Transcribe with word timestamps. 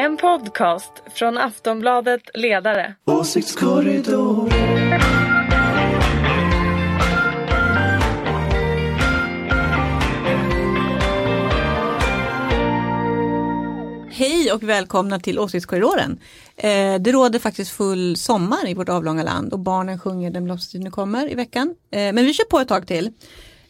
En 0.00 0.16
podcast 0.16 0.92
från 1.14 1.38
Aftonbladet 1.38 2.22
Ledare. 2.34 2.94
Åsiktskorridor. 3.04 4.50
Hej 14.10 14.52
och 14.52 14.62
välkomna 14.62 15.20
till 15.20 15.38
Åsiktskorridoren. 15.38 16.18
Eh, 16.56 16.94
det 17.00 17.12
råder 17.12 17.38
faktiskt 17.38 17.70
full 17.70 18.16
sommar 18.16 18.68
i 18.68 18.74
vårt 18.74 18.88
avlånga 18.88 19.22
land 19.22 19.52
och 19.52 19.58
barnen 19.58 19.98
sjunger 19.98 20.30
Den 20.30 20.44
blomstertid 20.44 20.84
nu 20.84 20.90
kommer 20.90 21.32
i 21.32 21.34
veckan. 21.34 21.74
Eh, 21.92 21.98
men 21.98 22.16
vi 22.16 22.34
kör 22.34 22.44
på 22.44 22.58
ett 22.58 22.68
tag 22.68 22.86
till. 22.86 23.10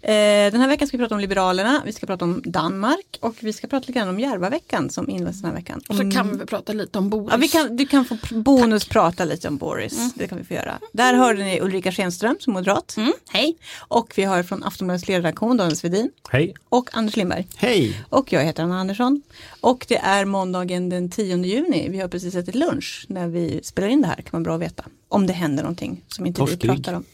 Eh, 0.02 0.52
den 0.52 0.60
här 0.60 0.68
veckan 0.68 0.88
ska 0.88 0.96
vi 0.96 1.02
prata 1.02 1.14
om 1.14 1.20
Liberalerna, 1.20 1.82
vi 1.84 1.92
ska 1.92 2.06
prata 2.06 2.24
om 2.24 2.42
Danmark 2.44 3.18
och 3.20 3.34
vi 3.40 3.52
ska 3.52 3.66
prata 3.66 3.80
lite 3.86 3.92
grann 3.98 4.08
om 4.08 4.20
Järvaveckan 4.20 4.90
som 4.90 5.10
inleds 5.10 5.40
den 5.40 5.50
här 5.50 5.56
veckan. 5.56 5.80
Och 5.88 5.96
så 5.96 6.10
kan 6.10 6.38
vi 6.38 6.46
prata 6.46 6.72
lite 6.72 6.98
om 6.98 7.10
Boris. 7.10 7.28
Ja, 7.32 7.36
vi 7.36 7.48
kan, 7.48 7.76
du 7.76 7.86
kan 7.86 8.04
få 8.04 8.14
pr- 8.14 8.42
bonus 8.42 8.84
prata 8.88 9.24
lite 9.24 9.48
om 9.48 9.56
Boris. 9.56 10.14
Det 10.14 10.28
kan 10.28 10.38
vi 10.38 10.44
få 10.44 10.54
göra. 10.54 10.78
Där 10.92 11.14
hörde 11.14 11.44
ni 11.44 11.60
Ulrika 11.60 11.92
Schenström 11.92 12.36
som 12.40 12.52
moderat. 12.52 12.96
Hej. 13.30 13.56
Och 13.78 14.12
vi 14.16 14.22
har 14.24 14.42
från 14.42 14.64
Aftonbladets 14.64 15.08
ledarredaktion 15.08 15.56
Daniel 15.56 15.76
Svedin 15.76 16.10
Hej. 16.30 16.54
och 16.68 16.90
Anders 16.92 17.16
Lindberg. 17.16 17.46
Hej! 17.56 18.04
Och 18.08 18.32
jag 18.32 18.44
heter 18.44 18.62
Anna 18.62 18.80
Andersson. 18.80 19.22
Och 19.60 19.84
det 19.88 19.96
är 19.96 20.24
måndagen 20.24 20.88
den 20.88 21.10
10 21.10 21.36
juni. 21.44 21.88
Vi 21.88 21.98
har 22.00 22.08
precis 22.08 22.34
ätit 22.34 22.54
lunch 22.54 23.04
när 23.08 23.28
vi 23.28 23.60
spelar 23.62 23.88
in 23.88 24.00
det 24.02 24.06
här. 24.08 24.16
kan 24.16 24.28
man 24.32 24.42
bra 24.42 24.56
veta. 24.56 24.84
Om 25.08 25.26
det 25.26 25.32
händer 25.32 25.62
någonting 25.62 26.04
som 26.08 26.26
inte 26.26 26.40
vi 26.42 26.46
Torskrygg. 26.46 26.70
pratar 26.70 26.94
om. 26.94 27.04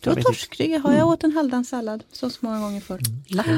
Du 0.00 0.10
har 0.10 0.16
torskrygg, 0.22 0.80
har 0.80 0.92
jag 0.92 1.08
åt 1.08 1.24
en 1.24 1.32
halvdanssallad. 1.32 2.02
Så 2.12 2.30
så 2.30 2.38
många 2.40 2.60
gånger 2.60 2.80
förr. 2.80 3.00
Lax. 3.26 3.48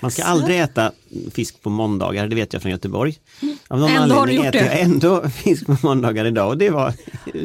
Man 0.00 0.10
ska 0.10 0.24
aldrig 0.24 0.60
äta 0.60 0.92
fisk 1.32 1.62
på 1.62 1.70
måndagar, 1.70 2.26
det 2.28 2.34
vet 2.36 2.52
jag 2.52 2.62
från 2.62 2.72
Göteborg. 2.72 3.18
Av 3.68 3.78
någon 3.80 3.90
Ändå 3.90 4.14
har 4.14 4.26
du 4.26 4.32
gjort 4.32 4.44
äter 4.46 4.60
det. 4.60 4.66
jag 4.66 4.80
ändå 4.80 5.28
fisk 5.44 5.66
på 5.66 5.76
måndagar 5.82 6.24
idag 6.24 6.48
och 6.48 6.58
det 6.58 6.70
var, 6.70 6.94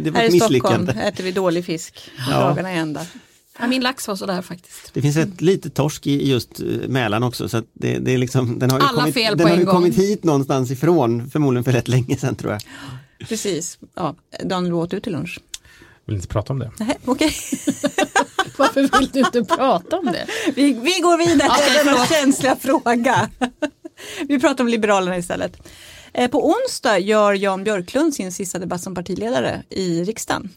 det 0.03 0.11
var 0.11 0.19
Här 0.19 0.27
ett 0.27 0.33
i 0.33 0.39
Stockholm 0.39 0.81
misslyckande. 0.81 0.91
äter 0.91 1.23
vi 1.23 1.31
dålig 1.31 1.65
fisk 1.65 1.99
Ja. 2.29 2.39
dagarna 2.39 2.69
ända. 2.71 3.05
Ja, 3.59 3.67
min 3.67 3.81
lax 3.81 4.07
var 4.07 4.15
sådär 4.15 4.41
faktiskt. 4.41 4.91
Det 4.93 5.01
finns 5.01 5.17
ett 5.17 5.41
litet 5.41 5.73
torsk 5.73 6.07
i 6.07 6.29
just 6.29 6.59
eh, 6.59 6.65
Mälaren 6.87 7.23
också 7.23 7.49
så 7.49 7.63
det, 7.73 7.97
det 7.99 8.11
är 8.13 8.17
liksom, 8.17 8.59
den 8.59 8.71
har 8.71 8.79
ju, 8.79 8.85
Alla 8.85 8.99
kommit, 9.01 9.13
fel 9.13 9.31
på 9.31 9.37
den 9.37 9.47
har 9.47 9.53
en 9.53 9.59
ju 9.59 9.65
gång. 9.65 9.75
kommit 9.75 9.95
hit 9.97 10.23
någonstans 10.23 10.71
ifrån, 10.71 11.29
förmodligen 11.29 11.63
för 11.63 11.71
rätt 11.71 11.87
länge 11.87 12.17
sedan 12.17 12.35
tror 12.35 12.51
jag. 12.51 12.61
Precis. 13.27 13.77
Ja, 13.95 14.15
Daniel, 14.43 14.73
åt 14.73 14.91
du 14.91 14.99
till 14.99 15.11
lunch? 15.11 15.39
Vill 16.07 16.15
inte 16.15 16.27
prata 16.27 16.53
om 16.53 16.59
det. 16.59 16.71
Nej, 16.79 16.97
Okej, 17.05 17.27
Varför 18.57 18.99
vill 18.99 19.09
du 19.11 19.19
inte 19.19 19.43
prata 19.43 19.97
om 19.97 20.05
det? 20.05 20.27
vi, 20.55 20.73
vi 20.73 20.99
går 21.01 21.17
vidare. 21.17 21.49
Okej, 21.51 21.65
det 21.73 21.77
är 21.77 21.79
en 21.79 21.85
förlåt. 21.85 22.09
känsliga 22.09 22.55
fråga. 22.55 23.29
vi 24.27 24.39
pratar 24.39 24.63
om 24.63 24.67
Liberalerna 24.67 25.17
istället. 25.17 25.57
Eh, 26.13 26.29
På 26.31 26.47
onsdag 26.49 26.99
gör 26.99 27.33
Jan 27.33 27.63
Björklund 27.63 28.13
sin 28.13 28.31
sista 28.31 28.59
debatt 28.59 28.81
som 28.81 28.95
partiledare 28.95 29.63
i 29.69 30.03
riksdagen. 30.03 30.49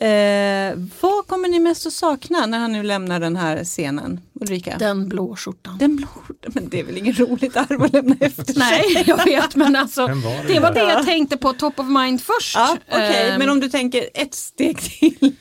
Eh, 0.00 0.74
vad 1.00 1.26
kommer 1.26 1.48
ni 1.48 1.58
mest 1.60 1.86
att 1.86 1.92
sakna 1.92 2.46
när 2.46 2.58
han 2.58 2.72
nu 2.72 2.82
lämnar 2.82 3.20
den 3.20 3.36
här 3.36 3.64
scenen? 3.64 4.20
Ulrika? 4.40 4.76
Den 4.78 5.08
blå 5.08 5.36
skjortan. 5.36 5.78
Den 5.78 5.96
blå 5.96 6.06
skjortan, 6.06 6.52
men 6.54 6.68
det 6.68 6.80
är 6.80 6.84
väl 6.84 6.96
ingen 6.96 7.14
roligt 7.14 7.56
arv 7.56 7.82
att 7.82 7.92
lämna 7.92 8.16
efter 8.20 8.44
sig? 8.44 8.54
Nej, 8.56 9.04
jag 9.06 9.24
vet 9.24 9.56
men 9.56 9.76
alltså 9.76 10.02
var 10.06 10.46
det 10.46 10.52
det 10.54 10.60
var 10.60 10.72
där? 10.72 10.86
det 10.86 10.92
jag 10.92 11.04
tänkte 11.06 11.36
på 11.36 11.52
top 11.52 11.80
of 11.80 11.86
mind 11.86 12.20
först. 12.22 12.56
Ja, 12.56 12.76
okej, 12.88 13.30
Ehm, 13.30 13.38
men 13.38 13.50
om 13.50 13.60
du 13.60 13.68
tänker 13.68 14.08
ett 14.14 14.34
steg 14.34 14.78
till. 14.80 15.32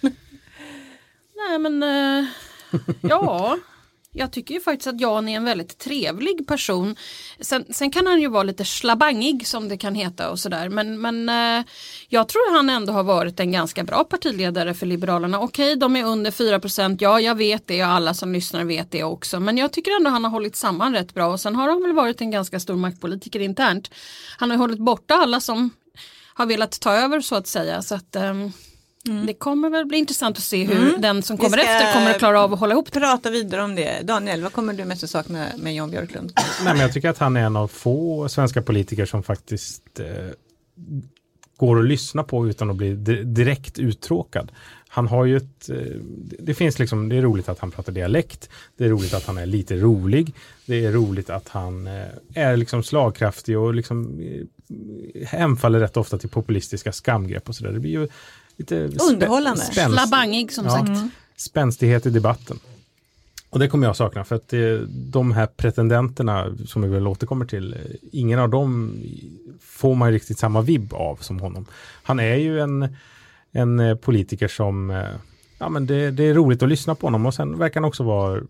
Nej 1.49 1.59
men 1.59 1.83
eh, 1.83 2.25
ja, 3.01 3.57
jag 4.13 4.31
tycker 4.31 4.53
ju 4.53 4.61
faktiskt 4.61 4.87
att 4.87 5.01
Jan 5.01 5.29
är 5.29 5.37
en 5.37 5.45
väldigt 5.45 5.77
trevlig 5.77 6.47
person. 6.47 6.95
Sen, 7.39 7.65
sen 7.69 7.91
kan 7.91 8.07
han 8.07 8.21
ju 8.21 8.27
vara 8.27 8.43
lite 8.43 8.65
slabangig 8.65 9.47
som 9.47 9.69
det 9.69 9.77
kan 9.77 9.95
heta 9.95 10.29
och 10.29 10.39
sådär 10.39 10.69
men, 10.69 11.01
men 11.01 11.29
eh, 11.29 11.65
jag 12.07 12.27
tror 12.27 12.55
han 12.55 12.69
ändå 12.69 12.93
har 12.93 13.03
varit 13.03 13.39
en 13.39 13.51
ganska 13.51 13.83
bra 13.83 14.03
partiledare 14.03 14.73
för 14.73 14.85
Liberalerna. 14.85 15.39
Okej, 15.39 15.75
de 15.75 15.95
är 15.95 16.05
under 16.05 16.31
4 16.31 16.59
procent. 16.59 17.01
ja 17.01 17.19
jag 17.19 17.35
vet 17.35 17.67
det 17.67 17.83
och 17.83 17.89
alla 17.89 18.13
som 18.13 18.33
lyssnar 18.33 18.63
vet 18.63 18.91
det 18.91 19.03
också 19.03 19.39
men 19.39 19.57
jag 19.57 19.73
tycker 19.73 19.95
ändå 19.97 20.09
han 20.09 20.23
har 20.23 20.31
hållit 20.31 20.55
samman 20.55 20.93
rätt 20.93 21.13
bra 21.13 21.27
och 21.27 21.39
sen 21.39 21.55
har 21.55 21.69
han 21.69 21.81
väl 21.81 21.93
varit 21.93 22.21
en 22.21 22.31
ganska 22.31 22.59
stor 22.59 22.75
maktpolitiker 22.75 23.39
internt. 23.39 23.91
Han 24.37 24.51
har 24.51 24.57
hållit 24.57 24.79
borta 24.79 25.13
alla 25.15 25.39
som 25.39 25.69
har 26.33 26.45
velat 26.45 26.79
ta 26.79 26.93
över 26.93 27.21
så 27.21 27.35
att 27.35 27.47
säga 27.47 27.81
så 27.81 27.95
att 27.95 28.15
ehm, 28.15 28.51
ehm, 29.09 29.25
det 29.25 29.33
kommer 29.33 29.69
väl 29.69 29.85
bli 29.85 29.97
intressant 29.97 30.37
att 30.37 30.43
se 30.43 30.63
hur 30.65 30.97
den 30.97 31.21
som 31.23 31.35
Vi 31.37 31.43
kommer 31.43 31.57
efter 31.57 31.93
kommer 31.93 32.11
att 32.11 32.17
klara 32.19 32.41
av 32.41 32.53
att 32.53 32.59
hålla 32.59 32.73
ihop 32.73 32.91
det. 32.91 32.99
Prata 32.99 33.29
vidare 33.29 33.63
om 33.63 33.75
det. 33.75 34.01
Daniel, 34.03 34.41
vad 34.41 34.53
kommer 34.53 34.73
du 34.73 34.85
mest 34.85 35.03
att 35.03 35.09
sakna 35.09 35.45
med 35.57 35.75
Jan 35.75 35.91
Björklund? 35.91 36.31
Nej, 36.63 36.73
men 36.73 36.81
jag 36.81 36.93
tycker 36.93 37.09
att 37.09 37.17
han 37.17 37.37
är 37.37 37.41
en 37.45 37.55
av 37.55 37.67
få 37.67 38.29
svenska 38.29 38.61
politiker 38.61 39.05
som 39.05 39.23
faktiskt 39.23 39.99
eh, 39.99 40.05
går 41.57 41.79
att 41.79 41.85
lyssna 41.85 42.23
på 42.23 42.47
utan 42.47 42.69
att 42.69 42.75
bli 42.75 42.95
di- 42.95 43.23
direkt 43.23 43.79
uttråkad. 43.79 44.51
Han 44.87 45.07
har 45.07 45.25
ju 45.25 45.37
ett, 45.37 45.69
eh, 45.69 45.75
det- 46.17 46.35
det 46.39 46.53
finns 46.53 46.79
liksom, 46.79 47.09
det 47.09 47.15
är 47.15 47.21
roligt 47.21 47.49
att 47.49 47.59
han 47.59 47.71
pratar 47.71 47.91
dialekt, 47.93 48.49
det 48.77 48.85
är 48.85 48.89
roligt 48.89 49.13
att 49.13 49.25
han 49.25 49.37
är 49.37 49.45
lite 49.45 49.75
rolig, 49.75 50.33
det 50.65 50.85
är 50.85 50.91
roligt 50.91 51.29
att 51.29 51.49
han 51.49 51.87
eh, 51.87 52.03
är 52.35 52.57
liksom 52.57 52.83
slagkraftig 52.83 53.57
och 53.59 53.73
liksom 53.73 54.19
eh, 54.19 55.27
hemfaller 55.27 55.79
rätt 55.79 55.97
ofta 55.97 56.17
till 56.17 56.29
populistiska 56.29 56.91
skamgrepp 56.91 57.49
och 57.49 57.55
sådär. 57.55 57.71
Det 57.71 57.79
blir 57.79 57.91
ju 57.91 58.07
lite 58.57 58.75
Underhållande. 59.11 59.61
spänst- 59.61 59.93
Slabangig 59.97 60.51
som 60.53 60.65
Ja. 60.65 60.71
sagt. 60.71 60.91
spänstighet 61.37 62.05
i 62.05 62.09
debatten. 62.09 62.59
Och 63.49 63.59
det 63.59 63.67
kommer 63.67 63.87
jag 63.87 63.95
sakna 63.95 64.23
för 64.23 64.35
att 64.35 64.47
det, 64.49 64.85
de 64.87 65.31
här 65.31 65.45
pretendenterna 65.45 66.57
som 66.67 66.81
vi 66.81 66.87
väl 66.87 67.07
återkommer 67.07 67.45
till, 67.45 67.73
eh, 67.73 67.79
ingen 68.11 68.39
av 68.39 68.49
dem 68.49 68.93
får 69.61 69.95
man 69.95 70.09
ju 70.09 70.15
riktigt 70.15 70.39
samma 70.39 70.61
vibb 70.61 70.93
av 70.93 71.15
som 71.15 71.39
honom. 71.39 71.65
Han 72.03 72.19
är 72.19 72.35
ju 72.35 72.59
en, 72.59 72.95
en 73.51 73.79
eh, 73.79 73.95
politiker 73.95 74.47
som, 74.47 74.89
eh, 74.91 75.03
ja 75.59 75.69
men 75.69 75.85
det, 75.87 76.11
det 76.11 76.23
är 76.23 76.33
roligt 76.33 76.63
att 76.63 76.69
lyssna 76.69 76.95
på 76.95 77.07
honom 77.07 77.25
och 77.25 77.33
sen 77.33 77.57
verkar 77.57 77.81
han 77.81 77.87
också 77.87 78.03
vara 78.03 78.41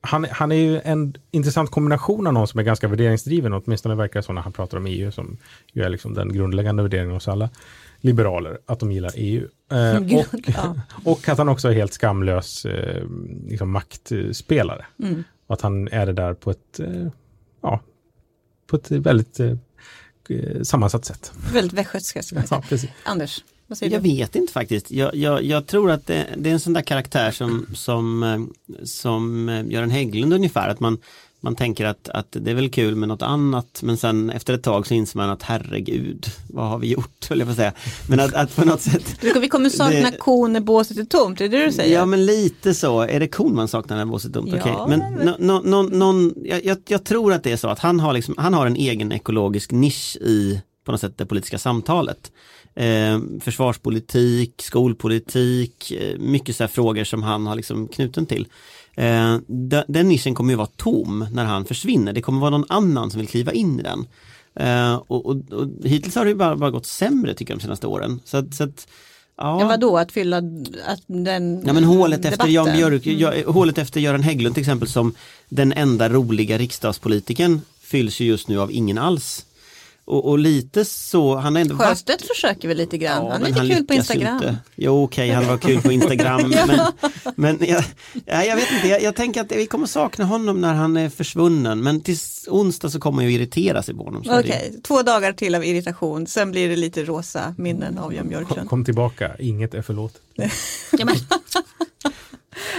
han, 0.00 0.26
han 0.30 0.52
är 0.52 0.56
ju 0.56 0.80
en 0.84 1.14
intressant 1.30 1.70
kombination 1.70 2.26
av 2.26 2.32
någon 2.32 2.48
som 2.48 2.60
är 2.60 2.64
ganska 2.64 2.88
värderingsdriven, 2.88 3.52
åtminstone 3.52 3.94
verkar 3.94 4.20
det 4.20 4.24
så 4.26 4.32
när 4.32 4.42
han 4.42 4.52
pratar 4.52 4.78
om 4.78 4.86
EU, 4.86 5.12
som 5.12 5.36
ju 5.72 5.82
är 5.82 5.88
liksom 5.88 6.14
den 6.14 6.32
grundläggande 6.32 6.82
värderingen 6.82 7.14
hos 7.14 7.28
alla 7.28 7.50
liberaler, 8.00 8.58
att 8.66 8.80
de 8.80 8.92
gillar 8.92 9.12
EU. 9.14 9.48
Eh, 9.72 10.18
och, 10.18 10.26
och 11.04 11.28
att 11.28 11.38
han 11.38 11.48
också 11.48 11.68
är 11.68 11.72
helt 11.72 11.92
skamlös 11.92 12.64
eh, 12.64 13.04
liksom 13.48 13.70
maktspelare. 13.70 14.86
Mm. 15.02 15.24
Och 15.46 15.54
att 15.54 15.60
han 15.60 15.88
är 15.88 16.06
det 16.06 16.12
där 16.12 16.34
på 16.34 16.50
ett, 16.50 16.80
eh, 16.80 17.06
ja, 17.62 17.80
på 18.66 18.76
ett 18.76 18.90
väldigt 18.90 19.40
eh, 19.40 19.52
eh, 20.28 20.62
sammansatt 20.62 21.04
sätt. 21.04 21.32
Väldigt 21.52 21.72
västgötska 21.72 22.22
skulle 22.22 22.40
jag 22.40 22.48
säga. 22.48 22.60
Ja, 22.62 22.68
precis. 22.68 22.90
Anders, 23.04 23.44
vad 23.66 23.78
säger 23.78 23.92
Jag 23.92 24.02
du? 24.02 24.08
vet 24.08 24.36
inte 24.36 24.52
faktiskt. 24.52 24.90
Jag, 24.90 25.14
jag, 25.14 25.42
jag 25.42 25.66
tror 25.66 25.90
att 25.90 26.06
det, 26.06 26.26
det 26.36 26.48
är 26.48 26.52
en 26.54 26.60
sån 26.60 26.72
där 26.72 26.82
karaktär 26.82 27.30
som, 27.30 27.66
som, 27.74 28.22
eh, 28.22 28.40
som 28.84 29.48
Göran 29.70 29.90
Hägglund 29.90 30.32
ungefär. 30.32 30.68
Att 30.68 30.80
man, 30.80 30.98
man 31.40 31.56
tänker 31.56 31.84
att, 31.84 32.08
att 32.08 32.26
det 32.40 32.50
är 32.50 32.54
väl 32.54 32.70
kul 32.70 32.94
med 32.96 33.08
något 33.08 33.22
annat 33.22 33.80
men 33.82 33.96
sen 33.96 34.30
efter 34.30 34.54
ett 34.54 34.62
tag 34.62 34.86
så 34.86 34.94
inser 34.94 35.16
man 35.18 35.30
att 35.30 35.42
herregud, 35.42 36.26
vad 36.50 36.68
har 36.68 36.78
vi 36.78 36.86
gjort? 36.88 37.26
Höll 37.28 37.38
jag 37.38 37.48
på 37.48 37.50
att 37.50 37.56
säga. 37.56 37.72
Men 38.08 38.20
att, 38.20 38.34
att 38.34 38.56
på 38.56 38.64
något 38.64 38.80
sätt 38.80 39.18
vi 39.40 39.48
kommer 39.48 39.68
sakna 39.70 40.10
Det- 40.10 40.16
kon 40.18 40.52
när 40.52 40.60
båset 40.60 40.98
är 40.98 41.04
tomt, 41.04 41.40
är 41.40 41.48
det 41.48 41.58
det 41.58 41.64
du 41.66 41.72
säger? 41.72 41.94
Ja 41.94 42.06
men 42.06 42.26
lite 42.26 42.74
så, 42.74 43.00
är 43.00 43.20
det 43.20 43.28
kon 43.28 43.54
man 43.54 43.68
saknar 43.68 43.96
när 43.96 44.04
båset 44.04 44.30
är 44.30 44.34
tomt? 44.34 44.48
Ja, 44.52 44.58
Okej, 44.60 44.98
men 44.98 45.14
men- 45.14 45.34
nå- 45.38 45.60
nå- 45.64 45.82
någon, 45.82 46.34
jag, 46.44 46.64
jag, 46.64 46.78
jag 46.88 47.04
tror 47.04 47.32
att 47.32 47.42
det 47.44 47.52
är 47.52 47.56
så 47.56 47.68
att 47.68 47.78
han 47.78 48.00
har, 48.00 48.12
liksom, 48.12 48.34
han 48.38 48.54
har 48.54 48.66
en 48.66 48.76
egen 48.76 49.12
ekologisk 49.12 49.70
nisch 49.72 50.16
i 50.20 50.60
på 50.84 50.92
något 50.92 51.00
sätt 51.00 51.18
det 51.18 51.26
politiska 51.26 51.58
samtalet. 51.58 52.32
Eh, 52.74 53.18
försvarspolitik, 53.40 54.62
skolpolitik, 54.62 55.90
eh, 55.92 56.18
mycket 56.18 56.56
så 56.56 56.62
här 56.62 56.68
frågor 56.68 57.04
som 57.04 57.22
han 57.22 57.46
har 57.46 57.54
liksom 57.56 57.88
knuten 57.88 58.26
till. 58.26 58.46
Eh, 58.98 59.36
de- 59.46 59.84
den 59.88 60.08
nischen 60.08 60.34
kommer 60.34 60.50
ju 60.52 60.56
vara 60.56 60.68
tom 60.76 61.26
när 61.32 61.44
han 61.44 61.64
försvinner, 61.64 62.12
det 62.12 62.22
kommer 62.22 62.40
vara 62.40 62.50
någon 62.50 62.64
annan 62.68 63.10
som 63.10 63.18
vill 63.20 63.28
kliva 63.28 63.52
in 63.52 63.80
i 63.80 63.82
den. 63.82 64.06
Eh, 64.60 64.94
och, 65.06 65.26
och, 65.26 65.36
och 65.52 65.66
hittills 65.84 66.14
har 66.14 66.24
det 66.24 66.34
bara, 66.34 66.56
bara 66.56 66.70
gått 66.70 66.86
sämre 66.86 67.34
tycker 67.34 67.52
jag 67.52 67.58
de 67.58 67.62
senaste 67.62 67.86
åren. 67.86 68.20
Så 68.24 68.36
att, 68.36 68.54
så 68.54 68.64
att, 68.64 68.88
ja. 69.36 69.60
Ja, 69.60 69.68
vadå, 69.68 69.98
att 69.98 70.12
fylla 70.12 70.36
att 70.86 71.00
den 71.06 71.62
Ja 71.66 71.72
men 71.72 71.84
hålet 71.84 72.18
efter 72.24 72.30
debatten? 72.30 72.52
Jan 72.52 72.76
Björk, 72.76 73.06
ja, 73.06 73.32
hålet 73.52 73.78
efter 73.78 74.00
Göran 74.00 74.22
Hägglund 74.22 74.54
till 74.54 74.62
exempel 74.62 74.88
som 74.88 75.14
den 75.48 75.72
enda 75.72 76.08
roliga 76.08 76.58
riksdagspolitiken 76.58 77.60
fylls 77.80 78.20
ju 78.20 78.24
just 78.26 78.48
nu 78.48 78.60
av 78.60 78.72
ingen 78.72 78.98
alls. 78.98 79.44
Och, 80.10 80.28
och 80.28 80.38
lite 80.38 80.84
så, 80.84 81.36
han 81.36 81.54
har 81.54 81.62
ändå 81.62 81.74
varit- 81.74 81.88
Sjöstedt 81.88 82.26
försöker 82.28 82.68
väl 82.68 82.76
lite 82.76 82.98
grann, 82.98 83.24
Ja, 83.26 83.32
han 83.32 83.42
är 83.42 83.46
lite 83.62 83.74
kul 83.76 83.86
på 83.86 83.94
Instagram. 83.94 84.34
Inte. 84.36 84.56
Jo 84.76 85.04
okej, 85.04 85.30
han 85.30 85.46
var 85.46 85.58
kul 85.58 85.82
på 85.82 85.92
Instagram. 85.98 86.54
men 86.66 86.80
men 87.36 87.58
jag, 87.68 87.84
ja, 88.26 88.44
jag 88.44 88.56
vet 88.56 88.72
inte, 88.72 88.88
jag, 88.88 89.02
jag 89.02 89.14
tänker 89.16 89.40
att 89.40 89.52
vi 89.52 89.66
kommer 89.66 89.86
sakna 89.86 90.24
honom 90.24 90.60
när 90.60 90.74
han 90.74 90.96
är 90.96 91.08
försvunnen. 91.08 91.80
Men 91.82 92.00
till 92.00 92.16
onsdag 92.48 92.90
så 92.90 93.00
kommer 93.00 93.16
man 93.16 93.24
ju 93.24 93.32
irritera 93.32 93.82
sig 93.82 93.94
på 93.94 94.04
honom. 94.04 94.22
Okej, 94.28 94.70
det- 94.74 94.82
två 94.82 95.02
dagar 95.02 95.32
till 95.32 95.54
av 95.54 95.64
irritation, 95.64 96.26
sen 96.26 96.50
blir 96.50 96.68
det 96.68 96.76
lite 96.76 97.04
rosa 97.04 97.54
minnen 97.58 97.98
av 97.98 98.14
Jan 98.14 98.22
Kom, 98.22 98.28
Björklund. 98.28 98.68
kom 98.68 98.84
tillbaka, 98.84 99.30
inget 99.38 99.74
är 99.74 99.82
förlåtet. 99.82 100.20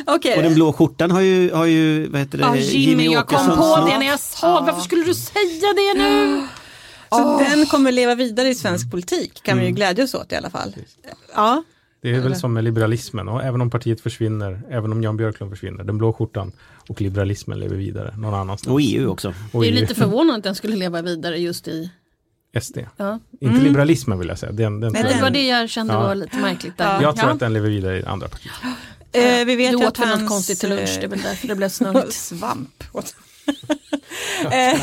Okej, 0.06 0.38
Och 0.38 0.44
den 0.44 0.54
blå 0.54 0.74
skjortan 0.74 1.12
har 1.12 1.22
ju, 1.22 1.52
har 1.54 1.66
ju 1.66 2.08
vad 2.10 2.20
heter 2.22 2.38
det, 2.38 2.44
ja, 2.44 2.56
Jimmy, 2.56 3.06
jag 3.06 3.28
kom 3.28 3.36
Åkesson 3.38 3.58
på 3.58 3.64
snott. 3.76 3.90
det 3.92 3.98
när 3.98 4.06
jag 4.06 4.20
sa 4.20 4.62
Varför 4.62 4.82
skulle 4.82 5.04
du 5.04 5.14
säga 5.14 5.74
det 5.76 5.94
nu? 6.04 6.48
Så 7.10 7.40
den 7.50 7.66
kommer 7.66 7.92
leva 7.92 8.16
vidare 8.16 8.50
i 8.50 8.56
svensk 8.56 8.92
politik 8.92 9.44
kan 9.44 9.60
vi 9.60 9.66
ju 9.66 9.72
glädjas 9.72 10.14
åt 10.14 10.32
i 10.32 10.36
alla 10.36 10.50
fall. 10.50 10.76
Ja, 11.36 11.64
Det 12.02 12.10
är 12.16 12.20
väl 12.20 12.36
som 12.36 12.54
med 12.54 12.64
liberalismen 12.64 13.28
och 13.30 13.44
även 13.44 13.62
om 13.62 13.70
partiet 13.70 14.02
försvinner, 14.02 14.62
även 14.70 14.92
om 14.92 15.04
Jan 15.04 15.18
Björklund 15.18 15.52
försvinner, 15.52 15.84
den 15.84 15.98
blå 15.98 16.14
skjortan 16.14 16.52
och 16.90 17.02
liberalismen 17.02 17.60
lever 17.60 17.76
vidare 17.76 18.14
någon 18.18 18.34
annanstans. 18.34 18.74
Och 18.74 18.80
EU 18.82 19.10
också. 19.10 19.34
Och 19.52 19.62
Det 19.62 19.68
är 19.68 19.72
EU, 19.74 19.80
lite 19.82 19.96
förvånande 19.96 20.36
att 20.36 20.44
den 20.44 20.56
skulle 20.56 20.76
leva 20.76 21.02
vidare 21.02 21.38
just 21.40 21.68
i... 21.68 21.90
SD. 22.62 22.78
Ja. 22.98 23.20
Inte 23.42 23.62
liberalismen 23.62 24.20
vill 24.20 24.28
jag 24.28 24.40
säga. 24.40 24.52
Den, 24.52 24.80
den, 24.80 24.92
Nej, 24.94 25.04
Det 25.04 25.10
den- 25.10 25.22
var 25.22 25.30
det 25.30 25.48
jag 25.48 25.70
kände 25.70 25.94
Ja. 25.94 26.00
var 26.00 26.16
lite 26.16 26.38
märkligt 26.38 26.78
där. 26.78 27.02
jag 27.02 27.16
tror 27.16 27.30
Ja. 27.30 27.34
att 27.34 27.40
den 27.40 27.54
lever 27.54 27.70
vidare 27.70 28.00
i 28.00 28.06
andra 28.06 28.28
partier. 28.28 28.54
eh, 29.12 29.46
vi 29.46 29.56
vet 29.56 29.72
du 29.72 29.78
ju 29.78 29.86
åt 29.86 30.00
att 30.00 30.00
väl 30.00 30.20
något 30.20 30.30
konstigt 30.30 30.60
till 30.60 30.70
lunch, 30.70 30.98
det 31.00 31.04
är 31.04 31.08
väl 31.08 31.22
därför 31.22 31.48
det 31.48 31.56
blev 31.56 31.70
snurrigt. 31.70 32.14
Svamp. 32.14 32.84
Eh, 34.52 34.80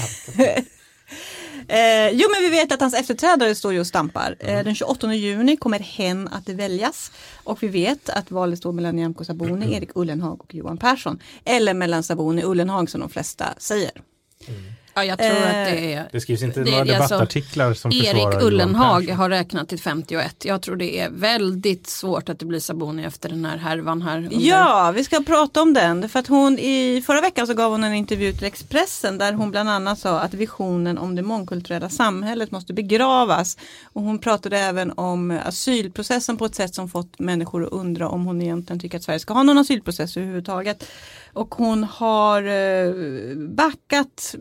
eh, 1.68 2.10
jo 2.12 2.28
men 2.30 2.42
vi 2.42 2.48
vet 2.48 2.72
att 2.72 2.80
hans 2.80 2.94
efterträdare 2.94 3.54
står 3.54 3.72
ju 3.72 3.80
och 3.80 3.86
stampar. 3.86 4.36
Eh, 4.38 4.64
den 4.64 4.74
28 4.74 5.14
juni 5.14 5.56
kommer 5.56 5.78
hen 5.78 6.28
att 6.28 6.48
väljas 6.48 7.12
och 7.44 7.62
vi 7.62 7.68
vet 7.68 8.08
att 8.08 8.30
valet 8.30 8.58
står 8.58 8.72
mellan 8.72 8.96
Nyamko 8.96 9.24
Sabuni, 9.24 9.74
Erik 9.76 9.90
Ullenhag 9.94 10.40
och 10.40 10.54
Johan 10.54 10.78
Persson. 10.78 11.18
Eller 11.44 11.74
mellan 11.74 12.02
Sabuni 12.02 12.44
och 12.44 12.50
Ullenhag 12.50 12.90
som 12.90 13.00
de 13.00 13.10
flesta 13.10 13.54
säger. 13.58 13.90
Ja, 14.96 15.04
jag 15.04 15.18
tror 15.18 15.28
Eh, 15.28 15.36
att 15.48 15.52
det 15.66 15.94
är... 15.94 16.08
Det 16.12 16.20
skrivs 16.20 16.42
inte 16.42 16.60
Det 16.60 16.70
några 16.70 16.80
alltså 16.96 17.14
debattartiklar 17.14 17.74
som 17.74 17.90
försvarar 17.92 18.32
Erik 18.34 18.42
Ullenhag 18.42 19.08
har 19.10 19.28
räknat 19.30 19.68
till 19.68 19.78
51. 19.78 20.44
Jag 20.44 20.62
tror 20.62 20.76
det 20.76 20.98
är 21.00 21.10
väldigt 21.10 21.86
svårt 21.86 22.28
att 22.28 22.38
det 22.38 22.46
blir 22.46 22.60
Sabuni 22.60 23.04
efter 23.04 23.28
den 23.28 23.44
här 23.44 23.56
härvan 23.56 24.02
här. 24.02 24.16
under- 24.18 24.36
Ja, 24.40 24.92
vi 24.96 25.04
ska 25.04 25.20
prata 25.20 25.62
om 25.62 25.74
den. 25.74 26.08
För 26.08 26.18
att 26.18 26.26
hon 26.26 26.58
i 26.58 27.02
förra 27.06 27.20
veckan 27.20 27.46
så 27.46 27.54
gav 27.54 27.70
hon 27.70 27.84
en 27.84 27.94
intervju 27.94 28.32
till 28.32 28.44
Expressen 28.46 29.18
där 29.18 29.32
hon 29.32 29.50
bland 29.50 29.68
annat 29.70 29.98
sa 29.98 30.20
att 30.20 30.34
visionen 30.34 30.98
om 30.98 31.14
det 31.14 31.22
mångkulturella 31.22 31.88
samhället 31.88 32.50
måste 32.50 32.72
begravas. 32.72 33.56
Och 33.84 34.02
hon 34.02 34.18
pratade 34.18 34.58
även 34.58 34.92
om 34.96 35.30
asylprocessen 35.44 36.36
på 36.36 36.44
ett 36.44 36.54
sätt 36.54 36.74
som 36.74 36.88
fått 36.88 37.18
människor 37.18 37.64
att 37.66 37.72
undra 37.72 38.08
om 38.08 38.24
hon 38.26 38.42
egentligen 38.42 38.80
tycker 38.80 38.98
att 38.98 39.04
Sverige 39.04 39.18
ska 39.20 39.34
ha 39.34 39.42
någon 39.42 39.58
asylprocess 39.58 40.16
överhuvudtaget. 40.16 40.84
Och 41.32 41.54
hon 41.54 41.84
har 41.84 42.42
eh, 42.42 42.94
backat 43.36 44.34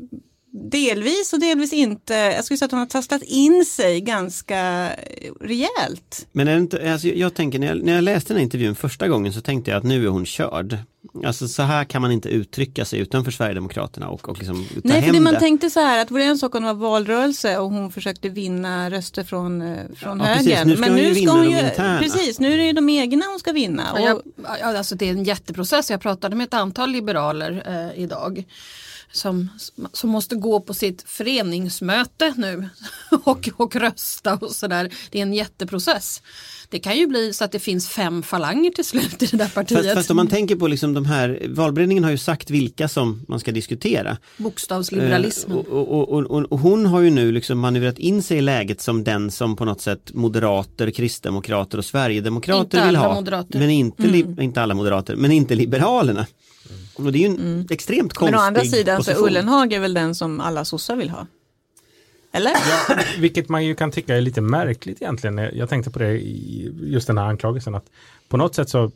delvis 0.55 1.33
och 1.33 1.39
delvis 1.39 1.73
inte. 1.73 2.13
Jag 2.13 2.45
skulle 2.45 2.57
säga 2.57 2.65
att 2.65 2.71
hon 2.71 2.79
har 2.79 2.87
tastat 2.87 3.21
in 3.21 3.65
sig 3.65 4.01
ganska 4.01 4.59
eh, 4.93 5.31
rejält. 5.41 6.27
Men 6.31 6.47
är 6.47 6.51
det 6.53 6.59
inte, 6.59 6.91
alltså 6.91 7.07
jag 7.07 7.33
tänker 7.33 7.59
när 7.59 7.67
jag, 7.67 7.83
när 7.83 7.95
jag 7.95 8.03
läste 8.03 8.33
den 8.33 8.37
här 8.37 8.43
intervjun 8.43 8.75
första 8.75 9.07
gången 9.07 9.33
så 9.33 9.41
tänkte 9.41 9.71
jag 9.71 9.77
att 9.77 9.83
nu 9.83 10.05
är 10.05 10.09
hon 10.09 10.25
körd. 10.25 10.77
Alltså 11.25 11.47
så 11.47 11.63
här 11.63 11.83
kan 11.83 12.01
man 12.01 12.11
inte 12.11 12.29
uttrycka 12.29 12.85
sig 12.85 12.99
utanför 12.99 13.31
Sverigedemokraterna 13.31 14.09
och, 14.09 14.29
och 14.29 14.37
liksom 14.37 14.65
ta 14.65 14.79
Nej, 14.83 14.93
för 14.93 15.01
hem 15.01 15.15
det 15.15 15.21
man 15.21 15.39
tänkte 15.39 15.69
så 15.69 15.79
här 15.79 16.01
att 16.01 16.07
det 16.07 16.13
var 16.13 16.21
en 16.21 16.37
sak 16.37 16.55
om 16.55 16.63
det 16.63 16.73
var 16.73 16.89
valrörelse 16.89 17.57
och 17.57 17.69
hon 17.69 17.91
försökte 17.91 18.29
vinna 18.29 18.89
röster 18.89 19.23
från, 19.23 19.61
eh, 19.61 19.77
från 19.95 20.19
Ja, 20.19 20.25
precis. 20.25 20.53
högern. 20.53 20.95
Nu 20.95 21.15
ska 21.15 21.31
hon 21.31 21.51
ju 21.51 21.57
precis, 21.99 22.39
nu 22.39 22.53
är 22.53 22.57
det 22.57 22.65
ju 22.65 22.73
de 22.73 22.89
egna 22.89 23.25
hon 23.25 23.39
ska 23.39 23.51
vinna. 23.51 23.83
Ja, 23.95 24.13
Och, 24.13 24.21
jag, 24.45 24.57
ja, 24.59 24.77
alltså 24.77 24.95
det 24.95 25.05
är 25.05 25.11
en 25.11 25.23
jätteprocess. 25.23 25.89
Jag 25.89 26.01
pratade 26.01 26.35
med 26.35 26.45
ett 26.45 26.53
antal 26.53 26.91
liberaler 26.91 27.63
eh, 27.65 28.03
idag. 28.03 28.45
Som, 29.15 29.49
som 29.93 30.09
måste 30.09 30.35
gå 30.35 30.59
på 30.59 30.73
sitt 30.73 31.03
föreningsmöte 31.07 32.33
nu 32.37 32.69
och, 33.23 33.49
och 33.57 33.75
rösta 33.75 34.35
och 34.35 34.51
sådär. 34.51 34.93
Det 35.11 35.17
är 35.19 35.21
en 35.23 35.33
jätteprocess. 35.33 36.21
Det 36.69 36.79
kan 36.79 36.97
ju 36.97 37.07
bli 37.07 37.33
så 37.33 37.43
att 37.43 37.51
det 37.51 37.59
finns 37.59 37.89
fem 37.89 38.23
falanger 38.23 38.71
till 38.71 38.85
slut 38.85 39.23
i 39.23 39.25
det 39.25 39.37
där 39.37 39.47
partiet. 39.47 39.83
Fast, 39.83 39.93
fast 39.93 40.09
om 40.11 40.17
man 40.17 40.27
tänker 40.27 40.55
på 40.55 40.67
liksom 40.67 40.93
de 40.93 41.05
här, 41.05 41.45
valberedningen 41.49 42.03
har 42.03 42.11
ju 42.11 42.17
sagt 42.17 42.49
vilka 42.49 42.87
som 42.87 43.25
man 43.27 43.39
ska 43.39 43.51
diskutera. 43.51 44.17
Bokstavsliberalismen. 44.37 45.57
Eh, 45.57 45.63
Och, 45.65 46.09
och, 46.11 46.31
och, 46.31 46.51
och, 46.51 46.59
hon 46.59 46.85
har 46.85 47.01
ju 47.01 47.09
nu 47.09 47.31
liksom 47.31 47.59
manövrerat 47.59 47.99
in 47.99 48.23
sig 48.23 48.37
i 48.37 48.41
läget 48.41 48.81
som 48.81 49.03
den 49.03 49.31
som 49.31 49.55
på 49.55 49.65
något 49.65 49.81
sätt 49.81 50.13
moderater, 50.13 50.91
kristdemokrater 50.91 51.77
och 51.77 51.85
sverigedemokrater 51.85 52.77
Inte 52.77 52.87
vill 52.87 52.95
ha. 52.95 53.13
moderater. 53.15 53.59
Men 53.59 53.69
inte, 53.69 54.07
li, 54.07 54.25
inte 54.39 54.61
alla 54.61 54.73
moderater, 54.73 55.15
men 55.15 55.31
inte 55.31 55.55
liberalerna. 55.55 56.25
Och 56.95 57.11
det 57.11 57.17
är 57.17 57.19
ju 57.19 57.25
en 57.25 57.67
extremt 57.69 58.13
konstig 58.13 58.31
men 58.31 58.41
å 58.41 58.43
andra 58.43 58.65
sidan 58.65 59.03
så 59.03 59.11
position. 59.11 59.27
Ullenhag 59.27 59.73
är 59.73 59.79
väl 59.79 59.93
den 59.93 60.15
som 60.15 60.39
alla 60.39 60.65
sossar 60.65 60.95
vill 60.95 61.09
ha. 61.09 61.27
Eller? 62.31 62.53
Vilket 63.19 63.49
man 63.49 63.65
ju 63.65 63.75
kan 63.75 63.91
tycka 63.91 64.15
är 64.15 64.21
lite 64.21 64.41
märkligt 64.41 65.01
egentligen. 65.01 65.37
Jag 65.37 65.69
tänkte 65.69 65.91
på 65.91 65.99
det 65.99 66.11
i 66.11 66.71
just 66.83 67.07
den 67.07 67.17
här 67.17 67.25
anklagelsen 67.25 67.75
att 67.75 67.85
på 68.27 68.37
något 68.37 68.55
sätt 68.55 68.69
så 68.69 68.91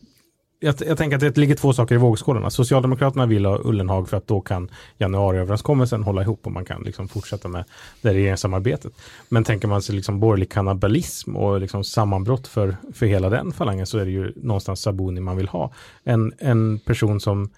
jag, 0.60 0.76
jag 0.88 0.98
tänker 0.98 1.16
att 1.16 1.22
det 1.22 1.38
ligger 1.38 1.56
två 1.56 1.74
saker 1.74 1.96
i 1.96 1.98
vågskålarna. 1.98 2.50
Socialdemokraterna 2.50 3.26
vill 3.26 3.46
ha 3.46 3.60
Ullenhag 3.64 4.10
för 4.10 4.18
att 4.18 4.28
då 4.28 4.42
kan 4.42 4.70
januariöverenskommelsen 4.98 6.04
hålla 6.04 6.22
ihop 6.22 6.46
och 6.46 6.52
man 6.52 6.66
kan 6.66 6.82
liksom 6.82 7.08
fortsätta 7.08 7.48
med 7.48 7.64
det 8.02 8.14
regeringssamarbetet. 8.14 8.94
Men 9.30 9.44
tänker 9.44 9.68
man 9.68 9.82
sig 9.82 9.96
liksom 9.96 10.20
borgerlig 10.20 10.52
kannibalism 10.52 11.36
och 11.36 11.62
liksom 11.62 11.84
sammanbrott 11.84 12.48
för, 12.48 12.76
för 12.94 13.06
hela 13.06 13.30
den 13.30 13.52
falangen 13.52 13.86
så 13.86 13.98
är 13.98 14.06
det 14.06 14.12
ju 14.12 14.34
någonstans 14.36 14.82
Sabuni 14.82 15.22
man 15.22 15.38
vill 15.38 15.48
ha. 15.48 15.74
En, 16.04 16.34
en 16.40 16.80
person 16.80 17.20
som 17.20 17.50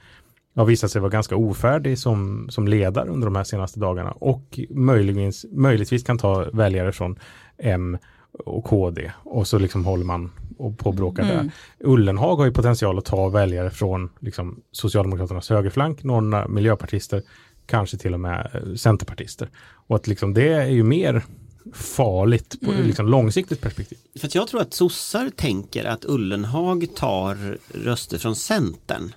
har 0.56 0.65
visat 0.65 0.92
sig 0.92 1.01
vara 1.01 1.12
ganska 1.12 1.36
ofärdig 1.36 2.00
som, 2.00 2.48
som 2.50 2.68
ledare 2.68 3.09
under 3.09 3.27
de 3.27 3.36
här 3.36 3.44
senaste 3.44 3.80
dagarna 3.80 4.12
och 4.12 4.59
möjligtvis, 4.69 5.45
möjligtvis 5.51 6.03
kan 6.03 6.18
ta 6.18 6.50
väljare 6.53 6.92
från 6.92 7.19
M 7.57 7.98
och 8.31 8.63
KD 8.63 9.12
och 9.24 9.48
så 9.48 9.59
liksom 9.59 9.86
håller 9.86 10.06
man 10.06 10.31
och 10.66 10.78
på 10.78 10.90
och 10.90 10.96
bråkar 10.96 11.24
Mm. 11.24 11.36
där. 11.36 11.52
Ullenhag 11.80 12.36
har 12.36 12.46
ju 12.46 12.52
potential 12.52 12.98
att 12.98 13.06
ta 13.06 13.30
väljare 13.30 13.69
från 13.69 14.10
liksom, 14.19 14.62
Socialdemokraternas 14.72 15.50
högerflank, 15.50 16.04
några 16.04 16.48
miljöpartister, 16.48 17.22
kanske 17.66 17.98
till 17.98 18.13
och 18.13 18.19
med 18.19 18.50
eh, 18.54 18.74
centerpartister. 18.75 19.50
Och 19.88 19.96
att 19.96 20.08
liksom, 20.08 20.34
det 20.34 20.54
är 20.54 20.68
ju 20.69 20.84
mer 20.84 21.24
farligt 21.74 22.62
på 22.66 22.72
Mm. 22.72 22.88
liksom, 22.88 23.08
långsiktigt 23.08 23.62
perspektiv. 23.62 23.98
För 24.19 24.28
att 24.28 24.36
jag 24.36 24.48
tror 24.48 24.62
att 24.62 24.74
sossar 24.74 25.30
tänker 25.36 25.86
att 25.86 26.06
Ullenhag 26.06 26.88
tar 26.96 27.58
röster 27.74 28.18
från 28.18 28.36
Centern. 28.36 29.13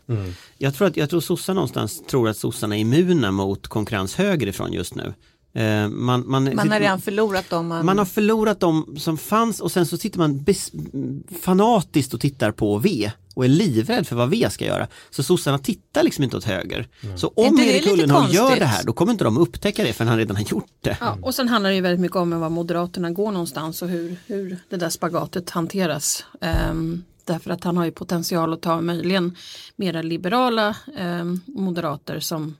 Jag 0.58 0.75
tror 0.75 0.88
att 0.88 0.96
jag 0.96 1.11
tror 1.11 1.20
sossar 1.20 1.55
någonstans 1.55 2.02
tror 2.06 2.29
att 2.29 2.37
sossarna 2.37 2.76
är 2.76 2.81
immuna 2.81 3.31
mot 3.31 3.67
konkurrens 3.69 4.14
högerifrån 4.17 4.73
just 4.73 4.94
nu. 4.94 5.14
Eh, 5.54 5.88
Man, 5.88 6.24
man, 6.26 6.54
Man 6.54 6.70
har 6.70 6.80
redan 6.80 7.00
förlorat 7.00 7.50
dem. 7.50 7.66
Man, 7.66 7.86
man 7.86 7.98
har 7.98 8.04
förlorat 8.04 8.60
de 8.60 8.96
som 8.98 9.18
fanns 9.18 9.60
och 9.60 9.72
sen 9.72 9.86
så 9.86 9.96
sitter 9.96 10.18
man 10.18 10.42
bes, 10.42 10.72
fanatiskt 11.42 12.14
och 12.14 12.20
tittar 12.20 12.52
på 12.52 12.78
V 12.78 13.10
och 13.34 13.44
är 13.44 13.48
livrädd 13.48 14.06
för 14.06 14.16
vad 14.16 14.30
V 14.30 14.50
ska 14.50 14.64
göra. 14.64 14.88
Så 15.10 15.22
sossarna 15.22 15.58
tittar 15.58 16.02
liksom 16.02 16.24
inte 16.24 16.36
åt 16.36 16.44
höger. 16.44 16.88
Så 17.16 17.32
Är 17.36 17.48
om 17.48 17.58
Erik 17.60 17.86
Ullenhag 17.86 18.30
gör 18.30 18.56
det 18.56 18.64
här 18.64 18.84
då 18.84 18.92
kommer 18.92 19.12
inte 19.12 19.24
de 19.24 19.38
upptäcka 19.38 19.84
det 19.84 19.92
för 19.92 20.04
han 20.04 20.18
redan 20.18 20.36
har 20.36 20.42
gjort 20.44 20.72
det. 20.80 20.96
Ja, 21.00 21.18
och 21.22 21.34
sen 21.34 21.48
handlar 21.48 21.70
det 21.70 21.76
ju 21.76 21.82
väldigt 21.82 22.00
mycket 22.00 22.16
om 22.16 22.40
var 22.40 22.50
Moderaterna 22.50 23.10
går 23.10 23.32
någonstans 23.32 23.82
och 23.82 23.88
hur, 23.88 24.16
hur 24.26 24.58
det 24.69 24.76
där 24.76 24.88
spagatet 24.90 25.50
hanteras. 25.50 26.24
Ehm, 26.40 27.05
därför 27.24 27.50
att 27.50 27.64
han 27.64 27.76
har 27.76 27.84
ju 27.84 27.90
potential 27.90 28.52
att 28.52 28.62
ta 28.62 28.81
möjligen 28.81 29.36
mera 29.76 30.02
liberala 30.02 30.76
ehm, 30.98 31.40
moderater 31.46 32.20
som 32.20 32.56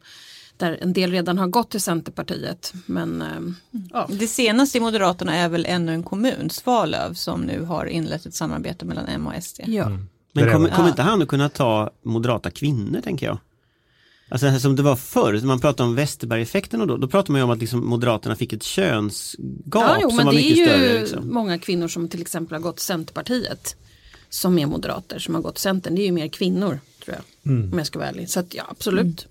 där 0.57 0.79
en 0.81 0.93
del 0.93 1.11
redan 1.11 1.39
har 1.39 1.47
gått 1.47 1.71
till 1.71 1.81
Centerpartiet. 1.81 2.73
Men 2.87 3.23
ehm, 3.23 3.55
ja, 3.93 4.09
Det 4.11 4.27
senaste 4.27 4.79
i 4.79 4.81
Moderaterna 4.81 5.35
är 5.35 5.49
väl 5.49 5.67
ännu 5.67 5.93
en 5.95 6.03
kommun, 6.03 6.51
Svalöv, 6.51 7.15
som 7.15 7.41
nu 7.41 7.63
har 7.63 7.87
inlett 7.87 8.27
ett 8.27 8.35
samarbete 8.35 8.85
mellan 8.85 9.07
M 9.07 9.27
och 9.27 9.43
SD. 9.45 9.61
ja. 9.67 9.89
Men 9.89 10.45
Det 10.45 10.51
är 10.51 10.53
kommer, 10.53 10.69
kommer 10.69 10.89
inte 10.89 11.03
han 11.03 11.23
att 11.23 11.29
kunna 11.29 11.49
ta 11.49 11.91
moderata 12.03 12.51
kvinnor 12.51 13.01
tänker 13.01 13.27
jag? 13.27 13.39
Alltså 14.29 14.59
som 14.59 14.77
det 14.77 14.83
var 14.83 14.97
förr, 14.97 15.33
när 15.33 15.47
man 15.47 15.61
pratade 15.61 15.89
om 15.89 15.95
Westerberg-effekten 15.95 16.81
och 16.81 16.87
då, 16.87 16.97
då 16.97 17.09
pratade 17.09 17.33
man 17.33 17.39
ju 17.39 17.45
om 17.45 17.51
att 17.51 17.59
liksom 17.59 17.87
Moderaterna 17.87 18.37
fick 18.37 18.53
ett 18.53 18.63
könsgap 18.63 19.85
ja 19.89 19.99
jo, 20.03 20.09
som 20.09 20.17
men 20.17 20.27
var 20.27 20.33
det 20.33 20.39
är 20.39 20.43
mycket 20.43 20.59
ju 20.59 20.65
större. 20.67 21.01
Liksom. 21.01 21.35
många 21.35 21.59
kvinnor 21.59 21.89
som 21.89 22.09
till 22.09 22.21
exempel 22.21 22.55
har 22.55 22.63
gått 22.63 22.81
Centerpartiet. 22.81 23.77
Som 24.29 24.59
är 24.59 24.67
moderater 24.67 25.19
som 25.19 25.35
har 25.35 25.43
gått 25.43 25.59
Centern. 25.59 25.95
Det 25.95 26.03
är 26.03 26.07
ju 26.07 26.13
mer 26.13 26.29
kvinnor 26.29 26.81
tror 27.05 27.17
jag. 27.17 27.53
Om 27.73 27.79
jag 27.79 27.87
ska 27.87 27.99
vara 27.99 28.09
ärlig. 28.09 28.31
Så 28.31 28.41
att 28.41 28.55
ja, 28.55 28.65
absolut. 28.69 29.27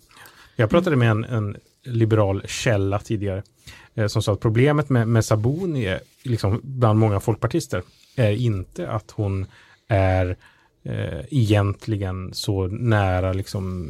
Jag 0.55 0.69
pratade 0.69 0.95
med 0.95 1.12
en, 1.12 1.24
en 1.24 1.57
liberal 1.83 2.43
källa 2.48 3.00
tidigare 3.00 3.43
eh, 3.95 4.07
som 4.07 4.22
sa 4.22 4.33
att 4.33 4.39
problemet 4.39 4.89
med, 4.89 5.07
med 5.07 5.25
Sabuni 5.25 5.86
är, 5.86 6.00
liksom, 6.24 6.60
bland 6.63 7.00
många 7.00 7.19
folkpartister 7.19 7.83
är 8.15 8.31
inte 8.31 8.89
att 8.89 9.12
hon 9.12 9.45
är 9.88 10.38
eh, 10.83 11.19
egentligen 11.29 12.33
så 12.33 12.67
nära 12.67 13.33
liksom, 13.33 13.89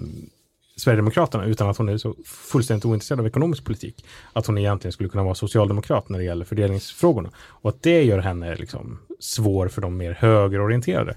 Sverigedemokraterna 0.75 1.45
utan 1.45 1.69
att 1.69 1.77
hon 1.77 1.89
är 1.89 1.97
så 1.97 2.15
fullständigt 2.25 2.85
ointresserad 2.85 3.19
av 3.19 3.27
ekonomisk 3.27 3.65
politik. 3.65 4.05
Att 4.33 4.45
hon 4.45 4.57
egentligen 4.57 4.91
skulle 4.91 5.09
kunna 5.09 5.23
vara 5.23 5.35
socialdemokrat 5.35 6.09
när 6.09 6.19
det 6.19 6.25
gäller 6.25 6.45
fördelningsfrågorna. 6.45 7.29
Och 7.37 7.69
att 7.69 7.83
det 7.83 8.03
gör 8.03 8.19
henne 8.19 8.55
liksom 8.55 8.99
svår 9.19 9.67
för 9.67 9.81
de 9.81 9.97
mer 9.97 10.11
högerorienterade 10.11 11.15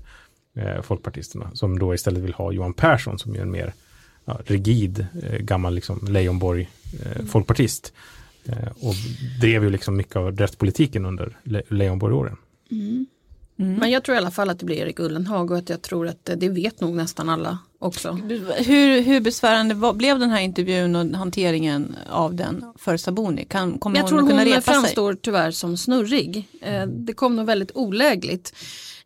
eh, 0.56 0.82
folkpartisterna 0.82 1.50
som 1.54 1.78
då 1.78 1.94
istället 1.94 2.22
vill 2.22 2.34
ha 2.34 2.52
Johan 2.52 2.72
Persson 2.72 3.18
som 3.18 3.34
är 3.34 3.40
en 3.40 3.50
mer 3.50 3.72
ja, 4.26 4.40
rigid 4.44 5.06
eh, 5.22 5.38
gammal 5.38 5.74
liksom, 5.74 6.06
Leijonborg 6.08 6.68
eh, 7.04 7.24
folkpartist. 7.24 7.92
Eh, 8.44 8.68
och 8.80 8.94
drev 9.40 9.64
ju 9.64 9.70
liksom 9.70 9.96
mycket 9.96 10.16
av 10.16 10.36
rättspolitiken 10.36 11.06
under 11.06 11.38
Le 11.42 11.62
Leijonborg-åren. 11.68 12.36
Men 13.56 13.90
jag 13.90 14.04
tror 14.04 14.14
i 14.14 14.18
alla 14.18 14.30
fall 14.30 14.50
att 14.50 14.58
det 14.58 14.66
blir 14.66 14.76
Erik 14.76 14.98
Ullenhag 14.98 15.50
och 15.50 15.58
att 15.58 15.68
jag 15.68 15.82
tror 15.82 16.08
att 16.08 16.24
det, 16.24 16.34
det 16.34 16.48
vet 16.48 16.80
nog 16.80 16.94
nästan 16.94 17.28
alla 17.28 17.58
också. 17.78 18.12
Hur, 18.56 19.00
hur 19.00 19.20
besvärande 19.20 19.74
var, 19.74 19.92
blev 19.92 20.18
den 20.18 20.30
här 20.30 20.40
intervjun 20.40 20.96
och 20.96 21.18
hanteringen 21.18 21.96
av 22.10 22.34
den 22.34 22.64
för 22.76 22.96
Saboni? 22.96 23.44
Kan, 23.44 23.78
kommer 23.78 23.98
Jag 23.98 24.06
tror 24.06 24.18
hon 24.18 24.28
kunna 24.28 24.40
hon 24.40 24.48
repa 24.48 24.60
sig? 24.60 24.74
framstår 24.74 25.14
tyvärr 25.14 25.50
som 25.50 25.76
snurrig. 25.76 26.48
Eh, 26.60 26.86
det 26.86 27.12
kom 27.12 27.36
nog 27.36 27.46
väldigt 27.46 27.70
olägligt. 27.74 28.54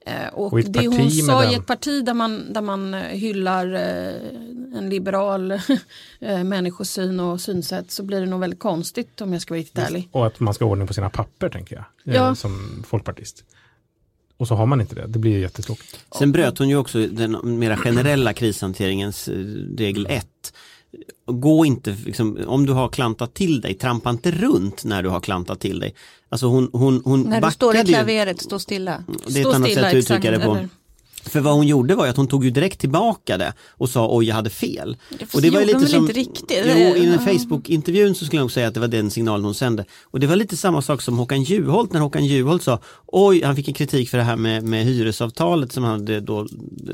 Eh, 0.06 0.28
och, 0.32 0.52
Och 0.52 0.60
det 0.60 0.86
hon 0.86 1.10
sa 1.10 1.44
i 1.50 1.54
ett 1.54 1.66
parti 1.66 2.04
där 2.04 2.14
man, 2.14 2.52
där 2.52 2.60
man 2.60 2.94
eh, 2.94 3.00
hyllar 3.00 3.74
eh, 3.74 4.78
en 4.78 4.90
liberal 4.90 5.60
människosyn 6.44 7.20
och 7.20 7.40
synsätt 7.40 7.90
så 7.90 8.02
blir 8.02 8.20
det 8.20 8.26
nog 8.26 8.40
väldigt 8.40 8.60
konstigt 8.60 9.20
om 9.20 9.32
jag 9.32 9.42
ska 9.42 9.54
vara 9.54 9.60
riktigt 9.60 9.78
ärlig. 9.78 10.08
Och 10.12 10.26
att 10.26 10.40
man 10.40 10.54
ska 10.54 10.64
ha 10.64 10.70
ordning 10.70 10.86
på 10.86 10.94
sina 10.94 11.10
papper 11.10 11.48
tänker 11.48 11.74
jag. 11.76 11.84
eh, 12.14 12.20
Ja. 12.22 12.34
Som 12.34 12.82
folkpartist. 12.86 13.44
Och 14.36 14.48
så 14.48 14.54
har 14.54 14.66
man 14.66 14.80
inte 14.80 14.94
det. 14.94 15.06
Det 15.06 15.18
blir 15.18 15.32
ju 15.32 15.40
jättetråkigt. 15.40 16.00
Sen 16.18 16.32
bröt 16.32 16.58
hon 16.58 16.68
ju 16.68 16.76
också 16.76 17.06
den 17.06 17.58
mera 17.58 17.76
generella 17.76 18.32
krishanteringens 18.32 19.28
regel 19.76 20.06
1. 20.10 20.52
Gå 21.26 21.64
inte, 21.64 21.96
liksom, 22.06 22.38
om 22.46 22.66
du 22.66 22.72
har 22.72 22.88
klantat 22.88 23.34
till 23.34 23.60
dig, 23.60 23.74
trampa 23.74 24.10
inte 24.10 24.30
runt 24.30 24.84
när 24.84 25.02
du 25.02 25.08
har 25.08 25.20
klantat 25.20 25.60
till 25.60 25.80
dig. 25.80 25.94
Alltså 26.28 26.46
hon, 26.46 26.70
hon, 26.72 27.02
hon 27.04 27.22
När 27.22 27.40
du 27.40 27.50
står 27.50 27.76
i 27.76 27.84
klaveret, 27.84 28.40
stå 28.40 28.58
stilla. 28.58 29.04
Det 29.26 29.40
är 29.40 29.48
ett 29.48 29.54
annat 29.54 29.72
sätt 29.72 29.84
att 29.84 29.94
uttrycka 29.94 30.30
det 30.30 30.38
på. 30.38 30.50
eller- 30.50 30.68
För 31.22 31.40
vad 31.40 31.54
hon 31.54 31.66
gjorde 31.66 31.94
var 31.94 32.06
att 32.06 32.16
hon 32.16 32.28
tog 32.28 32.44
ju 32.44 32.50
direkt 32.50 32.80
tillbaka 32.80 33.38
det 33.38 33.52
och 33.70 33.88
sa 33.88 34.08
oj 34.10 34.26
jag 34.26 34.34
hade 34.34 34.50
fel. 34.50 34.96
Och 35.34 35.42
det 35.42 35.50
var 35.50 35.64
lite 35.64 35.86
som, 35.86 36.02
inte 36.02 36.12
riktigt? 36.12 36.62
Jo, 36.66 36.96
i 36.96 37.06
den 37.06 37.12
Ja. 37.12 37.32
Facebook-intervjun 37.32 38.14
så 38.14 38.24
skulle 38.24 38.38
jag 38.38 38.44
nog 38.44 38.52
säga 38.52 38.68
att 38.68 38.74
det 38.74 38.80
var 38.80 38.88
den 38.88 39.10
signalen 39.10 39.44
hon 39.44 39.54
sände. 39.54 39.84
Och 40.04 40.20
det 40.20 40.26
var 40.26 40.36
lite 40.36 40.56
samma 40.56 40.82
sak 40.82 41.02
som 41.02 41.18
Håkan 41.18 41.42
Juholt 41.42 41.92
när 41.92 42.00
Håkan 42.00 42.24
Juholt 42.24 42.62
sa 42.62 42.80
oj, 43.06 43.42
han 43.42 43.56
fick 43.56 43.68
en 43.68 43.74
kritik 43.74 44.10
för 44.10 44.18
det 44.18 44.24
här 44.24 44.36
med, 44.36 44.64
med 44.64 44.84
hyresavtalet 44.84 45.72
som 45.72 45.84
han 45.84 45.92
hade 45.92 46.20
då 46.20 46.46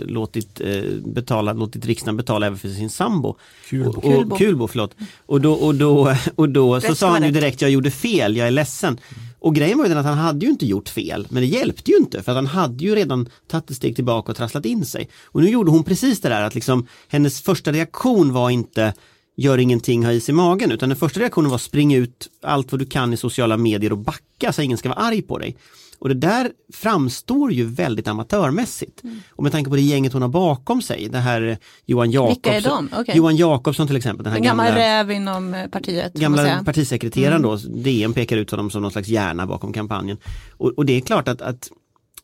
låtit, 0.07 0.61
eh, 0.61 0.83
betala, 1.05 1.53
låtit 1.53 1.87
riksdagen 1.87 2.17
betala 2.17 2.47
även 2.47 2.59
för 2.59 2.69
sin 2.69 2.91
sambo. 2.91 3.37
Kulbo. 3.69 3.91
Och, 3.91 4.03
Kulbo. 4.03 4.35
och, 4.35 4.39
Kulbo, 4.39 4.69
förlåt. 4.69 4.95
Och 5.27 5.41
då, 5.41 5.53
och 5.53 5.75
då, 5.75 6.15
och 6.35 6.49
då 6.49 6.81
så 6.81 6.89
Rätt 6.89 6.99
sa 6.99 7.07
var 7.07 7.13
han 7.13 7.23
ju 7.23 7.31
direkt 7.31 7.63
jag 7.63 7.71
gjorde 7.71 7.91
fel, 7.91 8.37
jag 8.37 8.47
är 8.47 8.51
ledsen. 8.51 8.99
Och 9.47 9.55
grejen 9.55 9.79
var 9.79 9.85
ju 9.85 9.89
den 9.89 9.99
att 9.99 10.07
han 10.07 10.19
hade 10.19 10.47
ju 10.47 10.53
inte 10.53 10.67
gjort 10.67 10.89
fel, 10.89 11.27
men 11.31 11.43
det 11.43 11.47
hjälpte 11.47 11.91
ju 11.91 11.97
inte 11.97 12.23
för 12.23 12.33
att 12.33 12.37
han 12.37 12.47
hade 12.47 12.85
ju 12.85 12.95
redan 12.95 13.29
tagit 13.49 13.71
ett 13.71 13.77
steg 13.77 13.95
tillbaka 13.95 14.33
och 14.33 14.37
trasslat 14.37 14.65
in 14.65 14.85
sig. 14.85 15.09
Och 15.25 15.43
nu 15.43 15.51
gjorde 15.51 15.71
hon 15.71 15.85
precis 15.85 16.21
det 16.21 16.29
där 16.29 16.43
att 16.43 16.55
liksom 16.55 16.87
hennes 17.09 17.41
första 17.41 17.73
reaktion 17.73 18.33
var 18.33 18.51
inte 18.51 18.95
gör 19.37 19.59
ingenting, 19.59 20.05
ha 20.05 20.13
is 20.13 20.29
i 20.29 20.33
magen, 20.33 20.73
utan 20.73 20.89
den 20.89 20.99
första 20.99 21.21
reaktionen 21.21 21.51
var 21.51 21.59
spring 21.59 21.95
ut 21.95 22.29
allt 22.43 22.73
vad 22.73 22.81
du 22.81 22.87
kan 22.87 23.13
i 23.13 23.17
sociala 23.17 23.57
medier 23.57 23.93
och 23.93 23.99
backa 23.99 24.53
så 24.53 24.63
ingen 24.63 24.79
ska 24.79 24.89
vara 24.89 24.99
arg 24.99 25.23
på 25.23 25.39
dig. 25.39 25.57
Och 25.99 26.09
det 26.09 26.15
där 26.15 26.53
framstår 26.73 27.53
ju 27.53 27.65
väldigt 27.65 28.09
amatörmässigt. 28.09 29.03
Och 29.31 29.43
med 29.43 29.53
tanke 29.53 29.71
på 29.71 29.77
det 29.77 29.83
gänget 29.83 30.13
hon 30.13 30.23
har 30.23 30.29
bakom 30.29 30.83
sig, 30.83 31.09
det 31.09 31.19
här 31.19 31.59
Johan 31.85 32.11
Jakobsson. 32.11 32.89
Okej. 32.97 33.17
Johan 33.17 33.37
Jakobsson 33.37 33.87
till 33.87 33.97
exempel. 33.97 34.25
Den 34.25 34.33
här 34.33 34.39
En 34.39 34.45
gammal 34.45 34.67
gamla, 34.67 34.81
räv 34.81 35.11
inom 35.11 35.55
eh, 35.55 35.67
partiet. 35.67 36.13
gamla 36.13 36.43
säga. 36.43 36.53
Mm. 36.53 36.65
partisekreteraren 36.65 37.43
då, 37.43 37.57
DN 37.57 38.13
pekar 38.13 38.37
ut 38.37 38.51
honom 38.51 38.71
som 38.71 38.83
någon 38.83 38.93
slags 38.93 39.09
hjärna 39.09 39.47
bakom 39.47 39.73
kampanjen. 39.73 40.19
Och, 40.51 40.73
och 40.77 40.87
det 40.87 40.93
är 40.93 41.01
klart 41.01 41.29
att, 41.29 41.43
att 41.43 41.71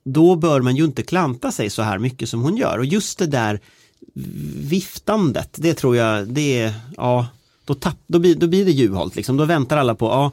då 0.05 0.37
bör 0.37 0.61
man 0.61 0.77
ju 0.77 0.85
inte 0.85 1.03
klanta 1.03 1.53
sig 1.53 1.71
så 1.71 1.83
här 1.83 1.99
mycket 1.99 2.29
som 2.29 2.43
hon 2.43 2.57
gör. 2.57 2.79
Och 2.79 2.85
just 2.85 3.19
det 3.19 3.27
där 3.27 3.61
viftandet, 4.57 5.57
det 5.59 5.75
tror 5.75 5.97
jag, 5.97 6.29
det 6.29 6.61
är, 6.61 6.75
ja, 6.97 7.27
då, 7.65 7.75
tapp, 7.75 7.97
då, 8.07 8.19
blir, 8.19 8.35
då 8.35 8.47
blir 8.47 8.65
det 8.65 8.71
Juholt 8.71 9.17
liksom. 9.17 9.37
Då 9.37 9.45
väntar 9.45 9.77
alla 9.77 9.95
på, 9.95 10.07
ja, 10.07 10.31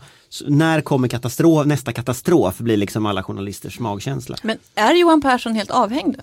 när 0.48 0.81
kommer 0.81 1.07
katastrof, 1.07 1.65
nästa 1.65 1.93
katastrof 1.93 2.57
blir 2.57 2.77
liksom 2.77 3.05
alla 3.05 3.24
journalisters 3.24 3.79
magkänsla. 3.79 4.36
Men 4.43 4.57
är 4.75 4.95
Johan 4.95 5.21
Persson 5.21 5.55
helt 5.55 5.71
avhängd? 5.71 6.15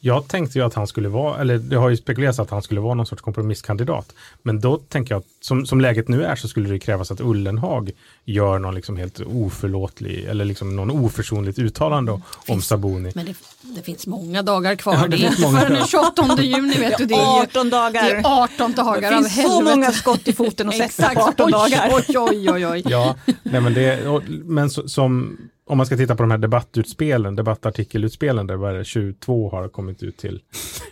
Jag 0.00 0.28
tänkte 0.28 0.58
ju 0.58 0.64
att 0.64 0.74
han 0.74 0.86
skulle 0.86 1.08
vara, 1.08 1.40
eller 1.40 1.58
det 1.58 1.76
har 1.76 1.88
ju 1.88 1.96
spekulerats 1.96 2.38
att 2.38 2.50
han 2.50 2.62
skulle 2.62 2.80
vara 2.80 2.94
någon 2.94 3.06
sorts 3.06 3.22
kompromisskandidat. 3.22 4.14
Men 4.42 4.60
då 4.60 4.76
tänker 4.78 5.14
jag 5.14 5.18
att 5.20 5.26
som, 5.40 5.66
som 5.66 5.80
läget 5.80 6.08
nu 6.08 6.24
är 6.24 6.36
så 6.36 6.48
skulle 6.48 6.68
det 6.68 6.78
krävas 6.78 7.10
att 7.10 7.20
Ullenhag 7.20 7.90
gör 8.24 8.58
någon 8.58 8.74
liksom 8.74 8.96
helt 8.96 9.20
oförlåtlig 9.20 10.24
eller 10.24 10.44
liksom 10.44 10.76
någon 10.76 10.90
oförsonligt 10.90 11.58
uttalande 11.58 12.20
om 12.48 12.62
Sabuni. 12.62 13.12
Men 13.14 13.26
det, 13.26 13.34
det 13.62 13.82
finns 13.82 14.06
många 14.06 14.42
dagar 14.42 14.74
kvar. 14.76 14.94
Ja, 14.94 15.02
det 15.02 15.08
det 15.08 15.16
är 15.16 15.18
finns 15.18 15.30
inte 15.38 15.42
många 15.42 15.60
förrän 15.60 15.74
den 15.74 15.86
28 15.86 16.42
juni 16.42 16.78
vet 16.78 16.98
du. 16.98 17.06
Det 17.06 17.14
är, 17.14 17.18
ju- 17.18 17.42
18 17.42 17.70
dagar. 17.70 18.04
det 18.04 18.10
är 18.10 18.42
18 18.42 18.72
dagar 18.72 19.10
Det 19.10 19.16
av 19.16 19.22
finns 19.22 19.34
så 19.34 19.40
helvete. 19.40 19.76
många 19.76 19.92
skott 19.92 20.28
i 20.28 20.32
foten 20.32 20.68
att 20.68 20.74
sätta 20.74 20.84
Exakt. 20.84 21.14
på 21.14 21.20
18 21.22 21.46
oj, 21.46 21.52
dagar. 21.52 21.90
Oj, 21.92 22.18
oj, 22.18 22.50
oj, 22.52 22.66
oj. 22.66 22.82
Ja, 22.88 23.14
nej 23.42 23.60
men, 23.60 23.74
det, 23.74 24.06
och, 24.08 24.22
men 24.28 24.70
så, 24.70 24.88
som, 24.88 25.38
om 25.68 25.76
man 25.76 25.86
ska 25.86 25.96
titta 25.96 26.16
på 26.16 26.22
de 26.22 26.30
här 26.30 26.38
debattutspelen, 26.38 27.36
debattartikelutspelen 27.36 28.46
där 28.46 28.56
var 28.56 28.74
det 28.74 28.84
22 28.84 29.50
har 29.50 29.68
kommit 29.68 30.02
ut 30.02 30.16
till 30.16 30.40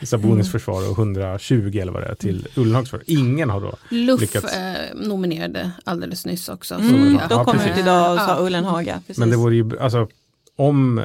Sabonis 0.03 0.53
försvar 0.53 0.91
och 0.91 0.99
120 0.99 1.79
eller 1.83 1.93
vad 1.93 2.03
det 2.03 2.07
är 2.09 2.15
till 2.15 2.49
Ullenhags 2.57 2.91
försvar. 2.91 3.05
Ingen 3.07 3.51
har 3.51 3.61
då 3.61 3.75
Luff 3.89 4.21
lyckats. 4.21 4.57
eh, 4.57 4.75
nominerade 4.95 5.71
alldeles 5.85 6.27
nyss 6.27 6.49
också. 6.49 6.75
Mm, 6.75 7.15
Ja, 7.21 7.27
de 7.29 7.45
kom 7.45 7.55
precis. 7.55 7.73
ut 7.73 7.79
idag 7.79 8.13
och 8.15 8.21
sa 8.21 8.37
Ja. 8.41 8.47
Ullenhaga. 8.47 9.01
Precis. 9.07 9.19
Men 9.19 9.31
det 9.31 9.37
vore 9.37 9.55
ju, 9.57 9.79
alltså 9.81 10.09
om, 10.57 10.99
eh, 10.99 11.05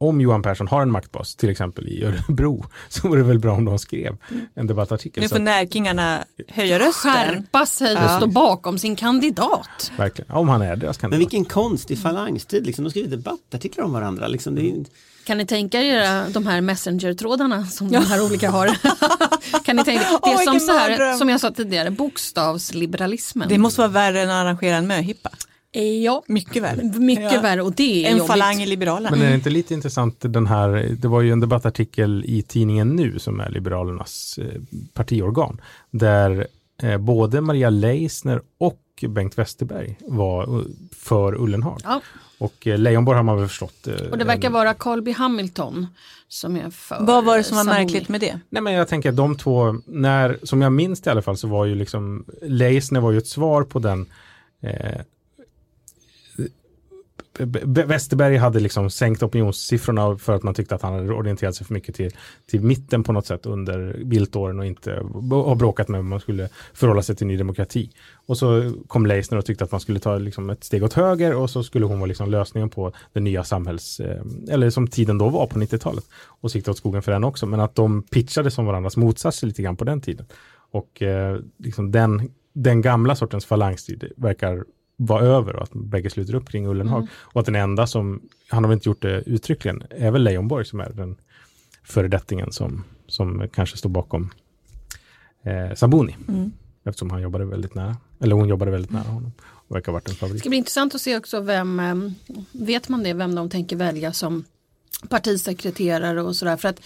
om 0.00 0.20
Johan 0.20 0.42
Persson 0.42 0.68
har 0.68 0.82
en 0.82 0.90
maktbas, 0.90 1.34
till 1.36 1.48
exempel 1.50 1.88
i 1.88 2.04
Örebro, 2.04 2.64
så 2.88 3.08
vore 3.08 3.20
det 3.20 3.26
väl 3.28 3.38
bra 3.38 3.52
om 3.52 3.64
de 3.64 3.78
skrev 3.78 4.16
en 4.54 4.66
debattartikel. 4.66 5.22
nu 5.22 5.28
får 5.28 5.38
närkingarna 5.38 6.24
höja 6.48 6.78
rösten. 6.78 7.12
Skärpa 7.12 7.66
sig 7.66 7.96
och 7.96 8.02
Ja. 8.02 8.16
stå 8.16 8.26
bakom 8.26 8.78
sin 8.78 8.96
kandidat. 8.96 9.92
verkligen, 9.96 10.28
ja, 10.32 10.38
om 10.38 10.48
han 10.48 10.62
är 10.62 10.76
deras 10.76 10.96
Men 10.96 11.00
kandidat. 11.00 11.20
vilken 11.20 11.44
konstig 11.44 11.98
falangstid, 11.98 12.66
liksom. 12.66 12.84
de 12.84 12.90
skriver 12.90 13.08
debattartiklar 13.08 13.84
om 13.84 13.92
varandra. 13.92 14.28
Liksom. 14.28 14.54
Det 14.54 14.60
är, 14.62 14.64
ju- 14.64 14.84
Kan 15.26 15.38
ni 15.38 15.46
tänka 15.46 15.80
er 15.82 16.28
de 16.32 16.46
här 16.46 16.60
messenger-trådarna 16.60 17.66
som 17.66 17.88
de 17.92 17.98
här 17.98 18.24
olika 18.24 18.50
har? 18.50 18.66
kan 19.64 19.76
ni 19.76 19.84
tänka 19.84 20.04
er? 20.04 20.18
Det 20.24 20.30
är 20.32 20.36
som, 20.44 20.52
vilken 20.52 20.60
så 20.60 20.72
här, 20.72 21.14
som 21.14 21.28
jag 21.28 21.40
sa 21.40 21.50
tidigare, 21.50 21.90
bokstavsliberalismen. 21.90 23.48
Det 23.48 23.58
måste 23.58 23.80
vara 23.80 23.88
värre 23.88 24.20
än 24.22 24.30
att 24.30 24.34
arrangera 24.44 24.76
en 24.76 24.86
möhippa. 24.86 25.30
Eh, 25.72 25.82
Ja, 26.02 26.22
Mycket 26.26 26.62
värre. 26.62 26.98
mycket 26.98 27.32
Ja. 27.32 27.40
värre 27.40 27.62
och 27.62 27.72
det 27.72 28.04
är 28.06 28.10
En 28.10 28.16
jobbigt. 28.16 28.26
falang 28.30 28.62
i 28.62 28.66
Liberalerna. 28.66 29.10
Men 29.10 29.22
är 29.22 29.28
det 29.28 29.34
inte 29.34 29.50
lite 29.50 29.74
intressant 29.74 30.16
den 30.20 30.46
här, 30.46 30.96
det 30.98 31.08
var 31.08 31.20
ju 31.20 31.32
en 31.32 31.40
debattartikel 31.40 32.24
i 32.26 32.42
tidningen 32.42 32.88
Nu 32.96 33.18
som 33.18 33.40
är 33.40 33.50
Liberalernas 33.50 34.38
eh, 34.38 34.60
partiorgan, 34.94 35.60
där 35.90 36.46
eh, 36.82 36.98
både 36.98 37.40
Maria 37.40 37.70
Leisner 37.70 38.42
och 38.58 38.80
Bengt 39.08 39.38
Westerberg 39.38 39.96
var 40.00 40.64
för 40.96 41.34
Ullenhag. 41.42 41.80
Ja, 41.84 42.00
Och 42.38 42.66
Leijonborg 42.66 43.16
har 43.16 43.22
man 43.22 43.38
väl 43.38 43.48
förstått. 43.48 43.86
och 44.10 44.18
det 44.18 44.24
verkar 44.24 44.46
en- 44.48 44.52
vara 44.52 44.74
Carl 44.74 45.02
B 45.02 45.12
Hamilton 45.12 45.86
som 46.28 46.56
är 46.56 46.70
för 46.70 46.96
Vad 47.00 47.24
var 47.24 47.36
det 47.36 47.42
som 47.44 47.56
var 47.56 47.64
Sabuni. 47.64 47.82
märkligt 47.84 48.08
med 48.08 48.20
det? 48.20 48.40
Nej 48.48 48.62
men 48.62 48.72
jag 48.72 48.88
tänker 48.88 49.08
att 49.08 49.16
de 49.16 49.36
två, 49.36 49.76
när, 49.86 50.38
som 50.42 50.62
jag 50.62 50.72
minns 50.72 51.00
det 51.00 51.08
i 51.08 51.10
alla 51.10 51.22
fall 51.22 51.36
så 51.36 51.48
var 51.48 51.64
ju 51.64 51.74
liksom 51.74 52.24
Leisner 52.42 53.00
var 53.00 53.12
ju 53.12 53.18
ett 53.18 53.26
svar 53.26 53.62
på 53.62 53.78
den 53.78 54.06
eh, 54.62 55.00
Westerberg 57.38 58.36
hade 58.36 58.60
liksom 58.60 58.90
sänkt 58.90 59.22
opinionssiffrorna 59.22 60.18
för 60.18 60.34
att 60.34 60.42
man 60.42 60.54
tyckte 60.54 60.74
att 60.74 60.82
han 60.82 60.92
hade 60.92 61.12
orienterat 61.12 61.54
sig 61.54 61.66
för 61.66 61.74
mycket 61.74 61.94
till, 61.94 62.10
till 62.46 62.60
mitten 62.60 63.02
på 63.02 63.12
något 63.12 63.26
sätt 63.26 63.46
under 63.46 64.04
Bildtåren 64.04 64.58
och 64.58 64.66
inte 64.66 64.90
har 65.30 65.54
bråkat 65.54 65.88
med 65.88 66.00
hur 66.00 66.08
man 66.08 66.20
skulle 66.20 66.48
förhålla 66.74 67.02
sig 67.02 67.16
till 67.16 67.26
Ny 67.26 67.36
Demokrati. 67.36 67.90
Och 68.26 68.38
så 68.38 68.72
kom 68.86 69.06
Leisner 69.06 69.38
och 69.38 69.44
tyckte 69.44 69.64
att 69.64 69.72
man 69.72 69.80
skulle 69.80 69.98
ta 69.98 70.18
liksom 70.18 70.50
ett 70.50 70.64
steg 70.64 70.84
åt 70.84 70.92
höger 70.92 71.34
och 71.34 71.50
så 71.50 71.62
skulle 71.62 71.86
hon 71.86 71.98
vara 71.98 72.06
liksom 72.06 72.30
lösningen 72.30 72.70
på 72.70 72.92
den 73.12 73.24
nya 73.24 73.44
samhälls, 73.44 74.00
eh, 74.00 74.22
eller 74.50 74.70
som 74.70 74.86
tiden 74.86 75.18
då 75.18 75.28
var 75.28 75.46
på 75.46 75.58
90-talet. 75.58 76.04
Och 76.26 76.50
sikta 76.50 76.70
åt 76.70 76.78
skogen 76.78 77.02
för 77.02 77.12
den 77.12 77.24
också, 77.24 77.46
men 77.46 77.60
att 77.60 77.74
de 77.74 78.02
pitchade 78.02 78.50
som 78.50 78.66
varandras 78.66 78.96
motsatser 78.96 79.46
lite 79.46 79.62
grann 79.62 79.76
på 79.76 79.84
den 79.84 80.00
tiden. 80.00 80.26
Och 80.70 81.02
eh, 81.02 81.38
liksom 81.58 81.92
den, 81.92 82.30
den 82.52 82.82
gamla 82.82 83.16
sortens 83.16 83.46
falangstid 83.46 84.12
verkar 84.16 84.64
vara 85.02 85.22
över 85.22 85.56
och 85.56 85.62
att 85.62 85.72
bägge 85.72 86.10
sluter 86.10 86.34
upp 86.34 86.48
kring 86.48 86.66
Ullenhag. 86.66 87.08
Och 87.14 87.40
att 87.40 87.46
den 87.46 87.54
enda 87.56 87.86
som, 87.86 88.22
han 88.48 88.64
har 88.64 88.68
väl 88.68 88.76
inte 88.76 88.88
gjort 88.88 89.02
det 89.02 89.22
uttryckligen, 89.26 89.82
är 89.90 90.10
väl 90.10 90.22
Leijonborg 90.22 90.64
som 90.64 90.80
är 90.80 90.90
den 90.90 91.16
föredettingen 91.84 92.52
som, 92.52 92.84
som 93.06 93.48
kanske 93.52 93.76
står 93.76 93.90
bakom 93.90 94.30
eh, 95.42 95.74
Sabuni. 95.74 96.16
Mm. 96.28 96.52
Eftersom 96.84 97.10
han 97.10 97.22
jobbade 97.22 97.44
väldigt 97.44 97.74
nära, 97.74 97.96
eller 98.20 98.36
hon 98.36 98.48
jobbade 98.48 98.70
väldigt 98.70 98.90
nära 98.92 99.08
honom. 99.08 99.32
Och 99.40 99.76
verkar 99.76 99.92
ha 99.92 99.96
varit 99.96 100.08
en 100.08 100.14
Det 100.14 100.18
favorit. 100.18 100.40
ska 100.40 100.48
bli 100.48 100.58
intressant 100.58 100.94
att 100.94 101.00
se 101.00 101.16
också 101.16 101.40
vem, 101.40 101.80
eh, 101.80 101.94
vet 102.52 102.88
man 102.88 103.02
det, 103.02 103.12
vem 103.12 103.34
de 103.34 103.50
tänker 103.50 103.76
välja 103.76 104.12
som 104.12 104.44
partisekreterare 105.08 106.22
och 106.22 106.36
sådär. 106.36 106.56
För 106.56 106.68
att 106.68 106.80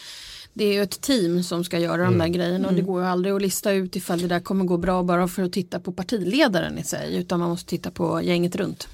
det 0.54 0.64
är 0.64 0.72
ju 0.72 0.82
ett 0.82 1.00
team 1.00 1.42
som 1.42 1.64
ska 1.64 1.78
göra 1.78 2.04
de 2.04 2.18
där 2.18 2.28
grejerna 2.28 2.68
och 2.68 2.74
det 2.74 2.82
går 2.82 3.00
ju 3.02 3.06
aldrig 3.08 3.34
att 3.34 3.42
lista 3.42 3.72
ut 3.72 3.96
ifall 3.96 4.20
det 4.20 4.28
där 4.28 4.40
kommer 4.40 4.64
gå 4.64 4.76
bra 4.76 5.02
bara 5.02 5.28
för 5.28 5.42
att 5.42 5.52
titta 5.52 5.80
på 5.80 5.92
partiledaren 5.92 6.78
i 6.78 6.84
sig 6.84 7.16
utan 7.16 7.40
man 7.40 7.48
måste 7.48 7.70
titta 7.70 7.90
på 7.90 8.22
gänget 8.22 8.56
runt. 8.56 8.88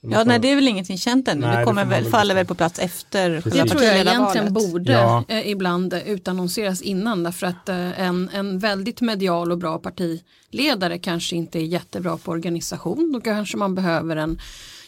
Ja, 0.00 0.24
nej, 0.24 0.38
det 0.38 0.50
är 0.50 0.54
väl 0.54 0.68
ingenting 0.68 0.98
känt 0.98 1.28
ännu. 1.28 1.40
Nej, 1.40 1.50
det 1.50 1.58
det 1.58 1.64
kommer 1.64 1.84
man 1.84 1.90
väl, 1.90 2.04
faller 2.04 2.34
väl 2.34 2.46
på 2.46 2.54
plats 2.54 2.78
efter 2.78 3.40
Precis. 3.40 3.62
Det 3.62 3.68
tror 3.68 3.82
jag 3.82 3.96
egentligen 3.96 4.52
borde 4.52 4.92
Ja. 4.92 5.24
eh, 5.28 5.48
ibland 5.48 5.94
utannonseras 6.06 6.82
innan 6.82 7.22
därför 7.22 7.46
att 7.46 7.68
eh, 7.68 8.00
en, 8.00 8.30
en 8.32 8.58
väldigt 8.58 9.00
medial 9.00 9.52
och 9.52 9.58
bra 9.58 9.78
partiledare 9.78 10.98
kanske 10.98 11.36
inte 11.36 11.58
är 11.58 11.62
jättebra 11.62 12.16
på 12.16 12.30
organisation. 12.30 13.12
Då 13.12 13.20
kanske 13.20 13.56
man 13.56 13.74
behöver 13.74 14.16
en 14.16 14.40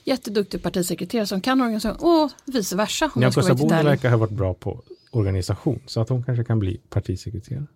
jätteduktig 0.04 0.62
partisekreterare 0.62 1.26
som 1.26 1.40
kan 1.40 1.60
organisation 1.60 2.22
och 2.22 2.30
vice 2.44 2.76
versa. 2.76 3.10
Sabuni 3.32 3.72
ärlig. 3.72 3.84
verkar 3.84 4.10
ha 4.10 4.16
varit 4.16 4.30
bra 4.30 4.54
på 4.54 4.82
organisation 5.10 5.82
så 5.86 6.00
att 6.00 6.08
hon 6.08 6.22
kanske 6.22 6.44
kan 6.44 6.58
bli 6.58 6.80
partisekreterare. 6.88 7.66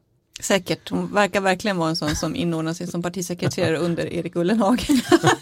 Säkert, 0.40 0.90
hon 0.90 1.14
verkar 1.14 1.40
verkligen 1.40 1.76
vara 1.76 1.88
en 1.88 1.96
sån 1.96 2.16
som 2.16 2.36
inordnar 2.36 2.72
sig 2.72 2.86
som 2.86 3.02
partisekreterare 3.02 3.78
under 3.78 4.12
Erik 4.12 4.36
Ullenhag. 4.36 4.82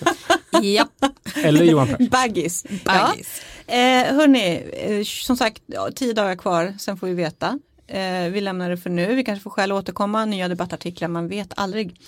Japp. 0.63 1.05
Eller 1.35 1.65
Johan 1.65 1.89
Persson. 1.89 2.09
Baggis. 2.09 2.65
Baggis. 2.85 3.43
Ja. 3.67 3.75
Eh, 3.75 4.15
hörni, 4.15 4.63
eh, 4.73 5.05
som 5.05 5.37
sagt, 5.37 5.63
ja, 5.67 5.89
tio 5.95 6.13
dagar 6.13 6.37
kvar, 6.37 6.75
sen 6.79 6.97
får 6.97 7.07
vi 7.07 7.15
veta. 7.15 7.59
Eh, 7.87 8.31
vi 8.31 8.41
lämnar 8.41 8.71
det 8.71 8.77
för 8.77 8.91
nu, 8.91 9.15
vi 9.15 9.25
kanske 9.25 9.43
får 9.43 9.51
skäl 9.51 9.73
att 9.73 9.79
återkomma, 9.79 10.25
nya 10.25 10.49
debattartiklar, 10.49 11.09
man 11.09 11.29
vet 11.29 11.53
aldrig. 11.57 12.01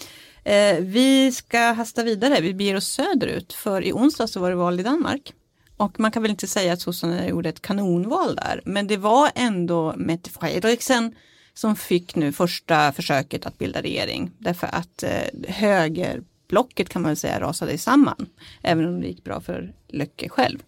Eh, 0.44 0.76
vi 0.80 1.32
ska 1.32 1.58
hasta 1.58 2.02
vidare, 2.02 2.40
vi 2.40 2.54
beger 2.54 2.76
oss 2.76 2.86
söderut, 2.86 3.52
för 3.52 3.84
i 3.84 3.92
onsdag 3.92 4.26
så 4.26 4.40
var 4.40 4.50
det 4.50 4.56
val 4.56 4.80
i 4.80 4.82
Danmark. 4.82 5.32
Och 5.76 6.00
man 6.00 6.10
kan 6.10 6.22
väl 6.22 6.30
inte 6.30 6.46
säga 6.46 6.72
att 6.72 6.80
sossarna 6.80 7.28
gjorde 7.28 7.48
ett 7.48 7.62
kanonval 7.62 8.36
där, 8.36 8.60
men 8.64 8.86
det 8.86 8.96
var 8.96 9.30
ändå 9.34 9.94
Mette 9.96 10.30
Frederiksen 10.30 11.14
som 11.54 11.76
fick 11.76 12.14
nu 12.14 12.32
första 12.32 12.92
försöket 12.92 13.46
att 13.46 13.58
bilda 13.58 13.82
regering. 13.82 14.30
Därför 14.38 14.66
att 14.66 15.02
eh, 15.02 15.48
högerblocket 15.48 16.88
kan 16.88 17.02
man 17.02 17.08
väl 17.08 17.16
säga 17.16 17.40
rasade 17.40 17.78
samman. 17.78 18.26
Även 18.62 18.86
om 18.86 19.00
det 19.00 19.06
gick 19.06 19.24
bra 19.24 19.40
för 19.40 19.74
Löcke 19.88 20.28
själv. 20.28 20.58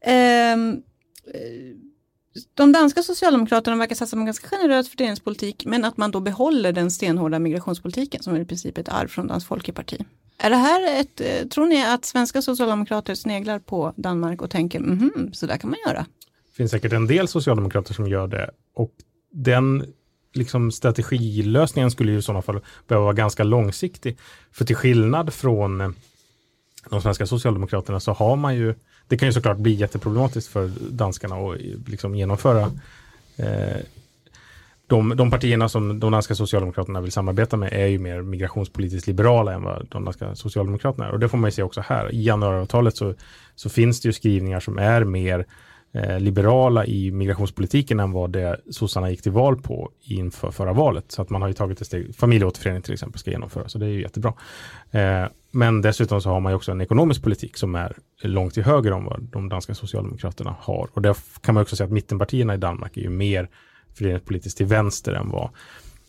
Ehm, 0.00 0.82
eh, 1.34 1.40
de 2.54 2.72
danska 2.72 3.02
socialdemokraterna 3.02 3.76
verkar 3.76 3.94
satsa 3.94 4.16
på 4.16 4.20
en 4.20 4.26
ganska 4.26 4.48
generös 4.48 4.88
fördelningspolitik 4.88 5.64
men 5.66 5.84
att 5.84 5.96
man 5.96 6.10
då 6.10 6.20
behåller 6.20 6.72
den 6.72 6.90
stenhårda 6.90 7.38
migrationspolitiken 7.38 8.22
som 8.22 8.34
är 8.34 8.40
i 8.40 8.44
princip 8.44 8.78
ett 8.78 8.88
arv 8.88 9.08
från 9.08 9.26
Dansk 9.26 9.46
Folkeparti. 9.46 10.04
Är 10.38 10.50
det 10.50 10.56
här 10.56 11.00
ett, 11.00 11.20
eh, 11.20 11.48
tror 11.48 11.66
ni 11.66 11.84
att 11.84 12.04
svenska 12.04 12.42
socialdemokrater 12.42 13.14
sneglar 13.14 13.58
på 13.58 13.92
Danmark 13.96 14.42
och 14.42 14.50
tänker 14.50 14.80
mhm, 14.80 15.30
så 15.32 15.46
där 15.46 15.56
kan 15.56 15.70
man 15.70 15.78
göra? 15.86 16.06
Det 16.50 16.56
finns 16.56 16.70
säkert 16.70 16.92
en 16.92 17.06
del 17.06 17.28
socialdemokrater 17.28 17.94
som 17.94 18.06
gör 18.06 18.26
det 18.26 18.50
och 18.74 18.92
den 19.32 19.86
liksom 20.32 20.72
strategilösningen 20.72 21.90
skulle 21.90 22.12
ju 22.12 22.18
i 22.18 22.22
sådana 22.22 22.42
fall 22.42 22.60
behöva 22.88 23.04
vara 23.04 23.14
ganska 23.14 23.44
långsiktig. 23.44 24.18
För 24.52 24.64
till 24.64 24.76
skillnad 24.76 25.32
från 25.32 25.80
eh, 25.80 25.90
de 26.90 27.02
svenska 27.02 27.26
socialdemokraterna 27.26 28.00
så 28.00 28.12
har 28.12 28.36
man 28.36 28.56
ju, 28.56 28.74
det 29.10 29.16
kan 29.16 29.28
ju 29.28 29.32
såklart 29.32 29.58
bli 29.58 29.72
jätteproblematiskt 29.72 30.52
för 30.52 30.70
danskarna 30.90 31.36
att 31.36 31.88
liksom 31.88 32.14
genomföra 32.14 32.72
eh, 33.36 33.76
de, 34.86 35.16
de 35.16 35.30
partierna 35.30 35.68
som 35.68 36.00
de 36.00 36.12
danska 36.12 36.34
socialdemokraterna 36.34 37.00
vill 37.00 37.12
samarbeta 37.12 37.56
med 37.56 37.72
är 37.72 37.86
ju 37.86 37.98
mer 37.98 38.22
migrationspolitiskt 38.22 39.06
liberala 39.06 39.52
än 39.52 39.62
vad 39.62 39.86
de 39.90 40.04
danska 40.04 40.34
socialdemokraterna 40.34 41.06
är. 41.06 41.10
Och 41.10 41.20
det 41.20 41.28
får 41.28 41.38
man 41.38 41.48
ju 41.48 41.52
se 41.52 41.62
också 41.62 41.80
här. 41.86 42.12
I 42.14 42.22
januariavtalet 42.22 42.96
så, 42.96 43.14
så 43.54 43.68
finns 43.68 44.00
det 44.00 44.08
ju 44.08 44.12
skrivningar 44.12 44.60
som 44.60 44.78
är 44.78 45.04
mer 45.04 45.46
eh, 45.92 46.20
liberala 46.20 46.86
i 46.86 47.10
migrationspolitiken 47.10 48.00
än 48.00 48.12
vad 48.12 48.30
det 48.30 48.60
sossarna 48.70 49.10
gick 49.10 49.22
till 49.22 49.32
val 49.32 49.56
på 49.56 49.90
inför 50.02 50.50
förra 50.50 50.72
valet. 50.72 51.04
Så 51.08 51.22
att 51.22 51.30
man 51.30 51.42
har 51.42 51.48
ju 51.48 51.54
tagit 51.54 51.80
ett 51.80 51.86
steg, 51.86 52.16
familjeåterförening 52.16 52.82
till 52.82 52.92
exempel 52.92 53.18
ska 53.18 53.30
genomföras, 53.30 53.72
så 53.72 53.78
det 53.78 53.86
är 53.86 53.90
ju 53.90 54.02
jättebra. 54.02 54.32
Eh, 54.90 55.26
men 55.50 55.82
dessutom 55.82 56.20
så 56.20 56.28
har 56.28 56.40
man 56.40 56.52
ju 56.52 56.56
också 56.56 56.72
en 56.72 56.80
ekonomisk 56.80 57.22
politik 57.22 57.56
som 57.56 57.74
är 57.74 57.96
långt 58.22 58.54
till 58.54 58.62
höger 58.62 58.92
om 58.92 59.04
vad 59.04 59.22
de 59.22 59.48
danska 59.48 59.74
socialdemokraterna 59.74 60.56
har. 60.60 60.88
Och 60.92 61.02
där 61.02 61.16
kan 61.40 61.54
man 61.54 61.62
också 61.62 61.76
säga 61.76 61.84
att 61.86 61.92
mittenpartierna 61.92 62.54
i 62.54 62.56
Danmark 62.56 62.96
är 62.96 63.00
ju 63.00 63.10
mer 63.10 63.48
fördelningspolitiskt 63.94 64.56
till 64.56 64.66
vänster 64.66 65.12
än 65.12 65.30
vad 65.30 65.50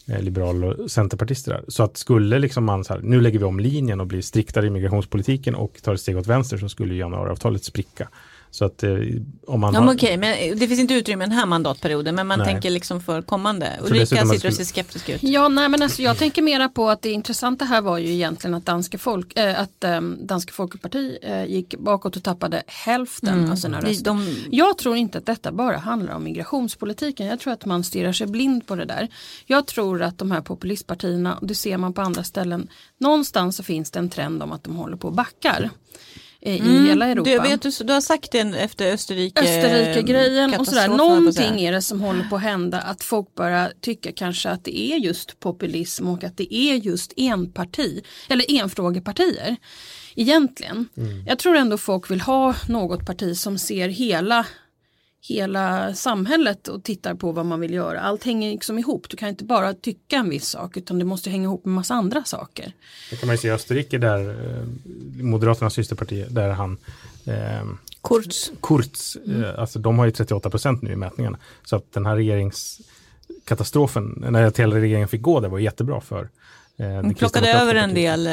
eh, 0.08 0.22
liberaler 0.22 0.68
liberal 0.68 0.84
och 0.84 0.92
centerpartister 0.92 1.52
är. 1.52 1.64
Så 1.68 1.84
att 1.84 1.98
skulle 1.98 2.40
liksom 2.40 2.64
man 2.66 2.84
så 2.84 2.94
här, 2.94 3.02
nu 3.02 3.22
lägger 3.22 3.40
vi 3.40 3.46
om 3.46 3.60
linjen 3.60 4.00
och 4.00 4.08
blir 4.08 4.22
striktare 4.22 4.68
i 4.68 4.70
migrationspolitiken 4.70 5.56
och 5.56 5.82
tar 5.84 5.94
ett 5.94 6.02
steg 6.02 6.18
åt 6.18 6.28
vänster 6.28 6.58
så 6.58 6.70
skulle 6.70 6.96
januariavtalet 6.96 7.64
spricka. 7.64 8.08
Så 8.52 8.66
att 8.66 8.84
eh, 8.84 8.92
om 9.48 9.60
man 9.60 9.74
Ja, 9.74 9.80
har, 9.80 9.86
men 9.86 9.96
okej, 9.96 10.18
men 10.18 10.60
det 10.60 10.68
finns 10.68 10.80
inte 10.80 10.94
utrymme 10.94 11.26
den 11.26 11.32
här 11.32 11.46
mandatperioden 11.46 12.16
men 12.16 12.28
man 12.28 12.40
Nej. 12.40 12.48
tänker 12.48 12.70
liksom 12.70 13.02
för 13.02 13.22
kommande. 13.22 13.80
Ulrika 13.82 14.26
sitter 14.26 14.48
och 14.48 14.54
ser 14.54 14.64
skeptisk 14.64 15.10
ut. 15.10 15.24
Ja, 15.24 15.48
nej, 15.48 15.70
men 15.70 15.82
alltså, 15.82 16.02
jag 16.02 16.18
tänker 16.18 16.42
mera 16.42 16.70
på 16.70 16.90
att 16.90 17.02
det 17.02 17.12
intressanta 17.12 17.66
här 17.66 17.82
var 17.82 17.98
ju 17.98 18.14
egentligen 18.14 18.54
att 18.54 18.66
Danske, 18.66 18.98
folk, 18.98 19.38
äh, 19.38 19.60
att, 19.62 19.84
ähm, 19.84 20.20
Danske 20.22 20.54
Folkeparti 20.54 21.18
äh, 21.22 21.46
gick 21.46 21.76
bakåt 21.78 22.16
och 22.16 22.24
tappade 22.24 22.64
hälften 22.68 23.52
av 23.52 23.56
sina 23.56 23.82
röster. 23.82 24.06
de, 24.06 24.36
Jag 24.52 24.78
tror 24.78 24.96
inte 24.96 25.18
att 25.18 25.26
detta 25.26 25.52
bara 25.52 25.78
handlar 25.78 26.14
om 26.14 26.24
migrationspolitiken. 26.24 27.28
Jag 27.28 27.40
tror 27.40 27.54
att 27.54 27.66
man 27.66 27.84
stirrar 27.84 28.14
sig 28.14 28.28
blind 28.28 28.68
på 28.68 28.76
det 28.76 28.86
där. 28.86 29.08
Jag 29.46 29.68
tror 29.68 30.02
att 30.02 30.18
de 30.18 30.32
här 30.32 30.42
populistpartierna, 30.42 31.38
och 31.38 31.48
det 31.48 31.56
ser 31.56 31.78
man 31.78 31.94
på 31.94 32.02
andra 32.02 32.24
ställen, 32.24 32.68
någonstans 32.98 33.56
så 33.56 33.64
finns 33.64 33.92
det 33.92 34.00
en 34.00 34.10
trend 34.10 34.44
om 34.44 34.52
att 34.52 34.64
de 34.64 34.76
håller 34.76 34.98
på 34.98 35.08
och 35.08 35.14
backar. 35.14 35.70
I 36.42 36.58
hela 36.88 37.08
Europa. 37.08 37.30
Du, 37.30 37.40
vet, 37.40 37.62
du, 37.62 37.72
du 37.84 37.94
har 37.94 38.02
sagt 38.02 38.32
det 38.32 38.40
efter 38.40 38.94
Österrike. 38.94 39.42
Österrike-grejen 39.42 40.54
och 40.60 40.68
sådär. 40.68 40.88
Någonting 40.88 41.62
är 41.62 41.72
det 41.72 41.82
som 41.82 42.02
håller 42.02 42.24
på 42.30 42.36
att 42.36 42.42
hända 42.42 42.82
att 42.82 43.04
folk 43.04 43.36
börjar 43.36 43.74
tycka 43.82 44.12
kanske 44.12 44.50
att 44.50 44.64
det 44.64 44.80
är 44.80 44.98
just 44.98 45.40
populism 45.40 46.08
och 46.08 46.24
att 46.24 46.38
det 46.38 46.56
är 46.56 46.76
just 46.76 47.14
enparti 47.18 48.04
eller 48.30 48.62
enfrågepartier. 48.62 49.56
Egentligen. 50.16 50.90
Mm. 50.98 51.24
Jag 51.28 51.40
tror 51.40 51.56
ändå 51.56 51.78
folk 51.78 52.12
vill 52.12 52.22
ha 52.22 52.56
något 52.68 53.06
parti 53.06 53.38
som 53.38 53.58
ser 53.58 53.90
hela 53.90 54.46
hela 55.22 55.94
samhället 55.94 56.68
och 56.68 56.84
tittar 56.84 57.16
på 57.16 57.32
vad 57.32 57.46
man 57.46 57.60
vill 57.60 57.74
göra. 57.74 58.00
Allt 58.00 58.24
hänger 58.24 58.52
liksom 58.52 58.80
ihop. 58.80 59.10
Du 59.10 59.18
kan 59.18 59.30
inte 59.30 59.44
bara 59.44 59.74
tycka 59.74 60.16
en 60.16 60.30
viss 60.30 60.48
sak 60.48 60.78
utan 60.78 61.00
det 61.00 61.06
måste 61.06 61.30
hänga 61.30 61.44
ihop 61.44 61.66
med 61.66 61.74
massa 61.74 61.94
andra 61.94 62.24
saker. 62.24 62.74
det 63.10 63.16
kan 63.16 63.28
man 63.28 63.34
ju 63.34 63.38
se 63.38 63.48
i 63.48 63.52
Österrike 63.52 63.98
där 63.98 64.30
eh, 64.30 64.66
Moderaternas 65.24 65.74
systerparti, 65.74 66.26
där 66.30 66.50
han 66.50 66.78
eh, 67.26 67.64
Kurz. 68.04 68.52
Kurz, 68.62 69.16
eh, 69.16 69.60
alltså 69.60 69.80
de 69.80 70.00
har 70.00 70.06
ju 70.06 70.12
38 70.12 70.50
procent 70.50 70.82
nu 70.82 70.92
i 70.92 70.96
mätningarna. 70.96 71.38
Så 71.66 71.76
att 71.76 71.94
den 71.94 72.06
här 72.06 72.16
regeringskatastrofen, 72.16 74.24
när 74.30 74.58
hela 74.58 74.76
regeringen 74.76 75.08
fick 75.08 75.22
gå, 75.22 75.40
det 75.40 75.48
var 75.48 75.60
jättebra 75.60 76.02
för 76.02 76.30
eh, 76.82 76.88
det 76.88 77.02
De 77.02 77.14
plockade 77.14 77.52
över 77.52 77.76
en 77.76 77.94
del 77.94 78.28
eh, 78.28 78.32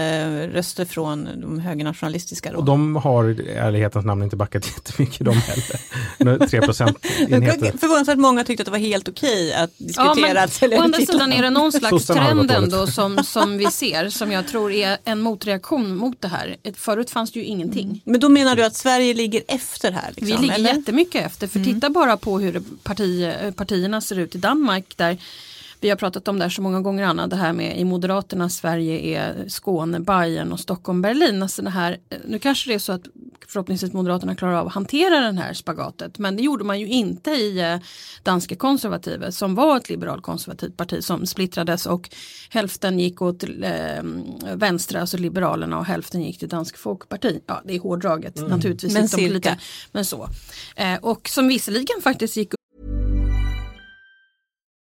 röster 0.52 0.84
från 0.84 1.28
de 1.40 1.60
högernationalistiska. 1.60 2.52
Då. 2.52 2.58
Och 2.58 2.64
de 2.64 2.96
har 2.96 3.40
i 3.40 3.50
ärlighetens 3.52 4.04
namn 4.04 4.22
inte 4.22 4.36
backat 4.36 4.66
jättemycket 4.76 5.24
de 5.26 5.34
heller. 5.36 5.80
Nu 6.18 6.46
3 6.46 6.60
procentenheter. 6.60 7.78
Förvånansvärt 7.78 8.18
många 8.18 8.44
tyckte 8.44 8.62
att 8.62 8.64
det 8.64 8.70
var 8.70 8.78
helt 8.78 9.08
okej 9.08 9.54
att 9.54 9.70
Ja, 9.76 9.86
diskutera 9.86 10.34
men 10.34 10.36
att 10.44 10.52
sälja 10.52 10.78
å 10.78 10.82
andra 10.82 10.98
sidan 10.98 11.32
är 11.32 11.42
det 11.42 11.50
någon 11.50 11.72
slags 11.72 12.06
trend 12.06 12.50
ändå 12.50 12.86
som, 12.86 13.24
som 13.24 13.58
vi 13.58 13.66
ser 13.66 14.08
som 14.08 14.32
jag 14.32 14.48
tror 14.48 14.72
är 14.72 14.98
en 15.04 15.20
motreaktion 15.20 15.96
mot 15.96 16.20
det 16.20 16.28
här. 16.28 16.56
Förut 16.74 17.10
fanns 17.10 17.32
det 17.32 17.38
ju 17.38 17.44
ingenting. 17.44 18.02
Men 18.04 18.20
då 18.20 18.28
menar 18.28 18.56
du 18.56 18.64
att 18.64 18.74
Sverige 18.74 19.14
ligger 19.14 19.42
efter 19.48 19.92
här? 19.92 20.12
Liksom, 20.16 20.26
Vi 20.26 20.42
ligger 20.42 20.54
eller? 20.54 20.74
jättemycket 20.74 21.26
efter 21.26 21.46
för 21.46 21.64
titta 21.64 21.90
bara 21.90 22.16
på 22.16 22.38
hur 22.38 22.62
parti, 22.82 23.22
eh, 23.42 23.50
partierna 23.50 24.00
ser 24.00 24.18
ut 24.18 24.34
i 24.34 24.38
Danmark 24.38 24.84
där 24.96 25.18
vi 25.80 25.88
har 25.88 25.96
pratat 25.96 26.28
om 26.28 26.38
det 26.38 26.44
här 26.44 26.50
så 26.50 26.62
många 26.62 26.80
gånger 26.80 27.04
Anna, 27.04 27.26
det 27.26 27.36
här 27.36 27.52
med 27.52 27.80
i 27.80 27.84
Moderaternas 27.84 28.56
Sverige 28.56 29.18
är 29.18 29.48
Skåne, 29.48 30.00
Bayern 30.00 30.52
och 30.52 30.60
Stockholm, 30.60 31.02
Berlin. 31.02 31.42
Alltså 31.42 31.62
det 31.62 31.70
här, 31.70 31.98
nu 32.24 32.38
kanske 32.38 32.70
det 32.70 32.74
är 32.74 32.78
så 32.78 32.92
att 32.92 33.02
förhoppningsvis 33.48 33.92
Moderaterna 33.92 34.36
klarar 34.36 34.54
av 34.54 34.66
att 34.66 34.74
hantera 34.74 35.20
den 35.20 35.38
här 35.38 35.54
spagatet 35.54 36.18
men 36.18 36.36
det 36.36 36.42
gjorde 36.42 36.64
man 36.64 36.80
ju 36.80 36.86
inte 36.86 37.30
i 37.30 37.60
eh, 37.60 37.76
Danske 38.22 38.56
konservative 38.56 39.32
som 39.32 39.54
var 39.54 39.76
ett 39.76 39.88
liberalkonservativt 39.88 40.76
parti 40.76 41.04
som 41.04 41.26
splittrades 41.26 41.86
och 41.86 42.10
hälften 42.50 42.98
gick 42.98 43.22
åt 43.22 43.44
eh, 43.44 44.02
vänstra, 44.54 45.00
alltså 45.00 45.16
Liberalerna 45.16 45.78
och 45.78 45.84
hälften 45.84 46.22
gick 46.22 46.38
till 46.38 46.48
Dansk 46.48 46.76
Folkparti. 46.76 47.40
Ja 47.46 47.62
det 47.64 47.74
är 47.74 47.80
hårdraget 47.80 48.48
naturligtvis. 48.48 48.92
Men 48.94 49.08
cirka. 49.08 49.32
lite, 49.32 49.58
men 49.92 50.04
så. 50.04 50.28
Eh, 50.76 50.96
och 51.02 51.28
som 51.28 51.48
visserligen 51.48 52.02
faktiskt 52.02 52.36
gick 52.36 52.54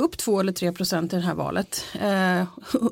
Upp 0.00 0.16
2 0.16 0.40
eller 0.40 0.52
3 0.52 0.72
procent 0.72 1.12
i 1.12 1.16
det 1.16 1.22
här 1.22 1.34
valet. 1.34 1.84
Eh, 2.00 2.42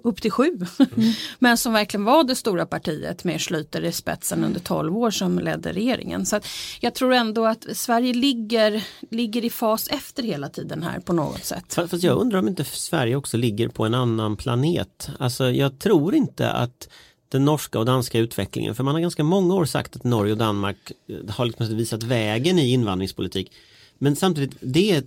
upp 0.03 0.23
till 0.23 0.31
7. 0.31 0.59
Men 1.39 1.57
som 1.57 1.73
verkligen 1.73 2.05
var 2.05 2.25
det 2.25 2.35
stora 2.35 2.67
partiet 2.67 3.25
med 3.25 3.37
Schlüter 3.37 3.81
i 3.81 3.93
spetsen 3.93 4.45
under 4.45 4.61
12 4.61 4.97
år 4.97 5.11
som 5.11 5.39
ledde 5.39 5.73
regeringen. 5.73 6.27
Så 6.27 6.37
att 6.37 6.47
jag 6.81 6.95
tror 6.95 7.13
ändå 7.13 7.47
att 7.47 7.67
Sverige 7.77 8.15
ligger, 8.15 8.85
ligger 9.11 9.45
i 9.45 9.51
fas 9.51 9.89
efter 9.89 10.23
hela 10.23 10.49
tiden 10.49 10.83
här 10.83 11.01
på 11.01 11.13
något 11.13 11.45
sätt. 11.45 11.75
Fast 11.75 12.03
jag 12.03 12.19
undrar 12.19 12.39
om 12.39 12.49
inte 12.49 12.65
Sverige 12.65 13.17
också 13.17 13.37
ligger 13.37 13.69
på 13.69 13.85
en 13.85 13.95
annan 13.95 14.37
planet. 14.37 15.09
Alltså 15.19 15.51
jag 15.51 15.79
tror 15.79 16.15
inte 16.15 16.51
att 16.51 16.89
den 17.29 17.45
norska 17.45 17.79
och 17.79 17.85
danska 17.85 18.19
utvecklingen, 18.19 18.75
för 18.75 18.85
man 18.85 18.95
har 18.95 19.01
ganska 19.01 19.25
många 19.25 19.55
år 19.55 19.65
sagt 19.65 19.97
att 19.97 20.05
Norge 20.05 20.33
och 20.33 20.39
Danmark 20.39 20.93
eh, 21.09 21.35
har 21.35 21.47
liksom 21.47 21.77
visat 21.77 22.03
vägen 22.03 22.59
i 22.59 22.73
invandringspolitik. 22.73 23.53
Men 23.99 24.17
samtidigt, 24.17 24.57
det, 24.61 25.05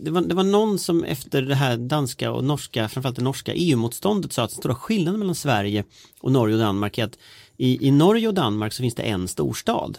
det, 0.00 0.10
var, 0.10 0.20
det 0.20 0.34
var 0.34 0.44
någon 0.44 0.78
som 0.78 1.04
efter 1.04 1.42
det 1.42 1.54
här 1.54 1.76
danska 1.76 2.32
och 2.32 2.44
norska, 2.44 2.88
framförallt 2.88 3.16
det 3.16 3.22
norska 3.22 3.54
EU-motståndet 3.54 4.32
sa 4.32 4.42
att 4.44 4.50
den 4.50 4.58
stora 4.58 4.74
skillnaden 4.74 5.18
mellan 5.18 5.34
Sverige 5.34 5.84
och 6.20 6.32
Norge 6.32 6.54
och 6.54 6.60
Danmark 6.60 6.98
är 6.98 7.04
att 7.04 7.18
i, 7.56 7.88
i 7.88 7.90
Norge 7.90 8.28
och 8.28 8.34
Danmark 8.34 8.72
så 8.72 8.82
finns 8.82 8.94
det 8.94 9.02
en 9.02 9.28
storstad 9.28 9.98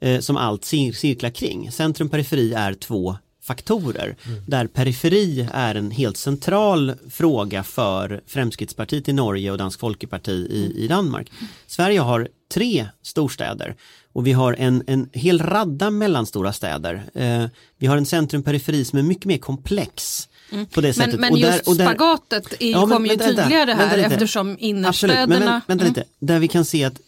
eh, 0.00 0.20
som 0.20 0.36
allt 0.36 0.64
cir 0.64 0.92
cirklar 0.92 1.30
kring. 1.30 1.72
Centrum 1.72 2.08
periferi 2.08 2.52
är 2.52 2.74
två 2.74 3.16
faktorer. 3.44 4.16
Där 4.46 4.66
periferi 4.66 5.48
är 5.52 5.74
en 5.74 5.90
helt 5.90 6.16
central 6.16 6.94
fråga 7.10 7.62
för 7.62 8.22
Fremskrittspartiet 8.26 9.08
i 9.08 9.12
Norge 9.12 9.50
och 9.50 9.58
Dansk 9.58 9.80
Folkeparti 9.80 10.46
i, 10.50 10.84
i 10.84 10.88
Danmark. 10.88 11.32
Sverige 11.66 12.00
har 12.00 12.28
tre 12.54 12.88
storstäder 13.02 13.76
och 14.14 14.26
vi 14.26 14.32
har 14.32 14.52
en, 14.58 14.82
en 14.86 15.08
hel 15.12 15.38
radda 15.42 15.90
mellanstora 15.90 16.52
städer. 16.52 17.02
Eh, 17.14 17.44
vi 17.78 17.86
har 17.86 17.96
en 17.96 18.06
centrum-periferi 18.06 18.84
som 18.84 18.98
är 18.98 19.02
mycket 19.02 19.24
mer 19.24 19.38
komplex. 19.38 20.28
På 20.74 20.80
det 20.80 20.92
sättet. 20.92 21.12
Men, 21.12 21.20
men 21.20 21.32
Och 21.32 21.38
där- 21.38 21.52
just 21.52 21.68
och 21.68 21.76
där- 21.76 21.86
spagatet 21.86 22.54
är, 22.60 22.70
Ja, 22.70 22.80
men 22.86 22.88
kommer 22.96 23.08
ju 23.08 23.16
tydligare 23.16 23.72
här 23.72 23.96
lite. 23.96 24.08
eftersom 24.08 24.48
Absolut, 24.50 24.60
innerstäderna... 24.62 25.26
men 25.26 25.40
vänta, 25.40 25.60
vänta 25.66 25.84
Mm. 25.84 25.94
lite. 25.94 26.04
Där 26.20 26.38
vi 26.38 26.48
kan 26.48 26.64
se 26.64 26.84
att 26.84 27.00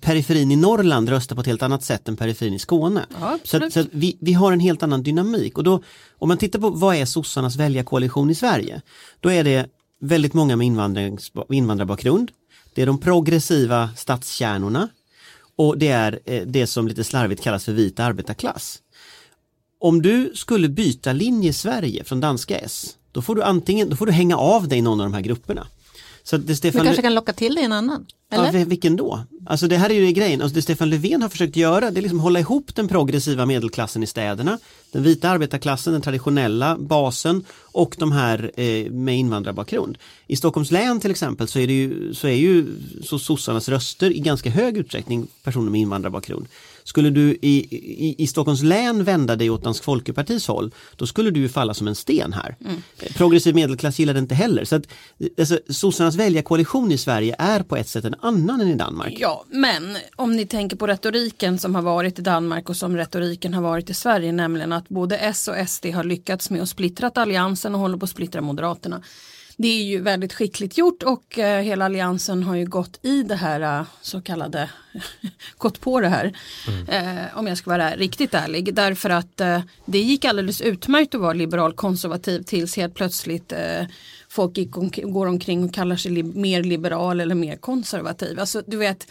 periferin 0.00 0.50
i 0.50 0.56
Norrland 0.56 1.08
röstar 1.08 1.34
på 1.36 1.40
ett 1.40 1.46
helt 1.46 1.62
annat 1.62 1.82
sätt 1.84 2.08
än 2.08 2.16
periferin 2.16 2.54
i 2.54 2.58
Skåne. 2.58 3.06
Ja, 3.20 3.38
så 3.44 3.70
så 3.70 3.84
vi, 3.92 4.16
vi 4.20 4.32
har 4.32 4.52
en 4.52 4.60
helt 4.60 4.82
annan 4.82 5.02
dynamik 5.02 5.58
och 5.58 5.64
då 5.64 5.82
om 6.18 6.28
man 6.28 6.38
tittar 6.38 6.58
på 6.58 6.70
vad 6.70 6.96
är 6.96 7.04
sossarnas 7.04 7.56
väljarkoalition 7.56 8.30
i 8.30 8.34
Sverige? 8.34 8.80
Då 9.20 9.28
är 9.32 9.44
det 9.44 9.66
väldigt 10.00 10.34
många 10.34 10.56
med 10.56 10.66
invandrarbakgrund. 11.50 12.30
Det 12.74 12.82
är 12.82 12.86
de 12.86 12.98
progressiva 13.00 13.90
stadskärnorna 13.96 14.88
och 15.56 15.78
det 15.78 15.88
är 15.88 16.20
eh, 16.24 16.42
det 16.46 16.66
som 16.66 16.88
lite 16.88 17.04
slarvigt 17.04 17.42
kallas 17.42 17.64
för 17.64 17.72
vit 17.72 18.00
arbetarklass. 18.00 18.78
Om 19.80 20.02
du 20.02 20.32
skulle 20.34 20.68
byta 20.68 21.12
linje 21.12 21.50
i 21.50 21.52
Sverige 21.52 22.04
från 22.04 22.20
danska 22.20 22.58
S, 22.58 22.96
då 23.12 23.22
får 23.22 23.34
du 23.34 23.42
antingen 23.42 23.88
då 23.88 23.96
får 23.96 24.06
du 24.06 24.12
hänga 24.12 24.36
av 24.36 24.68
dig 24.68 24.82
någon 24.82 25.00
av 25.00 25.06
de 25.06 25.14
här 25.14 25.20
grupperna. 25.20 25.66
Så 26.24 26.36
det 26.36 26.46
Du 26.46 26.56
Stefan 26.56 26.84
kanske 26.84 27.02
kan 27.02 27.14
locka 27.14 27.32
till 27.32 27.54
dig 27.54 27.64
en 27.64 27.72
annan? 27.72 28.06
Eller? 28.32 28.44
Ja, 28.44 28.50
vil- 28.50 28.66
vilken 28.68 28.96
då? 28.96 29.20
Alltså 29.46 29.68
det 29.68 29.76
här 29.76 29.90
är 29.90 29.94
ju 29.94 30.12
grejen, 30.12 30.42
alltså 30.42 30.54
det 30.54 30.62
Stefan 30.62 30.90
Löfven 30.90 31.22
har 31.22 31.28
försökt 31.28 31.56
göra 31.56 31.90
det 31.90 32.00
är 32.00 32.02
liksom 32.02 32.20
hålla 32.20 32.40
ihop 32.40 32.74
den 32.74 32.88
progressiva 32.88 33.46
medelklassen 33.46 34.02
i 34.02 34.06
städerna, 34.06 34.58
den 34.92 35.02
vita 35.02 35.28
arbetarklassen, 35.30 35.92
den 35.92 36.02
traditionella 36.02 36.76
basen 36.78 37.44
och 37.62 37.96
de 37.98 38.12
här 38.12 38.50
eh, 38.56 38.90
med 38.90 39.18
invandrarbakgrund. 39.18 39.98
I 40.26 40.36
Stockholms 40.36 40.70
län 40.70 41.00
till 41.00 41.10
exempel 41.10 41.48
så 41.48 41.58
är, 41.58 41.66
det 41.66 41.72
ju, 41.72 42.14
så 42.14 42.26
är 42.26 42.32
ju 42.34 42.66
så 43.04 43.18
sossarnas 43.18 43.68
röster 43.68 44.10
i 44.10 44.18
ganska 44.20 44.50
hög 44.50 44.76
utsträckning 44.76 45.26
personer 45.42 45.70
med 45.70 45.80
invandrarbakgrund. 45.80 46.46
Skulle 46.86 47.10
du 47.10 47.38
i, 47.42 47.66
i, 47.70 48.14
i 48.18 48.26
Stockholms 48.26 48.62
län 48.62 49.04
vända 49.04 49.36
dig 49.36 49.50
åt 49.50 49.64
Dansk 49.64 49.84
Folkepartis 49.84 50.48
håll, 50.48 50.70
då 50.96 51.06
skulle 51.06 51.30
du 51.30 51.40
ju 51.40 51.48
falla 51.48 51.74
som 51.74 51.88
en 51.88 51.94
sten 51.94 52.32
här. 52.32 52.56
Progressiv 53.14 53.54
medelklass 53.54 53.98
gillar 53.98 54.14
det 54.14 54.18
inte 54.18 54.34
heller. 54.34 54.64
Så 54.64 54.76
att, 54.76 54.82
alltså, 55.38 55.58
sossarnas 55.68 56.14
väljarkoalition 56.14 56.92
i 56.92 56.98
Sverige 56.98 57.36
är 57.38 57.62
på 57.62 57.76
ett 57.76 57.88
sätt 57.88 58.04
en 58.04 58.14
annan 58.20 58.60
än 58.60 58.68
i 58.68 58.74
Danmark. 58.74 59.16
Ja, 59.18 59.44
men 59.48 59.96
om 60.16 60.36
ni 60.36 60.46
tänker 60.46 60.76
på 60.76 60.86
retoriken 60.86 61.58
som 61.58 61.74
har 61.74 61.82
varit 61.82 62.18
i 62.18 62.22
Danmark 62.22 62.68
och 62.68 62.76
som 62.76 62.96
retoriken 62.96 63.54
har 63.54 63.62
varit 63.62 63.90
i 63.90 63.94
Sverige, 63.94 64.32
nämligen 64.32 64.72
att 64.72 64.88
både 64.88 65.18
S 65.18 65.48
och 65.48 65.68
SD 65.68 65.86
har 65.86 66.04
lyckats 66.04 66.50
med 66.50 66.62
att 66.62 66.68
splittra 66.68 67.10
alliansen 67.14 67.74
och 67.74 67.80
håller 67.80 67.98
på 67.98 68.04
att 68.04 68.10
splittra 68.10 68.40
Moderaterna. 68.40 69.02
Det 69.56 69.68
är 69.68 69.82
ju 69.82 70.00
väldigt 70.00 70.32
skickligt 70.32 70.78
gjort 70.78 71.02
och 71.02 71.38
eh, 71.38 71.62
hela 71.62 71.84
alliansen 71.84 72.42
har 72.42 72.56
ju 72.56 72.66
gått 72.66 72.98
i 73.02 73.22
det 73.22 73.34
här 73.34 73.80
eh, 73.80 73.86
så 74.00 74.20
kallade, 74.20 74.70
gått 75.58 75.80
på 75.80 76.00
det 76.00 76.08
här. 76.08 76.32
Eh, 76.88 77.38
om 77.38 77.46
jag 77.46 77.58
ska 77.58 77.70
vara 77.70 77.90
riktigt 77.90 78.34
ärlig. 78.34 78.74
Därför 78.74 79.10
att 79.10 79.40
eh, 79.40 79.60
det 79.84 79.98
gick 79.98 80.24
alldeles 80.24 80.60
utmärkt 80.60 81.14
att 81.14 81.20
vara 81.20 81.32
liberal 81.32 81.72
konservativ 81.72 82.42
tills 82.42 82.76
helt 82.76 82.94
plötsligt 82.94 83.52
folk 84.34 84.58
går 85.02 85.26
omkring 85.26 85.64
och 85.64 85.74
kallar 85.74 85.96
sig 85.96 86.10
li 86.12 86.22
mer 86.22 86.62
liberal 86.62 87.20
eller 87.20 87.34
mer 87.34 87.56
konservativ. 87.56 88.40
Alltså 88.40 88.62
du 88.66 88.76
vet, 88.76 89.06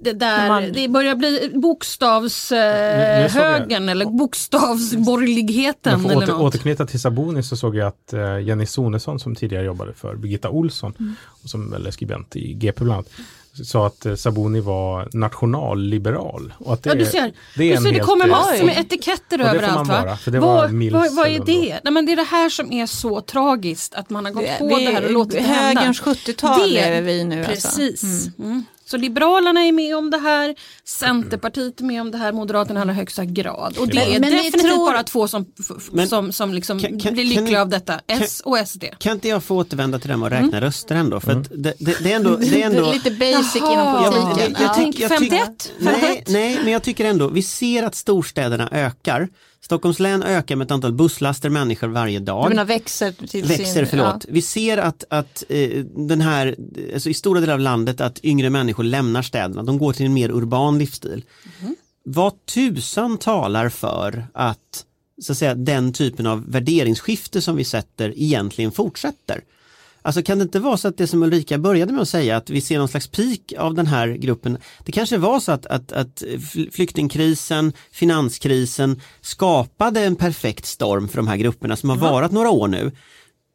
det 0.00 0.12
där, 0.12 0.48
Man- 0.48 0.72
det 0.72 0.88
börjar 0.88 1.14
bli 1.14 1.50
bokstavshögern 1.54 3.82
Nu- 3.86 3.86
eh, 3.86 3.92
eller 3.92 4.06
bokstavsborgerligheten 4.06 5.94
att 5.94 6.04
eller 6.04 6.16
åter, 6.16 6.26
något. 6.26 6.40
återknyta 6.54 6.86
till 6.86 7.00
Saboni 7.00 7.42
så 7.42 7.56
såg 7.56 7.76
jag 7.76 7.88
att 7.88 8.12
eh, 8.12 8.38
Jenny 8.40 8.66
Sonesson 8.66 9.20
som 9.20 9.34
tidigare 9.34 9.64
jobbade 9.64 9.94
för 9.94 10.16
Birgitta 10.16 10.50
Olsson 10.50 10.92
Mm. 11.00 11.14
och 11.42 11.50
som 11.50 11.72
är 11.72 11.90
skribent 11.90 12.36
i 12.36 12.54
GP 12.54 12.84
bland 12.84 12.92
annat 12.98 13.08
sa 13.64 13.86
att 13.86 14.06
eh, 14.06 14.14
Saboni 14.14 14.60
var 14.60 15.08
nationalliberal. 15.12 16.54
Och 16.58 16.72
att 16.74 16.82
det, 16.82 16.88
Ja, 16.90 16.94
du 16.94 17.00
är- 17.00 17.06
ser, 17.06 17.32
det 17.56 17.72
är 17.72 17.76
du 17.76 17.82
ser 17.82 17.92
det 17.92 18.00
kommer 18.00 18.26
massor 18.26 18.64
med 18.64 18.78
etiketter 18.78 19.38
det 19.38 19.44
får 19.44 19.52
man 19.52 19.56
överallt. 19.56 19.88
Va? 19.88 20.02
vara, 20.04 20.16
för 20.16 20.30
det 20.30 20.40
var 20.40 20.46
vad, 20.68 20.92
vad, 20.92 21.14
vad 21.14 21.26
är 21.28 21.44
det? 21.44 21.80
Nej, 21.84 21.92
men 21.92 22.06
det 22.06 22.12
är 22.12 22.16
det 22.16 22.22
här 22.22 22.48
som 22.48 22.72
är 22.72 22.86
så 22.86 23.20
tragiskt 23.20 23.94
att 23.94 24.10
man 24.10 24.24
har 24.24 24.32
gått 24.32 24.42
Det- 24.42 24.58
på 24.58 24.76
vi- 24.76 24.84
det 24.86 24.92
här 24.92 25.04
och 25.04 25.10
låtit 25.12 25.32
det 25.32 25.40
hända. 25.40 25.80
högerns 25.80 26.00
70-tal 26.00 26.60
Det- 26.60 26.66
lever 26.66 27.02
vi 27.02 27.24
nu, 27.24 27.44
alltså. 27.44 27.78
Precis. 27.78 28.28
Mm. 28.38 28.64
Så 28.90 28.96
Liberalerna 28.96 29.60
är 29.64 29.72
med 29.72 29.96
om 29.96 30.10
det 30.10 30.18
här, 30.18 30.54
Centerpartiet 30.84 31.80
är 31.80 31.84
med 31.84 32.00
om 32.00 32.10
det 32.10 32.18
här, 32.18 32.32
Moderaterna 32.32 32.80
i 32.80 32.82
allra 32.82 32.92
högsta 32.94 33.24
grad. 33.24 33.76
Och 33.78 33.88
det 33.88 33.94
Men- 33.94 34.06
är 34.08 34.20
men 34.20 34.30
ni 34.30 34.36
definitivt 34.36 34.62
tror- 34.62 34.86
bara 34.92 35.02
två 35.02 35.28
som, 35.28 35.46
Men- 35.92 36.08
som, 36.08 36.32
som 36.32 36.54
liksom 36.54 36.80
Kan- 36.80 37.00
kan- 37.00 37.12
blir 37.14 37.24
kan 37.24 37.28
lyckliga 37.28 37.50
ni- 37.50 37.56
av 37.56 37.68
detta. 37.68 38.00
S 38.06 38.42
och 38.44 38.58
SD. 38.58 38.84
Kan 38.98 39.12
inte 39.12 39.28
jag 39.28 39.44
få 39.44 39.56
återvända 39.56 39.98
till 39.98 40.10
det 40.10 40.16
med 40.16 40.26
att 40.26 40.32
Mm. 40.32 40.44
räkna 40.44 40.60
röster 40.60 40.94
ändå? 40.94 41.20
För 41.20 41.32
att 41.32 41.48
det, 41.50 41.74
det, 41.78 42.02
det 42.04 42.12
är 42.12 42.16
ändå... 42.16 42.36
Det 42.36 42.62
är 42.62 42.66
ändå 42.66 42.92
Lite 42.92 43.10
basic 43.10 43.56
Jaha. 43.62 43.72
inom 44.08 44.12
politiken. 44.24 44.56
jag 44.58 44.68
Ja. 44.68 44.72
tyck- 44.72 44.74
Tänk 44.76 45.00
jag 45.00 45.10
tyck- 45.10 45.18
51, 45.30 45.72
Nej, 45.78 45.94
51. 46.00 46.28
nej, 46.28 46.58
men 46.64 46.72
jag 46.72 46.82
tycker 46.82 47.04
ändå, 47.04 47.28
vi 47.28 47.42
ser 47.42 47.82
att 47.82 47.94
storstäderna 47.94 48.68
ökar. 48.72 49.28
Stockholms 49.60 50.00
län 50.00 50.22
ökar 50.22 50.56
med 50.56 50.64
ett 50.64 50.70
antal 50.70 50.92
busslaster 50.92 51.50
människor 51.50 51.88
varje 51.88 52.18
Du 52.18 52.24
dag. 52.24 52.48
menar 52.48 52.64
växer 52.64 53.12
till 53.12 53.44
Växer, 53.44 53.64
sin... 53.64 53.86
förlåt. 53.86 54.24
Vi 54.28 54.42
ser 54.42 54.78
att, 54.78 55.04
att 55.10 55.44
eh, 55.48 55.84
den 55.84 56.20
här, 56.20 56.56
alltså 56.94 57.10
i 57.10 57.14
stora 57.14 57.40
delar 57.40 57.54
av 57.54 57.60
landet, 57.60 58.00
att 58.00 58.24
yngre 58.24 58.50
människor 58.50 58.84
lämnar 58.84 59.22
städerna. 59.22 59.62
De 59.62 59.78
går 59.78 59.92
till 59.92 60.06
en 60.06 60.14
mer 60.14 60.30
urban 60.30 60.78
livsstil. 60.78 61.24
Vad 62.04 62.46
tusan 62.46 63.18
talar 63.18 63.68
för 63.68 64.26
att, 64.34 64.84
så 65.22 65.32
att 65.32 65.38
säga, 65.38 65.54
den 65.54 65.92
typen 65.92 66.26
av 66.26 66.50
värderingsskifte 66.50 67.40
som 67.40 67.56
vi 67.56 67.64
sätter 67.64 68.12
egentligen 68.16 68.72
fortsätter? 68.72 69.40
Alltså 70.02 70.22
kan 70.22 70.38
det 70.38 70.42
inte 70.42 70.60
vara 70.60 70.76
så 70.76 70.88
att 70.88 70.96
det 70.96 71.06
som 71.06 71.22
Ulrika 71.22 71.58
började 71.58 71.92
med 71.92 72.02
att 72.02 72.08
säga 72.08 72.36
att 72.36 72.50
vi 72.50 72.60
ser 72.60 72.78
någon 72.78 72.88
slags 72.88 73.06
peak 73.06 73.52
av 73.58 73.74
den 73.74 73.86
här 73.86 74.08
gruppen. 74.08 74.58
Det 74.84 74.92
kanske 74.92 75.18
var 75.18 75.40
så 75.40 75.52
att, 75.52 75.66
att, 75.66 75.92
att 75.92 76.22
fl- 76.22 76.70
flyktingkrisen, 76.72 77.72
finanskrisen 77.90 79.00
skapade 79.20 80.00
en 80.00 80.16
perfekt 80.16 80.66
storm 80.66 81.08
för 81.08 81.16
de 81.16 81.28
här 81.28 81.36
grupperna 81.36 81.76
som 81.76 81.90
har 81.90 81.96
varat 81.96 82.32
några 82.32 82.50
år 82.50 82.68
nu. 82.68 82.92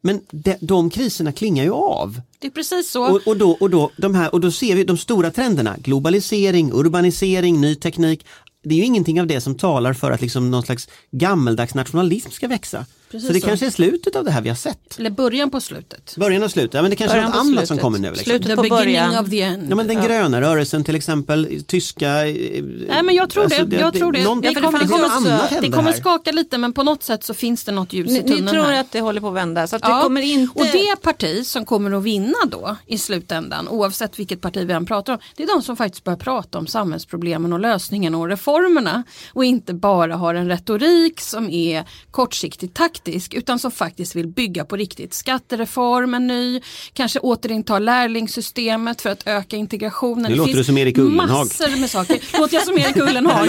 Men 0.02 0.20
de, 0.30 0.56
de 0.60 0.90
kriserna 0.90 1.32
klingar 1.32 1.64
ju 1.64 1.70
av. 1.70 2.20
Det 2.38 2.46
är 2.46 2.50
precis 2.50 2.90
så. 2.90 3.14
Och, 3.14 3.20
och, 3.26 3.36
då, 3.36 3.50
och, 3.50 3.70
då, 3.70 3.90
de 3.96 4.14
här, 4.14 4.34
och 4.34 4.40
då 4.40 4.50
ser 4.50 4.76
vi 4.76 4.84
de 4.84 4.96
stora 4.96 5.30
trenderna, 5.30 5.76
globalisering, 5.78 6.72
urbanisering, 6.72 7.60
ny 7.60 7.74
teknik. 7.74 8.26
Det 8.64 8.74
är 8.74 8.78
ju 8.78 8.84
ingenting 8.84 9.20
av 9.20 9.26
det 9.26 9.40
som 9.40 9.54
talar 9.54 9.92
för 9.92 10.10
att 10.10 10.20
liksom 10.20 10.50
någon 10.50 10.62
slags 10.62 10.88
gammeldags 11.10 11.74
nationalism 11.74 12.30
ska 12.30 12.48
växa. 12.48 12.86
Precis 13.14 13.26
så 13.28 13.32
det 13.32 13.40
så. 13.40 13.46
kanske 13.46 13.66
är 13.66 13.70
slutet 13.70 14.16
av 14.16 14.24
det 14.24 14.30
här 14.30 14.40
vi 14.40 14.48
har 14.48 14.56
sett. 14.56 14.98
Eller 14.98 15.10
början 15.10 15.50
på 15.50 15.60
slutet. 15.60 16.14
Början 16.16 16.42
och 16.42 16.50
slutet, 16.50 16.74
ja, 16.74 16.82
men 16.82 16.90
det 16.90 16.96
kanske 16.96 17.16
är 17.16 17.20
Början 17.20 17.30
något 17.30 17.34
på 17.34 17.40
annat 17.40 17.54
som 17.58 17.76
slutet. 17.76 17.82
kommer 17.82 17.98
nu. 17.98 18.08
Liksom. 18.08 18.24
Slutet 18.24 18.48
The 18.50 18.56
på 18.56 18.62
början. 18.62 19.18
of 19.24 19.30
the 19.30 19.40
end. 19.42 19.66
Ja 19.70 19.76
men 19.76 19.86
den 19.86 19.96
Ja. 19.96 20.06
gröna 20.06 20.40
rörelsen 20.40 20.84
till 20.84 20.94
exempel, 20.96 21.62
tyska... 21.66 22.08
Nej 22.12 22.62
Nej 22.88 23.02
men 23.02 23.14
jag 23.14 23.30
tror 23.30 23.48
det. 23.66 23.76
Jag 23.76 23.94
tror 23.94 24.12
det. 24.12 24.24
Någon, 24.24 24.40
Det 24.40 24.48
det 24.48 24.54
kommer, 24.54 24.78
det 24.78 24.86
kommer, 24.88 25.08
annat 25.08 25.50
det 25.60 25.68
kommer 25.70 25.92
skaka 25.92 26.32
lite 26.32 26.58
men 26.58 26.72
på 26.72 26.82
något 26.82 27.02
sätt 27.02 27.24
så 27.24 27.34
finns 27.34 27.64
det 27.64 27.72
något 27.72 27.92
ljus 27.92 28.10
i 28.10 28.12
Ni, 28.12 28.20
ni 28.20 28.28
tunneln 28.28 28.46
tror 28.48 28.62
här. 28.64 28.80
att 28.80 28.92
det 28.92 29.00
håller 29.00 29.20
på 29.20 29.28
att 29.28 29.34
vända 29.34 29.66
så 29.66 29.76
att 29.76 29.82
Ja, 29.84 29.96
det 29.96 30.02
kommer 30.02 30.20
inte... 30.20 30.60
Och 30.60 30.66
det 30.72 30.96
parti 31.02 31.46
som 31.46 31.64
kommer 31.64 31.92
att 31.98 32.02
vinna 32.02 32.34
då 32.50 32.76
i 32.86 32.98
slutändan, 32.98 33.68
oavsett 33.68 34.18
vilket 34.18 34.40
parti 34.40 34.66
vi 34.66 34.72
än 34.72 34.86
pratar 34.86 35.12
om, 35.12 35.18
det 35.36 35.42
är 35.42 35.46
de 35.46 35.62
som 35.62 35.76
faktiskt 35.76 36.04
börjar 36.04 36.16
prata 36.16 36.58
om 36.58 36.66
samhällsproblemen 36.66 37.52
och 37.52 37.60
lösningen 37.60 38.14
och 38.14 38.28
reformerna. 38.28 39.02
Och 39.32 39.44
inte 39.44 39.74
bara 39.74 40.16
har 40.16 40.34
en 40.34 40.48
retorik 40.48 41.20
som 41.20 41.50
är 41.50 41.84
kortsiktigt 42.10 42.74
taktisk 43.04 43.34
utan 43.34 43.58
som 43.58 43.70
faktiskt 43.70 44.16
vill 44.16 44.28
bygga 44.28 44.64
på 44.64 44.76
riktigt. 44.76 45.14
Skattereform, 45.14 46.14
en 46.14 46.26
ny, 46.26 46.60
kanske 46.92 47.18
återinta 47.18 47.78
lärlingssystemet 47.78 49.02
för 49.02 49.10
att 49.10 49.26
öka 49.26 49.56
integrationen. 49.56 50.30
Nu 50.30 50.36
låter 50.36 50.54
du 50.54 50.64
som 50.64 50.78
Erik 50.78 50.98
Ullenhag. 50.98 51.38
Massor 51.38 51.80
med 51.80 51.90
saker. 51.90 52.38
Låter 52.38 52.54
jag 52.54 52.64
som 52.64 52.78
Erik 52.78 52.96
Ullenhag? 53.08 53.48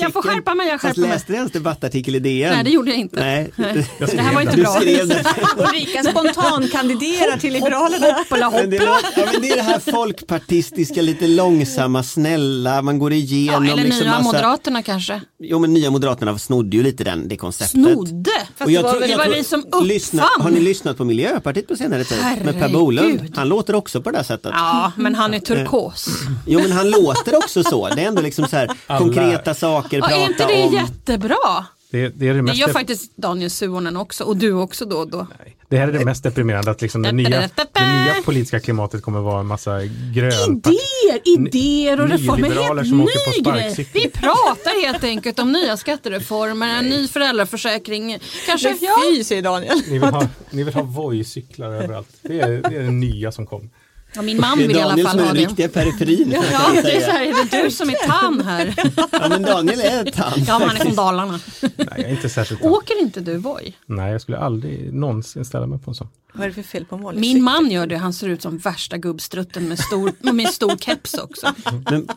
Jag 0.00 0.12
får 0.12 0.22
skärpa 0.22 0.54
mig. 0.54 0.68
Jag 0.68 0.80
skärper 0.80 1.00
läste 1.00 1.32
du 1.32 1.36
ens 1.36 1.52
debattartikel 1.52 2.14
i 2.14 2.18
DN? 2.18 2.52
Nej, 2.54 2.64
det 2.64 2.70
gjorde 2.70 2.90
jag 2.90 3.00
inte. 3.00 3.20
Nej. 3.20 3.50
Det 3.98 4.20
här 4.20 4.34
var 4.34 4.42
inte 4.42 4.56
bra. 4.56 4.80
Ulrika 5.56 6.02
spontankandiderar 6.10 7.38
till 7.38 7.52
Liberalerna. 7.52 8.06
Hoppla, 8.06 8.46
hoppla. 8.46 8.68
Det, 9.40 9.50
är 9.50 9.56
det 9.56 9.62
här 9.62 9.92
folkpartistiska, 9.92 11.02
lite 11.02 11.26
långsamma, 11.26 12.02
snälla, 12.02 12.82
man 12.82 12.98
går 12.98 13.12
igenom. 13.12 13.66
Ja, 13.66 13.72
eller 13.72 13.84
liksom 13.84 14.04
nya 14.04 14.10
massa... 14.10 14.22
Moderaterna 14.22 14.82
kanske. 14.82 15.20
Jo, 15.38 15.58
men 15.58 15.74
nya 15.74 15.90
Moderaterna 15.90 16.38
snodde 16.38 16.76
ju 16.76 16.82
lite 16.82 17.04
den, 17.10 17.28
det 17.28 17.36
konceptet. 17.36 17.70
Snodde! 17.70 18.30
Och 18.58 18.66
det 18.66 18.72
jag 18.72 18.82
var, 18.82 18.90
tror- 18.92 19.00
det 19.00 19.16
var 19.16 19.28
vi 19.28 19.44
som 19.44 19.64
uppfann. 19.64 19.86
lyssna, 19.86 20.22
Har 20.38 20.50
ni 20.50 20.60
lyssnat 20.60 20.96
på 20.96 21.04
Miljöpartiet 21.04 21.68
på 21.68 21.76
senare 21.76 22.04
tid? 22.04 22.18
Med 22.18 22.44
Per 22.44 22.52
Herregud. 22.52 22.72
Bolund. 22.72 23.32
Han 23.36 23.48
låter 23.48 23.74
också 23.74 24.02
på 24.02 24.10
det 24.10 24.16
här 24.16 24.24
sättet. 24.24 24.50
Ja, 24.54 24.92
men 24.96 25.14
han 25.14 25.34
är 25.34 25.38
turkos. 25.40 26.08
Jo 26.46 26.60
men 26.60 26.72
han 26.72 26.90
låter 26.90 27.36
också 27.36 27.62
så. 27.64 27.88
Det 27.88 28.02
är 28.02 28.06
ändå 28.08 28.22
liksom 28.22 28.46
så 28.48 28.56
här 28.56 28.70
konkreta 28.98 29.54
saker, 29.54 29.98
Ja, 29.98 30.02
prata 30.08 30.16
är 30.22 30.26
inte 30.28 30.46
det 30.46 30.62
om. 30.64 30.74
jättebra? 30.74 31.64
Det, 31.90 32.08
det 32.08 32.28
är 32.28 32.32
det 32.32 32.34
Det 32.34 32.42
mest 32.42 32.58
gör 32.58 32.68
faktiskt 32.68 33.16
Daniel 33.16 33.50
Suhonen 33.50 33.96
också 33.96 34.24
och 34.24 34.36
du 34.36 34.52
också 34.52 34.84
då 34.84 34.96
och 34.96 35.10
då. 35.10 35.26
Det 35.68 35.78
här 35.78 35.88
är 35.88 35.92
det 35.92 36.04
mest 36.04 36.22
deprimerande 36.22 36.70
att 36.70 36.82
liksom 36.82 37.02
det, 37.02 37.12
nya, 37.12 37.28
det 37.30 37.48
nya 37.74 38.14
politiska 38.24 38.60
klimatet 38.60 39.02
kommer 39.02 39.20
vara 39.20 39.40
en 39.40 39.46
massa 39.46 39.80
grön 40.14 40.62
Idéer, 40.66 41.20
idéer 41.24 42.00
och 42.00 42.08
reformer. 42.08 42.42
nyliberaler 42.42 42.82
Helt 42.82 42.88
som 42.88 42.98
ny 42.98 43.04
åker 43.04 43.42
på 43.42 43.50
grej. 43.50 43.62
sparkcykel. 43.62 44.00
Vi 44.02 44.10
pratar 44.10 44.86
helt 44.86 45.04
enkelt 45.04 45.38
om 45.38 45.52
nya 45.52 45.76
skattereformer, 45.76 46.78
en 46.78 46.84
ny 46.84 47.08
föräldraförsäkring. 47.08 48.18
Kanske. 48.46 48.76
Fy 49.12 49.24
säger 49.24 49.42
Daniel. 49.42 49.78
Ni 49.86 49.98
vill 49.98 50.02
ha, 50.02 50.28
ni 50.50 50.64
vill 50.64 50.74
ha 50.74 50.82
Voi-cyklar 50.82 51.72
överallt. 51.72 52.08
Det 52.22 52.40
är, 52.40 52.48
det 52.48 52.76
är 52.76 52.82
det 52.82 52.90
nya 52.90 53.32
som 53.32 53.46
kom. 53.46 53.70
Ja, 54.14 54.22
min 54.22 54.40
man 54.40 54.58
Det 54.58 54.64
är 54.64 54.68
vill 54.68 54.76
i 54.76 54.80
alla 54.80 54.88
Daniel 54.90 55.06
fall 55.06 55.12
som 55.12 55.20
är 55.20 55.24
ha 55.26 55.32
den 55.34 55.42
det. 55.42 55.48
riktiga 55.48 55.68
periferin. 55.68 56.30
Ja, 56.52 56.82
det 56.82 56.96
är 56.96 57.00
så 57.00 57.10
här, 57.10 57.24
är 57.26 57.50
det 57.50 57.62
du 57.62 57.70
som 57.70 57.90
är 57.90 58.06
tan 58.06 58.40
här? 58.40 58.74
Ja 59.12 59.28
men 59.28 59.42
Daniel 59.42 59.80
är 59.80 60.04
tant. 60.10 60.48
Ja, 60.48 60.58
men 60.58 60.68
han 60.68 60.76
är 60.76 60.84
från 60.84 60.94
Dalarna. 60.94 61.40
Nej, 61.60 61.72
jag 61.88 61.98
är 62.00 62.08
inte 62.10 62.28
särskilt... 62.28 62.62
Åker 62.62 63.00
inte 63.00 63.20
du 63.20 63.36
Voi? 63.36 63.76
Nej, 63.86 64.12
jag 64.12 64.20
skulle 64.20 64.38
aldrig 64.38 64.94
någonsin 64.94 65.44
ställa 65.44 65.66
mig 65.66 65.78
på 65.78 65.90
en 65.90 65.94
sån. 65.94 66.08
Vad 66.32 66.44
är 66.44 66.48
det 66.48 66.54
för 66.54 66.62
fel 66.62 66.84
på 66.84 66.96
målet? 66.98 67.20
Min 67.20 67.42
man 67.42 67.70
gör 67.70 67.86
det, 67.86 67.96
han 67.96 68.12
ser 68.12 68.28
ut 68.28 68.42
som 68.42 68.58
värsta 68.58 68.96
gubbstrutten 68.96 69.68
med 69.68 69.78
stor, 69.78 70.32
med 70.32 70.48
stor 70.48 70.76
keps 70.76 71.14
också. 71.14 71.54
Men, 71.90 72.08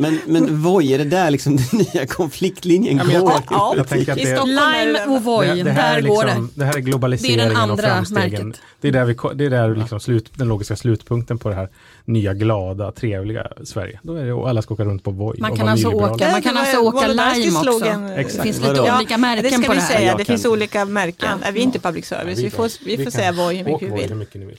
men, 0.00 0.20
men 0.26 0.62
Voi, 0.62 0.94
är 0.94 0.98
det 0.98 1.04
där 1.04 1.30
liksom 1.30 1.56
den 1.56 1.66
nya 1.94 2.06
konfliktlinjen 2.06 2.96
jag 3.12 3.20
går? 3.22 3.30
tänker- 3.30 3.54
Ja, 3.54 3.74
jag 3.76 3.88
tänker 3.88 4.12
att 4.12 4.18
i 4.18 4.24
det- 4.24 4.26
Stockholm 4.36 4.58
är 4.58 4.86
det 4.86 4.92
Lime 4.92 5.16
och 5.16 5.24
Voi, 5.24 5.46
det, 5.46 5.62
det 5.62 5.70
här 5.70 5.92
där 5.92 5.98
är 6.02 6.08
går 6.08 6.22
det. 6.24 6.26
liksom, 6.26 6.50
det 6.54 6.64
här 6.64 6.76
är 6.76 6.80
globaliseringen 6.80 7.38
Det 7.38 7.44
är 7.44 7.48
den 7.48 7.56
och 7.56 7.62
andra 7.62 7.88
framstegen. 7.88 8.46
märket. 8.46 8.60
Det 8.80 8.88
är 8.88 8.92
där, 8.92 9.04
vi, 9.04 9.16
det 9.34 9.44
är 9.44 9.50
där 9.50 9.74
liksom 9.74 10.00
slut, 10.00 10.30
den 10.34 10.48
logiska 10.48 10.76
slutpunkten 10.76 11.38
på 11.38 11.48
det 11.48 11.54
här 11.54 11.68
nya, 12.04 12.34
glada, 12.34 12.92
trevliga 12.92 13.46
Sverige. 13.64 14.00
Då 14.02 14.14
är 14.14 14.24
det 14.24 14.32
och 14.32 14.48
alla 14.48 14.62
ska 14.62 14.74
åka 14.74 14.84
runt 14.84 15.04
på 15.04 15.10
Voi. 15.10 15.36
Man 15.40 15.56
kan 15.56 15.68
alltså 15.68 15.88
åka, 15.88 16.30
man 16.32 16.42
kan 16.42 16.56
alltså 16.56 16.78
åka 16.78 17.06
Lime 17.06 17.30
också. 17.58 17.62
slogan. 17.62 18.02
Det 18.06 18.14
Exakt. 18.14 18.42
finns 18.42 18.56
lite 18.60 18.68
Vadå? 18.80 18.96
olika 18.96 19.18
märken 19.18 19.44
det 19.44 19.50
ska 19.50 19.62
på 19.66 19.72
vi 19.72 19.76
det 19.78 19.82
här. 19.84 19.94
säga, 19.98 20.16
det 20.16 20.24
finns 20.24 20.44
olika 20.46 20.84
märken. 20.84 21.42
Är 21.42 21.52
vi 21.52 21.60
inte 21.60 21.78
public 21.78 22.06
service? 22.06 22.38
Vi 22.38 22.50
får, 22.50 22.84
vi 22.84 23.04
får 23.04 23.10
säga 23.10 23.32
Voi 23.32 23.56
hur 23.56 23.64
mycket 24.14 24.40
vi 24.40 24.44
vill. 24.46 24.54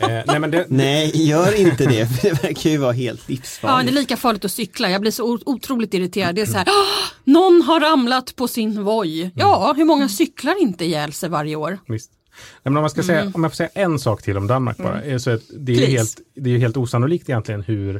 Eh, 0.00 0.08
nej, 0.26 0.38
men 0.40 0.50
det, 0.50 0.66
Nej, 0.68 1.28
gör 1.28 1.60
inte 1.60 1.86
det, 1.86 2.06
för 2.06 2.28
det 2.28 2.42
verkar 2.42 2.70
ju 2.70 2.76
vara 2.78 2.92
helt 2.92 3.20
Ja, 3.20 3.26
det 3.26 3.32
är 3.32 3.36
livsfarligt. 3.36 3.92
lika 3.94 4.16
farligt 4.16 4.44
att 4.44 4.52
cykla. 4.52 4.90
Jag 4.90 5.00
blir 5.00 5.10
så 5.10 5.38
otroligt 5.46 5.94
irriterad. 5.94 6.34
Det 6.34 6.40
är 6.42 6.46
så 6.46 6.58
här, 6.58 6.66
"Åh, 6.68 7.08
någon 7.24 7.62
har 7.62 7.80
ramlat 7.80 8.36
på 8.36 8.48
sin 8.48 8.84
Voi. 8.84 9.30
Ja, 9.34 9.74
hur 9.76 9.84
många 9.84 10.08
cyklar 10.08 10.62
inte 10.62 10.84
ihjäl 10.84 11.12
sig 11.12 11.28
varje 11.28 11.56
år? 11.56 11.78
Visst. 11.88 12.10
Nej, 12.32 12.60
men 12.62 12.76
om, 12.76 12.80
man 12.82 12.90
ska 12.90 13.02
säga, 13.02 13.20
Mm. 13.20 13.32
om 13.34 13.42
jag 13.42 13.52
får 13.52 13.56
säga 13.56 13.70
en 13.74 13.98
sak 13.98 14.22
till 14.22 14.36
om 14.36 14.46
Danmark 14.46 14.76
bara. 14.76 15.02
är 15.02 15.18
Så 15.18 15.30
att 15.30 15.40
det, 15.58 15.72
är 15.72 15.76
Please. 15.76 15.92
helt, 15.92 16.18
det 16.34 16.50
är 16.54 16.58
helt 16.58 16.76
osannolikt 16.76 17.28
egentligen 17.28 17.62
hur 17.62 17.96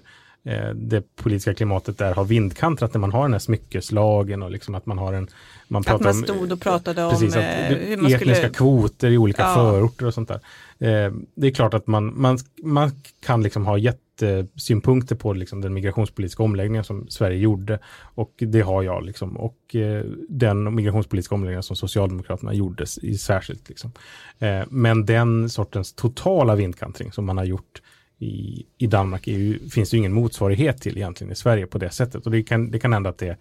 eh, 0.47 0.69
det 0.75 1.17
politiska 1.17 1.55
klimatet 1.55 1.99
där 1.99 2.15
har 2.15 2.25
vindkantrat 2.25 2.95
när 2.95 2.99
man 3.01 3.13
har 3.13 3.23
den 3.23 3.33
här 3.33 3.39
smyckeslagen 3.39 4.43
och 4.43 4.51
liksom 4.51 4.75
att 4.75 4.87
man 4.87 4.99
har 4.99 5.13
en 5.13 5.29
man 5.69 5.81
Att 5.81 5.87
pratar 5.87 6.05
man 6.05 6.17
om, 6.17 6.23
stod 6.25 6.53
och 6.53 6.61
pratade 6.61 7.05
om 7.05 7.11
precis, 7.11 7.37
att 7.37 7.43
eh, 7.43 7.77
hur 7.77 7.97
man 7.97 8.13
etniska 8.13 8.35
skulle... 8.35 8.49
kvoter 8.49 9.11
i 9.11 9.19
olika 9.19 9.43
Ja. 9.43 9.55
förorter 9.55 10.07
och 10.07 10.15
sånt 10.15 10.29
där. 10.29 10.41
Eh, 10.81 11.13
det 11.35 11.47
är 11.47 11.51
klart 11.51 11.75
att 11.75 11.87
man, 11.87 12.21
man, 12.21 12.39
man 12.63 12.91
kan 13.21 13.43
liksom 13.43 13.67
ha 13.67 13.79
jättesynpunkter 13.79 15.17
på 15.17 15.33
liksom 15.33 15.61
den 15.61 15.75
migrationspolitiska 15.75 16.43
omläggningen 16.43 16.85
som 16.85 17.09
Sverige 17.09 17.39
gjorde 17.39 17.79
och 18.15 18.35
det 18.39 18.61
har 18.61 18.83
jag 18.83 19.05
liksom 19.05 19.37
och 19.37 19.77
eh, 19.77 20.05
den 20.29 20.75
migrationspolitiska 20.75 21.35
omläggningen 21.35 21.63
som 21.63 21.77
Socialdemokraterna 21.77 22.55
gjorde 22.55 22.87
i 23.03 23.19
särskilt. 23.19 23.69
Liksom. 23.69 23.93
Eh, 24.39 24.63
men 24.71 25.07
den 25.07 25.51
sortens 25.51 25.93
totala 25.93 26.55
vindkantring 26.55 27.13
som 27.13 27.27
man 27.27 27.39
har 27.39 27.45
gjort 27.45 27.83
i, 28.19 28.67
i 28.79 28.87
Danmark 28.87 29.29
är 29.29 29.39
ju, 29.39 29.69
finns 29.69 29.91
det 29.91 29.97
ju 29.97 29.99
ingen 29.99 30.13
motsvarighet 30.13 30.83
till 30.83 30.97
egentligen 30.97 31.33
i 31.33 31.37
Sverige 31.37 31.67
på 31.67 31.79
det 31.79 31.91
sättet 31.91 32.27
och 32.27 32.33
det 32.33 32.43
kan, 32.43 32.71
det 32.71 32.79
kan 32.79 32.93
hända 32.93 33.11
att 33.11 33.19
det 33.19 33.37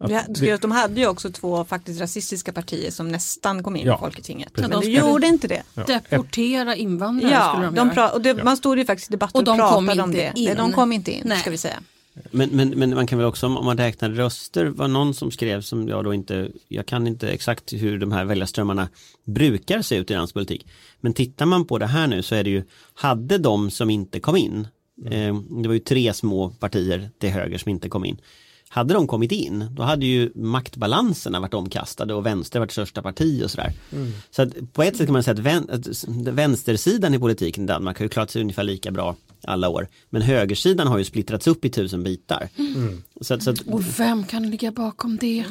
Ja, 0.00 0.22
det- 0.28 0.62
de 0.62 0.70
hade 0.70 1.00
ju 1.00 1.06
också 1.06 1.30
två 1.30 1.64
faktiskt 1.64 2.00
rasistiska 2.00 2.52
partier 2.52 2.90
som 2.90 3.08
nästan 3.08 3.62
kom 3.62 3.76
in 3.76 3.86
Ja, 3.86 3.94
i 3.96 3.98
Folketinget. 3.98 4.52
precis. 4.52 4.70
Men 4.70 4.80
De 4.80 4.90
gjorde 4.90 5.26
inte 5.26 5.48
det. 5.48 5.62
ja. 5.74 5.84
Deportera 5.84 6.76
invandrare 6.76 7.32
Ja, 7.32 7.52
skulle 7.52 7.66
de, 7.66 7.74
de 7.74 7.88
göra. 7.96 8.10
och 8.10 8.20
det, 8.22 8.44
man 8.44 8.56
stod 8.56 8.78
ju 8.78 8.84
faktiskt 8.84 9.10
i 9.10 9.12
debatt 9.12 9.30
och, 9.32 9.38
Och 9.38 9.44
de 9.44 9.58
kom 9.58 9.86
pratade 9.86 10.02
om 10.02 10.10
inte 10.10 10.20
det. 10.22 10.32
in. 10.40 10.44
Nej, 10.44 10.54
de 10.56 10.72
kom 10.72 10.92
inte 10.92 11.12
in, 11.12 11.22
Nej. 11.24 11.38
ska 11.40 11.50
vi 11.50 11.58
säga. 11.58 11.80
Men, 12.30 12.48
men, 12.50 12.68
men 12.68 12.94
man 12.94 13.06
kan 13.06 13.18
väl 13.18 13.26
också, 13.26 13.46
om 13.46 13.64
man 13.64 13.76
räknar 13.78 14.10
röster, 14.10 14.66
var 14.66 14.88
någon 14.88 15.14
som 15.14 15.30
skrev 15.30 15.60
som 15.60 15.88
jag 15.88 16.04
då 16.04 16.14
inte, 16.14 16.50
jag 16.68 16.86
kan 16.86 17.06
inte 17.06 17.28
exakt 17.28 17.72
hur 17.72 17.98
de 17.98 18.12
här 18.12 18.24
väljarströmmarna 18.24 18.88
brukar 19.24 19.82
se 19.82 19.96
ut 19.96 20.10
i 20.10 20.14
dansk 20.14 20.34
politik. 20.34 20.66
Men 21.00 21.12
tittar 21.14 21.46
man 21.46 21.64
på 21.66 21.78
det 21.78 21.86
här 21.86 22.06
nu 22.06 22.22
så 22.22 22.34
är 22.34 22.44
det 22.44 22.50
ju, 22.50 22.62
hade 22.94 23.38
de 23.38 23.70
som 23.70 23.90
inte 23.90 24.20
kom 24.20 24.36
in, 24.36 24.68
eh, 25.10 25.34
det 25.62 25.68
var 25.68 25.74
ju 25.74 25.78
tre 25.80 26.12
små 26.14 26.50
partier 26.50 27.10
till 27.20 27.30
höger 27.30 27.58
som 27.58 27.70
inte 27.70 27.88
kom 27.88 28.04
in. 28.04 28.20
Hade 28.70 28.94
de 28.94 29.06
kommit 29.06 29.32
in, 29.32 29.66
då 29.70 29.82
hade 29.82 30.06
ju 30.06 30.32
maktbalanserna 30.34 31.40
varit 31.40 31.54
omkastade 31.54 32.14
och 32.14 32.26
vänster 32.26 32.58
varit 32.60 32.72
största 32.72 33.02
parti 33.02 33.42
och 33.44 33.50
sådär. 33.50 33.72
Så 34.30 34.42
att 34.42 34.72
på 34.72 34.82
ett 34.82 34.96
sätt 34.96 35.06
kan 35.06 35.12
man 35.12 35.22
säga 35.22 35.32
att, 35.34 35.38
vän, 35.38 35.66
att 35.72 36.04
vänstersidan 36.08 37.14
i 37.14 37.18
politiken 37.18 37.64
i 37.64 37.66
Danmark 37.66 37.98
har 37.98 38.04
ju 38.04 38.08
klarat 38.08 38.30
sig 38.30 38.42
ungefär 38.42 38.62
lika 38.62 38.90
bra 38.90 39.16
alla 39.44 39.68
år. 39.68 39.88
Men 40.10 40.22
högersidan 40.22 40.86
har 40.86 40.98
ju 40.98 41.04
splittrats 41.04 41.46
upp 41.46 41.64
i 41.64 41.70
tusen 41.70 42.02
bitar. 42.04 42.48
Så, 43.20 43.34
att- 43.34 43.42
så 43.42 43.50
att, 43.50 43.60
Och 43.60 43.98
vem 44.00 44.24
kan 44.24 44.50
ligga 44.50 44.72
bakom 44.72 45.16
det? 45.16 45.44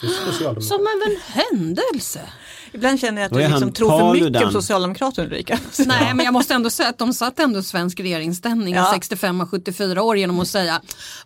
det 0.00 0.06
är 0.06 0.32
Socialdemokraterna. 0.32 0.60
Som 0.60 0.80
av 0.80 1.10
en 1.10 1.16
händelse. 1.60 2.20
Ibland 2.74 3.00
känner 3.00 3.22
jag 3.22 3.26
att 3.26 3.32
du 3.38 3.48
liksom 3.48 3.72
tror 3.72 3.88
för 3.98 4.12
mycket 4.12 4.20
Paludan. 4.22 4.44
om 4.44 4.52
Socialdemokraterna 4.52 5.26
Ulrika. 5.26 5.58
Nej 5.86 6.14
men 6.14 6.24
jag 6.24 6.32
måste 6.32 6.54
ändå 6.54 6.70
säga 6.70 6.88
att 6.88 6.98
de 6.98 7.12
satt 7.14 7.38
ändå 7.40 7.58
i 7.58 7.62
svensk 7.62 8.00
regeringsställning 8.00 8.74
Ja. 8.74 8.88
i 8.90 8.94
65 8.94 9.40
och 9.40 9.50
74 9.50 10.02
år 10.02 10.16
genom 10.16 10.40
att 10.40 10.48
säga 10.48 10.80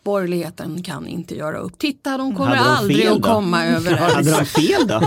borgerligheten 0.05 0.83
kan 0.83 1.07
inte 1.07 1.35
göra 1.35 1.59
upp. 1.59 1.79
Titta 1.79 2.19
de 2.19 2.37
kommer 2.37 2.57
Hade 2.57 2.71
de 2.71 2.77
aldrig 2.77 3.07
att 3.07 3.23
komma 3.23 3.57
hade 3.57 3.69
överens. 3.77 4.39
de 4.39 4.45
fel 4.63 4.87
då? 4.87 5.03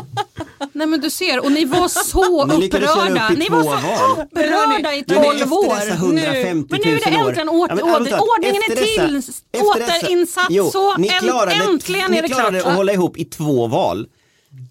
Nej 0.74 0.88
men 0.88 1.02
du 1.02 1.10
ser 1.10 1.46
och 1.46 1.52
ni 1.52 1.66
var 1.66 1.88
så 1.88 2.46
Ni 2.46 2.68
upprörda. 2.68 3.30
Ni 3.30 3.50
var 3.50 3.64
så 3.64 4.22
upprörda 4.22 4.94
i 4.96 5.04
Men 5.08 5.18
efter 5.18 5.24
12 5.24 5.40
dessa 5.40 5.56
år. 5.56 5.92
150 5.96 6.68
Men 6.72 6.82
nu 6.86 6.96
är 6.98 7.12
det 7.12 7.12
000 7.18 7.22
år. 7.26 7.30
äntligen 7.30 7.50
åter, 7.50 7.78
Ja, 7.80 7.98
åter, 8.00 8.20
ordningen 8.38 8.62
är 8.70 8.76
till, 8.76 9.22
återinsatt 9.62 10.46
Jo, 10.50 10.70
så 10.72 10.98
ni 10.98 11.08
äntligen 11.70 12.12
ni 12.12 12.18
är 12.18 12.22
det 12.22 12.28
klart. 12.28 12.40
klarade 12.40 12.64
att 12.70 12.76
hålla 12.76 12.94
ihop 12.94 13.18
i 13.18 13.26
två 13.26 13.68
val. 13.68 14.08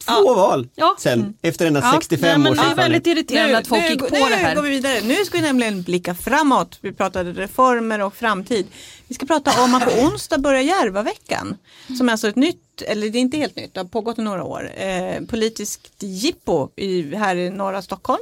Två 0.07 0.35
val 0.35 0.69
Ja. 0.75 0.97
sen, 0.99 1.35
efter 1.43 1.65
denna 1.65 1.79
Ja, 1.81 1.93
65 1.95 2.43
nej, 2.43 2.53
års 2.53 2.57
men 2.59 2.67
det 2.67 2.73
är 2.73 2.77
väldigt 2.77 3.07
erfarenhet. 3.07 3.31
irriterande 3.31 3.59
att 3.59 3.67
folk 3.67 3.83
nu, 3.83 3.89
gick 3.91 3.99
på 4.01 4.09
nu 4.15 4.19
det 4.29 4.35
här. 4.37 4.55
går 4.55 4.63
vi 4.63 4.71
vidare. 4.71 5.01
Nu 5.01 5.15
ska 5.25 5.39
vi 5.39 5.43
nämligen 5.43 5.83
blicka 5.83 6.15
framåt. 6.15 6.79
Vi 6.81 6.93
pratade 6.93 7.33
reformer 7.33 7.99
och 8.01 8.15
framtid. 8.15 8.67
Vi 9.09 9.15
ska 9.15 9.27
prata 9.27 9.63
om 9.65 9.75
att 9.75 9.85
på 9.85 9.91
onsdag 10.01 10.39
börjar 10.39 10.61
Järvaveckan. 10.61 11.57
Som 11.99 12.09
är 12.09 12.13
alltså 12.13 12.29
ett 12.29 12.37
nytt, 12.37 12.83
eller 12.83 13.09
det 13.11 13.19
är 13.19 13.21
inte 13.21 13.37
helt 13.37 13.57
nytt, 13.57 13.75
det 13.75 13.81
har 13.81 13.85
pågått 13.85 14.19
i 14.19 14.23
några 14.23 14.45
år. 14.45 14.71
Eh, 14.77 15.21
politiskt 15.29 15.91
jippo 15.99 16.69
i, 16.77 17.15
här 17.15 17.37
i 17.37 17.51
norra 17.51 17.83
Stockholm. 17.83 18.21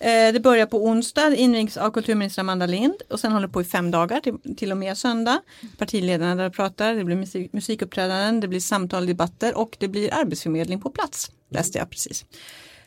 Eh, 0.00 0.32
det 0.32 0.40
börjar 0.42 0.66
på 0.66 0.84
onsdag, 0.84 1.34
invigs 1.34 1.76
av 1.76 1.90
kulturminister 1.90 2.40
Amanda 2.40 2.66
Lind 2.66 2.94
och 3.10 3.20
sen 3.20 3.32
håller 3.32 3.46
det 3.46 3.52
på 3.52 3.60
i 3.60 3.64
fem 3.64 3.90
dagar 3.90 4.20
till, 4.20 4.56
till 4.56 4.70
och 4.72 4.76
med 4.78 4.98
söndag. 4.98 5.40
Partiledarna 5.78 6.34
där 6.34 6.50
pratar, 6.50 6.94
det 6.94 7.04
blir 7.04 7.16
musik, 7.16 7.52
musikuppträdanden, 7.52 8.40
det 8.40 8.48
blir 8.48 8.60
samtal, 8.60 9.06
debatter 9.06 9.56
och 9.58 9.76
det 9.80 9.88
blir 9.88 10.14
arbetsförmedling 10.14 10.80
på 10.80 10.90
plats. 10.90 11.30
Läste 11.50 11.78
jag 11.78 11.90
precis. 11.90 12.24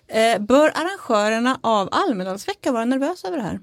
Eh, 0.08 0.40
bör 0.42 0.68
arrangörerna 0.76 1.60
av 1.64 1.90
Almedalsvecka 1.92 2.72
vara 2.72 2.86
nervösa 2.86 3.28
över 3.28 3.38
det 3.38 3.44
här? 3.44 3.54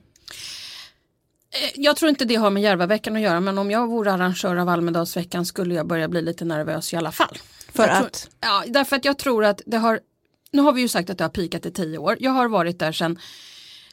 Eh, 1.53 1.71
Jag 1.75 1.97
tror 1.97 2.09
inte 2.09 2.25
det 2.25 2.35
har 2.35 2.51
med 2.51 2.63
Järvaveckan 2.63 3.17
att 3.17 3.23
göra 3.23 3.41
men 3.41 3.59
om 3.59 3.71
jag 3.71 3.87
vore 3.87 4.13
arrangör 4.13 4.57
av 4.57 4.69
Almedalsveckan 4.69 5.47
skulle 5.47 5.75
jag 5.75 5.87
börja 5.87 6.09
bli 6.09 6.23
lite 6.23 6.45
nervös 6.45 6.93
i 6.93 6.97
alla 6.97 7.13
fall. 7.13 7.39
För 7.73 7.87
Jag 7.89 7.97
tror- 7.97 8.07
att? 8.07 8.29
Ja, 8.41 8.65
därför 8.69 8.97
att 8.97 9.05
jag 9.05 9.19
tror 9.19 9.45
att 9.45 9.63
det 9.67 9.77
har, 9.77 10.01
nu 10.53 10.63
har 10.63 10.73
vi 10.73 10.81
ju 10.81 10.89
sagt 10.89 11.11
att 11.11 11.19
det 11.19 11.25
har 11.25 11.29
pikat 11.29 11.67
i 11.67 11.71
tio 11.71 11.99
år. 11.99 12.17
Jag 12.21 12.31
har 12.31 12.49
varit 12.49 12.79
där 12.79 12.93
sedan, 12.93 13.19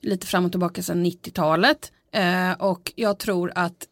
lite 0.01 0.27
fram 0.27 0.45
och 0.45 0.51
tillbaka 0.51 0.83
sedan 0.83 1.05
90-talet 1.05 1.91
eh, 2.11 2.51
och 2.51 2.93
jag 2.95 3.19
tror 3.19 3.51
att 3.55 3.87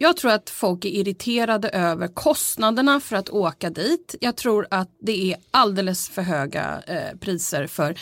jag 0.00 0.16
tror 0.16 0.30
att 0.30 0.50
folk 0.50 0.84
är 0.84 0.88
irriterade 0.88 1.68
över 1.68 2.08
kostnaderna 2.08 3.00
för 3.00 3.16
att 3.16 3.28
åka 3.28 3.70
dit. 3.70 4.14
Jag 4.20 4.36
tror 4.36 4.66
att 4.70 4.90
det 5.00 5.32
är 5.32 5.38
alldeles 5.50 6.08
för 6.08 6.22
höga 6.22 6.82
eh, 6.86 7.18
priser 7.20 7.66
för 7.66 7.98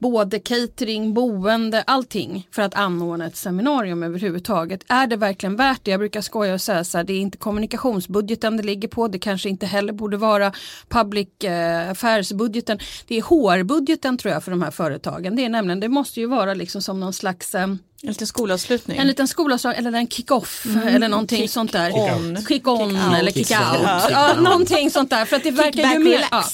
både 0.00 0.38
catering, 0.38 1.14
boende, 1.14 1.82
allting 1.82 2.48
för 2.50 2.62
att 2.62 2.74
anordna 2.74 3.26
ett 3.26 3.36
seminarium 3.36 4.02
överhuvudtaget. 4.02 4.84
Är 4.88 5.06
det 5.06 5.16
verkligen 5.16 5.56
värt 5.56 5.84
det? 5.84 5.90
Jag 5.90 6.00
brukar 6.00 6.20
skoja 6.20 6.54
och 6.54 6.60
säga 6.60 6.84
så 6.84 6.98
här, 6.98 7.04
det 7.04 7.12
är 7.12 7.20
inte 7.20 7.38
kommunikationsbudgeten 7.38 8.56
det 8.56 8.62
ligger 8.62 8.88
på, 8.88 9.08
det 9.08 9.18
kanske 9.18 9.48
inte 9.48 9.66
heller 9.66 9.92
borde 9.92 10.16
vara 10.16 10.52
public 10.88 11.44
eh, 11.44 11.90
affairs-budgeten. 11.90 12.78
Det 13.06 13.18
är 13.18 13.22
HR-budgeten 13.22 14.18
tror 14.18 14.34
jag 14.34 14.44
för 14.44 14.50
de 14.50 14.62
här 14.62 14.70
företagen. 14.70 15.36
Det 15.36 15.44
är 15.44 15.48
nämligen, 15.48 15.80
det 15.80 15.88
måste 15.88 16.20
ju 16.20 16.26
vara 16.26 16.54
liksom 16.54 16.82
som 16.82 17.00
någon 17.00 17.12
slags 17.12 17.54
eh, 17.54 17.66
en 18.02 18.08
liten 18.08 18.26
skolavslutning. 18.26 18.98
en 18.98 19.06
liten 19.06 19.28
skolavslutning 19.28 19.86
eller 19.86 19.98
en 19.98 20.08
kick-off 20.08 20.66
eller 20.86 21.08
någonting 21.08 21.38
Kick 21.38 21.50
sånt 21.50 21.72
där. 21.72 21.92
on. 21.92 22.36
Kick-on 22.48 22.90
Kick 22.90 23.18
eller 23.18 23.32
kick-out. 23.32 23.80
Ja. 23.82 24.10
Ja, 24.10 24.40
någonting 24.40 24.90
sånt 24.90 25.10
där. 25.10 25.24
För 25.24 25.36
att 25.36 25.42
det 25.42 25.50
verkar 25.50 25.92
ju 25.92 25.98
mer... 25.98 26.24
Ja. 26.30 26.44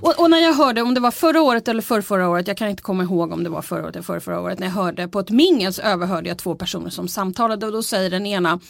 Och, 0.00 0.20
och 0.20 0.30
när 0.30 0.38
jag 0.38 0.52
hörde, 0.54 0.82
om 0.82 0.94
det 0.94 1.00
var 1.00 1.10
förra 1.10 1.42
året 1.42 1.68
eller 1.68 1.82
för 1.82 2.00
förra 2.00 2.28
året, 2.28 2.48
jag 2.48 2.56
kan 2.56 2.68
inte 2.68 2.82
komma 2.82 3.02
ihåg 3.02 3.32
om 3.32 3.44
det 3.44 3.50
var 3.50 3.62
förra 3.62 3.84
året 3.84 3.96
eller 3.96 4.02
för 4.02 4.20
förra 4.20 4.40
året, 4.40 4.58
när 4.58 4.66
jag 4.66 4.74
hörde 4.74 5.08
på 5.08 5.20
ett 5.20 5.30
mingel 5.30 5.72
så 5.72 5.82
överhörde 5.82 6.28
jag 6.28 6.38
två 6.38 6.54
personer 6.54 6.90
som 6.90 7.08
samtalade 7.08 7.66
och 7.66 7.72
då 7.72 7.82
säger 7.82 8.10
den 8.10 8.26
ena, 8.26 8.60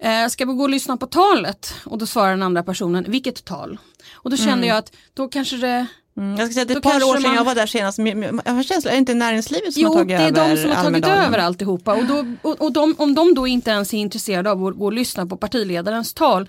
eh, 0.00 0.26
ska 0.28 0.44
vi 0.44 0.52
gå 0.52 0.62
och 0.62 0.70
lyssna 0.70 0.96
på 0.96 1.06
talet? 1.06 1.74
Och 1.84 1.98
då 1.98 2.06
svarar 2.06 2.30
den 2.30 2.42
andra 2.42 2.62
personen, 2.62 3.04
vilket 3.08 3.44
tal? 3.44 3.78
Och 4.12 4.30
då 4.30 4.36
kände 4.36 4.66
jag 4.66 4.76
att 4.76 4.92
då 5.14 5.28
kanske 5.28 5.56
det 5.56 5.86
Mm, 6.20 6.36
jag 6.38 6.46
ska 6.46 6.52
säga 6.54 6.62
att 6.62 6.68
det 6.68 6.74
är 6.74 6.78
ett 6.78 6.82
par 6.82 7.02
år 7.08 7.14
sedan 7.14 7.22
man- 7.22 7.34
jag 7.34 7.44
var 7.44 7.54
där 7.54 7.66
senast. 7.66 7.98
Jag 8.44 8.52
har 8.52 8.62
känslan, 8.62 8.90
är 8.90 8.96
det 8.96 8.98
inte 8.98 9.14
näringslivet 9.14 9.74
som 9.74 9.82
Jo, 9.82 9.88
har 9.88 9.94
tagit 9.94 10.08
det 10.08 10.14
är 10.14 10.28
över 10.28 10.50
de 10.56 10.56
som 10.62 10.70
har 10.70 10.76
tagit 10.76 10.86
Almedalen? 10.86 11.24
över 11.24 11.38
alltihopa. 11.38 11.94
Och, 11.94 12.04
då, 12.04 12.24
och, 12.42 12.60
och 12.62 12.72
de, 12.72 12.94
om 12.98 13.14
de 13.14 13.34
då 13.34 13.46
inte 13.46 13.70
ens 13.70 13.94
är 13.94 13.98
intresserade 13.98 14.50
av 14.50 14.66
att 14.66 14.76
gå 14.78 14.84
och 14.84 14.92
lyssna 14.92 15.26
på 15.26 15.36
partiledarens 15.36 16.14
tal, 16.14 16.48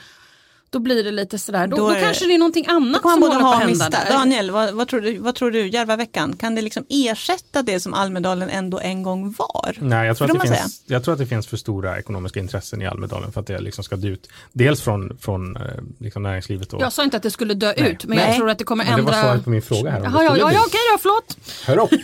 då 0.71 0.79
blir 0.79 1.03
det 1.03 1.11
lite 1.11 1.39
sådär, 1.39 1.67
då, 1.67 1.77
Då 1.77 1.89
då, 1.89 1.95
kanske 1.95 2.25
det 2.27 2.33
är 2.33 2.37
någonting 2.37 2.65
Då 2.67 2.73
annat 2.73 3.01
som 3.01 3.21
håller 3.23 3.39
på 3.39 3.47
att 3.47 3.59
hända 3.59 3.89
där. 3.89 4.09
Daniel, 4.09 4.51
vad, 4.51 4.73
vad, 4.73 4.87
tror 4.87 5.01
du, 5.01 5.17
vad 5.17 5.35
tror 5.35 5.51
du, 5.51 5.67
Järvaveckan, 5.67 6.35
kan 6.35 6.55
det 6.55 6.61
liksom 6.61 6.85
ersätta 6.89 7.61
det 7.61 7.79
som 7.79 7.93
Almedalen 7.93 8.49
ändå 8.49 8.79
en 8.79 9.03
gång 9.03 9.35
var? 9.37 9.77
Nej, 9.79 10.07
jag 10.07 10.17
tror, 10.17 10.31
att 10.31 10.41
det 10.41 10.57
finns, 10.57 10.83
jag 10.85 11.03
tror 11.03 11.13
att 11.13 11.19
det 11.19 11.25
finns 11.25 11.47
för 11.47 11.57
stora 11.57 11.99
ekonomiska 11.99 12.39
intressen 12.39 12.81
i 12.81 12.87
Almedalen 12.87 13.31
för 13.31 13.41
att 13.41 13.47
det 13.47 13.61
liksom 13.61 13.83
ska 13.83 13.95
dö 13.95 14.07
ut. 14.07 14.29
Dels 14.53 14.81
från, 14.81 15.17
från 15.17 15.55
eh, 15.55 15.61
liksom 15.99 16.23
näringslivet 16.23 16.73
och 16.73 16.81
Jag 16.81 16.93
sa 16.93 17.03
inte 17.03 17.17
att 17.17 17.23
det 17.23 17.31
skulle 17.31 17.53
dö 17.53 17.73
Nej. 17.77 17.91
ut, 17.91 18.05
men 18.05 18.17
Nej. 18.17 18.27
jag 18.27 18.35
tror 18.35 18.49
att 18.49 18.57
det 18.57 18.63
kommer 18.63 18.85
Men 18.85 18.95
det 18.95 19.01
var 19.01 19.11
ändra... 19.11 19.23
svaret 19.23 19.43
på 19.43 19.49
min 19.49 19.61
fråga 19.61 19.91
här. 19.91 19.99
Jaha, 20.03 20.23
ja, 20.23 20.37
ja, 20.37 20.51
ja, 20.53 20.63
okej 20.67 20.79
då, 20.93 20.97
förlåt. 21.01 21.37
Hör 21.65 21.77
upp! 21.77 21.91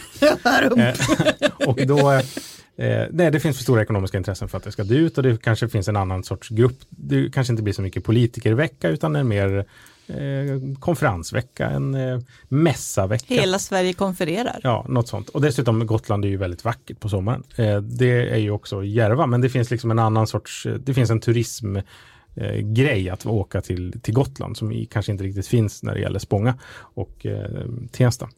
Eh, 0.77 1.67
och 1.67 1.87
då, 1.87 2.21
eh, 2.77 3.07
nej, 3.11 3.31
det 3.31 3.39
finns 3.39 3.57
för 3.57 3.63
stora 3.63 3.81
ekonomiska 3.81 4.17
intressen 4.17 4.47
för 4.47 4.57
att 4.57 4.63
det 4.63 4.71
ska 4.71 4.83
dö 4.83 4.95
ut 4.95 5.17
och 5.17 5.23
det 5.23 5.41
kanske 5.41 5.69
finns 5.69 5.87
en 5.87 5.95
annan 5.95 6.23
sorts 6.23 6.49
grupp. 6.49 6.79
Det 6.89 7.33
kanske 7.33 7.53
inte 7.53 7.63
blir 7.63 7.73
så 7.73 7.81
mycket 7.81 8.03
politikervecka 8.03 8.89
utan 8.89 9.15
en 9.15 9.27
mer 9.27 9.65
eh, 10.07 10.77
konferensvecka, 10.79 11.69
en 11.69 11.95
eh, 11.95 12.19
mässavecka. 12.47 13.33
Hela 13.33 13.59
Sverige 13.59 13.93
konfererar. 13.93 14.59
Ja, 14.63 14.85
något 14.89 15.07
sånt. 15.07 15.29
Och 15.29 15.41
dessutom 15.41 15.87
Gotland 15.87 16.25
är 16.25 16.29
ju 16.29 16.37
väldigt 16.37 16.65
vackert 16.65 16.99
på 16.99 17.09
sommaren. 17.09 17.43
Eh, 17.55 17.81
det 17.81 18.29
är 18.29 18.37
ju 18.37 18.51
också 18.51 18.83
Järva, 18.83 19.25
men 19.25 19.41
det 19.41 19.49
finns 19.49 19.71
liksom 19.71 19.91
en 19.91 19.99
annan 19.99 20.27
sorts, 20.27 20.65
eh, 20.65 20.73
det 20.73 20.93
finns 20.93 21.09
en 21.09 21.19
turism 21.19 21.75
eh, 22.35 22.55
grej 22.57 23.09
att 23.09 23.25
åka 23.25 23.61
till, 23.61 23.99
till 24.01 24.13
Gotland 24.13 24.57
som 24.57 24.85
kanske 24.89 25.11
inte 25.11 25.23
riktigt 25.23 25.47
finns 25.47 25.83
när 25.83 25.93
det 25.93 25.99
gäller 25.99 26.19
Spånga 26.19 26.55
och 26.79 27.25
eh, 27.25 27.65
Tensta. 27.91 28.29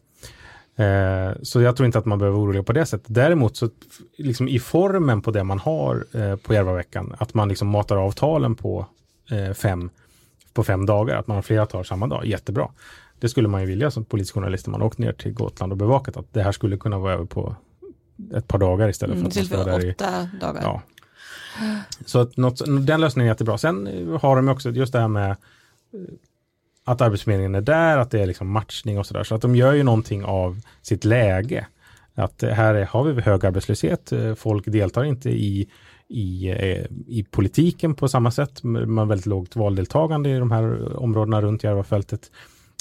Eh, 0.80 1.32
så 1.42 1.60
jag 1.60 1.76
tror 1.76 1.86
inte 1.86 1.98
att 1.98 2.04
man 2.04 2.18
behöver 2.18 2.36
vara 2.36 2.44
orolig 2.44 2.66
på 2.66 2.72
det 2.72 2.86
sättet. 2.86 3.06
Däremot 3.14 3.56
så 3.56 3.70
liksom 4.18 4.48
i 4.48 4.58
formen 4.58 5.22
på 5.22 5.30
det 5.30 5.44
man 5.44 5.58
har 5.58 6.04
eh, 6.12 6.36
på 6.36 6.54
Järvaveckan, 6.54 7.14
att 7.18 7.34
man 7.34 7.48
liksom 7.48 7.68
matar 7.68 7.96
avtalen 7.96 8.54
på, 8.54 8.86
eh, 9.30 9.54
fem, 9.54 9.90
på 10.52 10.64
fem 10.64 10.86
dagar, 10.86 11.16
att 11.16 11.26
man 11.26 11.34
har 11.34 11.42
flera 11.42 11.66
tal 11.66 11.84
samma 11.84 12.06
dag, 12.06 12.26
jättebra. 12.26 12.68
Det 13.18 13.28
skulle 13.28 13.48
man 13.48 13.60
ju 13.60 13.66
vilja 13.66 13.90
som 13.90 14.04
politisk 14.04 14.34
journalist 14.34 14.66
när 14.66 14.72
man 14.72 14.82
åkt 14.82 14.98
ner 14.98 15.12
till 15.12 15.32
Gotland 15.32 15.72
och 15.72 15.78
bevakat 15.78 16.16
att 16.16 16.32
det 16.32 16.42
här 16.42 16.52
skulle 16.52 16.76
kunna 16.76 16.98
vara 16.98 17.12
över 17.12 17.24
på 17.24 17.56
ett 18.34 18.48
par 18.48 18.58
dagar 18.58 18.88
istället 18.88 19.14
för 19.14 19.40
Mm, 19.40 19.60
att 19.60 19.66
man 19.66 19.80
där 19.80 19.84
i 19.84 19.94
dagar. 20.40 20.62
Ja. 20.62 20.82
Så 22.06 22.18
att 22.18 22.36
något, 22.36 22.86
den 22.86 23.00
lösningen 23.00 23.26
är 23.26 23.32
jättebra. 23.32 23.58
Sen 23.58 23.86
har 24.22 24.36
de 24.36 24.48
också 24.48 24.70
just 24.70 24.92
det 24.92 25.00
här 25.00 25.08
med 25.08 25.30
eh, 25.30 25.36
att 26.84 27.00
Arbetsförmedlingen 27.00 27.54
är 27.54 27.60
där, 27.60 27.98
att 27.98 28.10
det 28.10 28.20
är 28.20 28.26
liksom 28.26 28.50
matchning 28.50 28.98
och 28.98 29.06
sådär. 29.06 29.24
Så 29.24 29.34
att 29.34 29.42
de 29.42 29.56
gör 29.56 29.72
ju 29.72 29.82
någonting 29.82 30.24
av 30.24 30.60
sitt 30.82 31.04
läge. 31.04 31.66
Att 32.14 32.42
här 32.42 32.74
är, 32.74 32.84
har 32.84 33.04
vi 33.04 33.22
hög 33.22 33.46
arbetslöshet, 33.46 34.12
eh, 34.12 34.34
folk 34.34 34.64
deltar 34.66 35.04
inte 35.04 35.30
i, 35.30 35.68
i, 36.08 36.48
eh, 36.48 36.86
i 37.06 37.26
politiken 37.30 37.94
på 37.94 38.08
samma 38.08 38.30
sätt. 38.30 38.62
Man 38.62 38.98
har 38.98 39.06
väldigt 39.06 39.26
lågt 39.26 39.56
valdeltagande 39.56 40.30
i 40.30 40.38
de 40.38 40.50
här 40.50 40.96
områdena 40.96 41.42
runt 41.42 41.64
Järvafältet. 41.64 42.30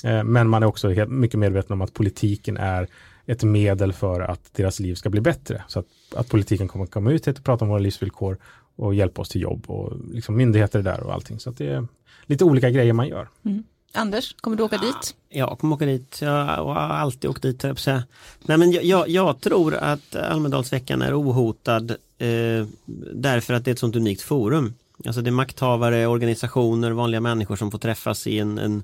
Eh, 0.03 0.23
men 0.23 0.49
man 0.49 0.63
är 0.63 0.67
också 0.67 0.89
helt, 0.89 1.09
mycket 1.09 1.39
medveten 1.39 1.73
om 1.73 1.81
att 1.81 1.93
politiken 1.93 2.57
är 2.57 2.87
ett 3.25 3.43
medel 3.43 3.93
för 3.93 4.21
att 4.21 4.53
deras 4.53 4.79
liv 4.79 4.95
ska 4.95 5.09
bli 5.09 5.21
bättre. 5.21 5.63
Så 5.67 5.79
att, 5.79 5.85
att 6.15 6.29
politiken 6.29 6.67
kommer 6.67 6.85
att 6.85 6.91
komma 6.91 7.11
ut 7.11 7.27
hit 7.27 7.37
och 7.37 7.43
prata 7.43 7.65
om 7.65 7.69
våra 7.69 7.79
livsvillkor 7.79 8.37
och 8.75 8.95
hjälpa 8.95 9.21
oss 9.21 9.29
till 9.29 9.41
jobb 9.41 9.63
och 9.67 9.93
liksom 10.11 10.37
myndigheter 10.37 10.79
är 10.79 10.83
där 10.83 11.03
och 11.03 11.13
allting. 11.13 11.39
Så 11.39 11.49
att 11.49 11.57
det 11.57 11.67
är 11.67 11.87
lite 12.25 12.43
olika 12.43 12.69
grejer 12.69 12.93
man 12.93 13.07
gör. 13.07 13.27
Mm. 13.45 13.63
Anders, 13.93 14.35
kommer 14.41 14.57
du 14.57 14.63
åka 14.63 14.77
dit? 14.77 15.15
Jag 15.29 15.59
kommer 15.59 15.75
åka 15.75 15.85
dit, 15.85 16.21
jag 16.21 16.45
har 16.45 16.75
alltid 16.75 17.29
åkt 17.29 17.41
dit. 17.41 17.63
Nej, 17.63 18.57
men 18.57 18.71
jag, 18.71 18.83
jag, 18.83 19.09
jag 19.09 19.41
tror 19.41 19.75
att 19.75 20.15
Almedalsveckan 20.15 21.01
är 21.01 21.21
ohotad 21.21 21.91
eh, 21.91 22.67
därför 23.13 23.53
att 23.53 23.65
det 23.65 23.71
är 23.71 23.73
ett 23.73 23.79
sånt 23.79 23.95
unikt 23.95 24.21
forum. 24.21 24.73
Alltså 25.05 25.21
det 25.21 25.29
är 25.29 25.31
makthavare, 25.31 26.07
organisationer, 26.07 26.91
vanliga 26.91 27.21
människor 27.21 27.55
som 27.55 27.71
får 27.71 27.79
träffas 27.79 28.27
i 28.27 28.39
en, 28.39 28.57
en, 28.57 28.83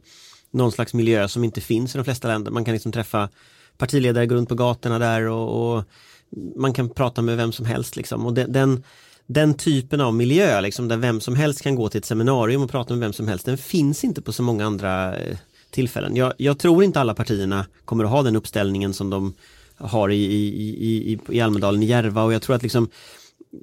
någon 0.52 0.72
slags 0.72 0.94
miljö 0.94 1.28
som 1.28 1.44
inte 1.44 1.62
finns 1.62 1.96
i 1.96 1.98
de 1.98 2.04
flesta 2.04 2.28
länder. 2.28 2.52
Man 2.52 2.66
kan 2.66 2.74
liksom 2.74 2.92
träffa 2.92 3.30
partiledare, 3.78 4.26
gå 4.26 4.36
runt 4.36 4.50
på 4.50 4.56
gatorna 4.56 5.00
där 5.00 5.28
och, 5.28 5.76
och 5.78 5.84
man 6.56 6.74
kan 6.74 6.90
prata 6.90 7.22
med 7.22 7.38
vem 7.38 7.52
som 7.52 7.66
helst. 7.66 7.96
Liksom. 7.96 8.26
Och 8.26 8.34
den, 8.34 8.52
den, 8.52 8.84
den 9.28 9.54
typen 9.54 10.02
av 10.02 10.14
miljö, 10.14 10.62
liksom, 10.62 10.88
där 10.88 10.98
vem 10.98 11.22
som 11.22 11.36
helst 11.36 11.62
kan 11.62 11.76
gå 11.76 11.90
till 11.90 11.98
ett 11.98 12.06
seminarium 12.06 12.62
och 12.62 12.70
prata 12.70 12.94
med 12.94 13.00
vem 13.02 13.14
som 13.14 13.28
helst, 13.28 13.46
den 13.46 13.58
finns 13.58 14.04
inte 14.04 14.22
på 14.22 14.34
så 14.34 14.44
många 14.44 14.66
andra 14.66 15.18
eh, 15.18 15.38
tillfällen. 15.72 16.16
Jag, 16.16 16.34
jag 16.38 16.60
tror 16.60 16.84
inte 16.84 17.00
alla 17.00 17.14
partierna 17.14 17.66
kommer 17.86 18.04
att 18.04 18.10
ha 18.10 18.22
den 18.22 18.36
uppställningen 18.36 18.94
som 18.94 19.10
de 19.10 19.34
har 19.78 20.10
i, 20.10 20.26
i, 20.26 20.48
i, 20.48 21.12
i, 21.14 21.20
i 21.30 21.42
Almedalen 21.42 21.84
i 21.84 21.86
Järva 21.86 22.24
och 22.24 22.34
jag 22.34 22.42
tror 22.42 22.56
att 22.56 22.64
liksom 22.64 22.90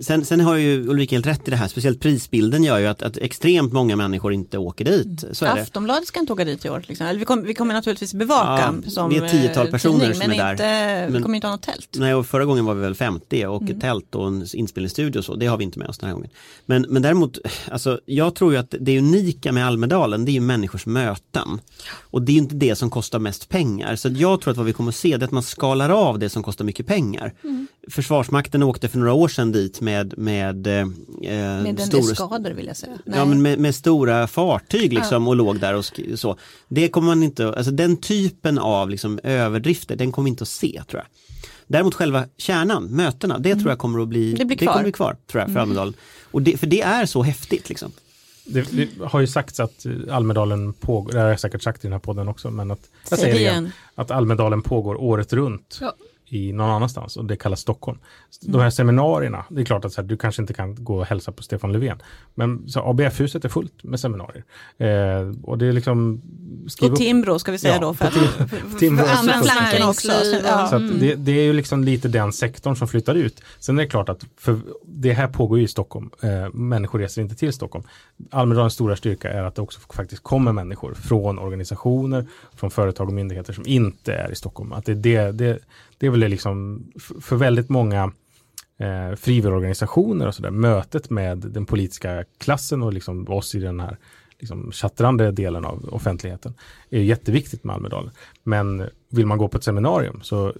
Sen, 0.00 0.24
sen 0.24 0.40
har 0.40 0.56
ju 0.56 0.88
Ulrika 0.88 1.14
helt 1.16 1.26
rätt 1.26 1.48
i 1.48 1.50
det 1.50 1.56
här, 1.56 1.68
speciellt 1.68 2.00
prisbilden 2.00 2.64
gör 2.64 2.78
ju 2.78 2.86
att, 2.86 3.02
att 3.02 3.16
extremt 3.16 3.72
många 3.72 3.96
människor 3.96 4.32
inte 4.32 4.58
åker 4.58 4.84
dit. 4.84 5.24
Så 5.32 5.44
är 5.44 5.54
det. 5.54 5.62
Aftonbladet 5.62 6.06
ska 6.06 6.20
inte 6.20 6.32
åka 6.32 6.44
dit 6.44 6.64
i 6.64 6.68
år. 6.70 6.84
Liksom. 6.88 7.06
Eller 7.06 7.18
vi, 7.18 7.24
kommer, 7.24 7.42
vi 7.42 7.54
kommer 7.54 7.74
naturligtvis 7.74 8.14
bevaka 8.14 8.74
Ja, 8.84 8.90
som 8.90 9.10
vi 9.10 9.16
är 9.16 9.24
ett 9.24 9.30
tiotal 9.30 9.66
eh, 9.66 9.70
personer 9.72 9.98
tidning, 9.98 10.14
som 10.14 10.28
men 10.28 10.40
är 10.40 10.44
där. 10.44 10.52
inte, 10.52 11.06
vi 11.06 11.12
Men- 11.12 11.22
kommer 11.22 11.34
inte 11.36 11.46
ha 11.46 11.54
något 11.54 11.62
tält. 11.62 11.88
Nej, 11.96 12.14
och 12.14 12.26
förra 12.26 12.44
gången 12.44 12.64
var 12.64 12.74
vi 12.74 12.80
väl 12.80 12.94
50 12.94 13.46
och 13.46 13.62
ett 13.70 13.80
tält 13.80 14.14
och 14.14 14.26
en 14.26 14.46
inspelningsstudio 14.54 15.18
och 15.18 15.24
så, 15.24 15.34
det 15.36 15.46
har 15.46 15.56
vi 15.56 15.64
inte 15.64 15.78
med 15.78 15.88
oss 15.88 15.98
den 15.98 16.08
här 16.08 16.14
gången. 16.14 16.30
Men, 16.66 16.86
men 16.88 17.02
däremot, 17.02 17.38
alltså, 17.70 18.00
jag 18.06 18.34
tror 18.34 18.52
ju 18.52 18.58
att 18.58 18.74
det 18.80 18.98
unika 18.98 19.52
med 19.52 19.66
Almedalen, 19.66 20.24
det 20.24 20.30
är 20.30 20.34
ju 20.34 20.40
människors 20.40 20.86
möten. 20.86 21.60
Och 22.00 22.22
det 22.22 22.32
är 22.32 22.36
inte 22.36 22.54
det 22.54 22.76
som 22.76 22.90
kostar 22.90 23.18
mest 23.18 23.48
pengar. 23.48 23.96
Så 23.96 24.08
jag 24.08 24.40
tror 24.40 24.50
att 24.50 24.56
vad 24.56 24.66
vi 24.66 24.72
kommer 24.72 24.88
att 24.90 24.96
se 24.96 25.16
det 25.16 25.22
är 25.22 25.26
att 25.26 25.30
man 25.30 25.42
skalar 25.42 25.90
av 25.90 26.18
det 26.18 26.28
som 26.28 26.42
kostar 26.42 26.64
mycket 26.64 26.86
pengar. 26.86 27.34
Försvarsmakten 27.90 28.62
åkte 28.62 28.88
för 28.88 28.98
några 28.98 29.12
år 29.12 29.28
sedan 29.28 29.52
dit 29.52 29.80
med, 29.80 30.18
med, 30.18 30.66
eh, 30.66 30.86
Med 31.22 31.66
en 31.66 31.78
stora, 31.86 32.14
skador 32.14 32.50
vill 32.50 32.66
jag 32.66 32.76
säga. 32.76 32.92
Ja 33.04 33.24
men 33.24 33.42
med, 33.42 33.58
med 33.58 33.74
stora 33.74 34.26
fartyg 34.26 34.92
liksom 34.92 35.28
och 35.28 35.36
låg 35.36 35.60
där 35.60 35.74
och 35.74 35.82
sk- 35.82 36.16
så. 36.16 36.36
Det 36.68 36.88
kommer 36.88 37.06
man 37.06 37.22
inte, 37.22 37.48
alltså 37.54 37.70
den 37.72 37.96
typen 37.96 38.58
av 38.58 38.90
liksom 38.90 39.20
överdrifter, 39.22 39.96
den 39.96 40.12
kommer 40.12 40.24
vi 40.24 40.28
inte 40.30 40.42
att 40.42 40.48
se 40.48 40.82
tror 40.90 41.02
jag. 41.02 41.06
Däremot 41.66 41.94
själva 41.94 42.24
kärnan, 42.36 42.84
mötena, 42.84 43.38
det 43.38 43.54
tror 43.54 43.68
jag 43.68 43.78
kommer 43.78 44.00
att 44.02 44.08
bli, 44.08 44.26
Mm. 44.26 44.38
Det 44.38 44.44
blir 44.44 44.56
kvar. 44.56 44.64
Mm. 44.66 44.72
kommer 44.72 44.82
bli 44.84 44.92
kvar 44.92 45.16
tror 45.26 45.40
jag 45.42 45.52
för 45.52 45.60
Almedalen. 45.60 45.94
Och 46.30 46.42
det, 46.42 46.56
för 46.56 46.66
det 46.66 46.80
är 46.82 47.06
så 47.06 47.22
häftigt 47.22 47.68
liksom. 47.68 47.92
Det, 48.44 48.72
det 48.72 48.88
har 49.04 49.20
ju 49.20 49.26
sagts 49.26 49.60
att 49.60 49.86
eh, 49.86 49.92
Almedalen 50.16 50.72
pågår, 50.72 51.12
det 51.12 51.18
har 51.20 51.28
jag 51.28 51.40
säkert 51.40 51.62
sagt 51.62 51.78
i 51.84 51.86
den 51.86 51.92
här 51.92 51.98
podden 52.00 52.28
också, 52.28 52.50
men 52.50 52.70
att 52.70 52.90
jag 53.10 53.18
Säg 53.18 53.18
säger 53.18 53.32
det 53.34 53.38
det 53.38 53.42
igen, 53.42 53.64
igen. 53.64 53.72
att 53.94 54.10
Almedalen 54.10 54.62
pågår 54.62 55.00
året 55.00 55.32
runt 55.32 55.78
Ja. 55.80 55.94
I 56.32 56.52
någon 56.52 56.70
annanstans 56.70 57.16
och 57.16 57.24
det 57.24 57.36
kallas 57.36 57.60
Stockholm. 57.60 57.98
De 58.40 58.60
här 58.60 58.70
seminarierna, 58.70 59.44
det 59.50 59.60
är 59.60 59.64
klart 59.64 59.84
att 59.84 59.92
så 59.92 60.00
här, 60.00 60.08
du 60.08 60.16
kanske 60.16 60.42
inte 60.42 60.54
kan 60.54 60.84
gå 60.84 60.96
och 60.98 61.06
hälsa 61.06 61.32
på 61.32 61.42
Stefan 61.42 61.72
Löfven, 61.72 61.98
men 62.34 62.68
så 62.68 62.80
ABF-huset 62.80 63.44
är 63.44 63.48
fullt 63.48 63.84
med 63.84 64.00
seminarier. 64.00 64.44
Eh, 64.78 65.34
och 65.42 65.58
det 65.58 65.66
är 65.66 65.72
liksom... 65.72 66.22
Och 66.82 66.96
Timbro 66.96 67.38
ska 67.38 67.52
vi 67.52 67.58
säga 67.58 67.74
Ja, 67.74 67.80
då 67.80 67.94
för, 67.94 68.10
Timbro 68.78 69.04
för 69.04 69.12
är 69.12 69.16
andra 69.18 69.38
så 69.38 69.44
flanken 69.44 69.88
också. 69.88 70.08
Och- 70.12 70.42
Ja. 70.44 70.66
Så 70.66 70.76
att 70.76 71.00
det, 71.00 71.14
det 71.14 71.32
är 71.32 71.42
ju 71.42 71.52
liksom 71.52 71.84
lite 71.84 72.08
den 72.08 72.32
sektorn 72.32 72.76
som 72.76 72.88
flyttar 72.88 73.14
ut. 73.14 73.42
Sen 73.58 73.78
är 73.78 73.82
det 73.82 73.88
klart 73.88 74.08
att 74.08 74.24
för 74.36 74.58
det 74.84 75.12
här 75.12 75.28
pågår 75.28 75.58
ju 75.58 75.64
i 75.64 75.68
Stockholm. 75.68 76.10
Eh, 76.22 76.52
människor 76.52 76.98
reser 76.98 77.22
inte 77.22 77.34
till 77.34 77.52
Stockholm. 77.52 77.84
Almedalens 78.30 78.74
stora 78.74 78.96
styrka 78.96 79.30
är 79.32 79.42
att 79.42 79.54
det 79.54 79.62
också 79.62 79.80
faktiskt 79.92 80.22
kommer 80.22 80.52
människor 80.52 80.94
från 80.94 81.38
organisationer, 81.38 82.26
från 82.54 82.70
företag 82.70 83.06
och 83.08 83.12
myndigheter 83.14 83.52
som 83.52 83.64
inte 83.66 84.12
är 84.14 84.32
i 84.32 84.34
Stockholm. 84.34 84.72
Att 84.72 84.84
det, 84.84 84.94
det, 84.94 85.32
det, 85.32 85.58
det 86.02 86.06
är 86.06 86.10
väl 86.10 86.20
det 86.20 86.28
liksom 86.28 86.84
för 87.20 87.36
väldigt 87.36 87.68
många 87.68 88.12
eh, 88.78 89.16
frivilligorganisationer 89.16 90.26
och 90.26 90.34
sådär, 90.34 90.50
mötet 90.50 91.10
med 91.10 91.38
den 91.38 91.66
politiska 91.66 92.24
klassen 92.38 92.82
och 92.82 92.92
liksom 92.92 93.28
oss 93.28 93.54
i 93.54 93.58
den 93.58 93.80
här 93.80 93.98
liksom 94.38 94.72
chattrande 94.72 95.30
delen 95.30 95.64
av 95.64 95.88
offentligheten 95.94 96.54
är 96.90 97.00
jätteviktigt 97.00 97.64
med 97.64 97.74
Almedalen. 97.74 98.10
Men 98.42 98.88
vill 99.12 99.26
man 99.26 99.38
gå 99.38 99.48
på 99.48 99.58
ett 99.58 99.64
seminarium 99.64 100.20
så 100.22 100.48
eh, 100.48 100.54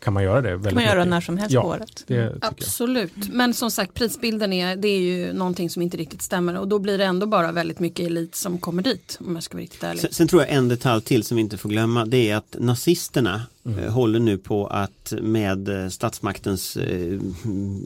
kan 0.00 0.12
man 0.12 0.22
göra 0.22 0.40
det 0.40 0.50
väldigt 0.50 0.68
kan 0.68 0.74
man 0.74 0.84
göra 0.84 0.94
mycket. 0.94 1.10
när 1.10 1.20
som 1.20 1.38
helst 1.38 1.52
ja, 1.54 1.62
på 1.62 1.68
året. 1.68 2.04
Det 2.06 2.14
jag. 2.14 2.32
Absolut, 2.40 3.12
men 3.32 3.54
som 3.54 3.70
sagt 3.70 3.94
prisbilden 3.94 4.52
är, 4.52 4.76
det 4.76 4.88
är 4.88 4.98
ju 4.98 5.32
någonting 5.32 5.70
som 5.70 5.82
inte 5.82 5.96
riktigt 5.96 6.22
stämmer 6.22 6.58
och 6.58 6.68
då 6.68 6.78
blir 6.78 6.98
det 6.98 7.04
ändå 7.04 7.26
bara 7.26 7.52
väldigt 7.52 7.78
mycket 7.78 8.06
elit 8.06 8.34
som 8.34 8.58
kommer 8.58 8.82
dit 8.82 9.18
om 9.20 9.34
jag 9.34 9.42
ska 9.42 9.56
vara 9.56 9.62
riktigt 9.62 9.82
ärlig. 9.84 10.00
Sen, 10.00 10.12
sen 10.12 10.28
tror 10.28 10.42
jag 10.42 10.50
en 10.52 10.68
detalj 10.68 11.02
till 11.02 11.22
som 11.22 11.36
vi 11.36 11.40
inte 11.40 11.56
får 11.58 11.68
glömma 11.68 12.04
det 12.04 12.30
är 12.30 12.36
att 12.36 12.56
nazisterna 12.58 13.42
eh, 13.64 13.92
håller 13.92 14.18
nu 14.18 14.38
på 14.38 14.66
att 14.66 15.12
med 15.22 15.68
eh, 15.68 15.88
statsmaktens 15.88 16.76
eh, 16.76 17.00
mm, 17.44 17.84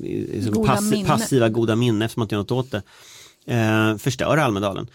Goda 0.51 0.73
passi- 0.73 0.91
minne. 0.91 1.09
passiva 1.09 1.49
goda 1.49 1.77
minne 1.77 2.05
eftersom 2.05 2.21
man 2.21 2.25
inte 2.25 2.35
gör 2.35 2.41
något 2.41 2.53
åt 2.53 2.71
det 2.71 2.83
eh, 3.55 3.97
förstöra 3.97 4.45
Almedalen. 4.45 4.87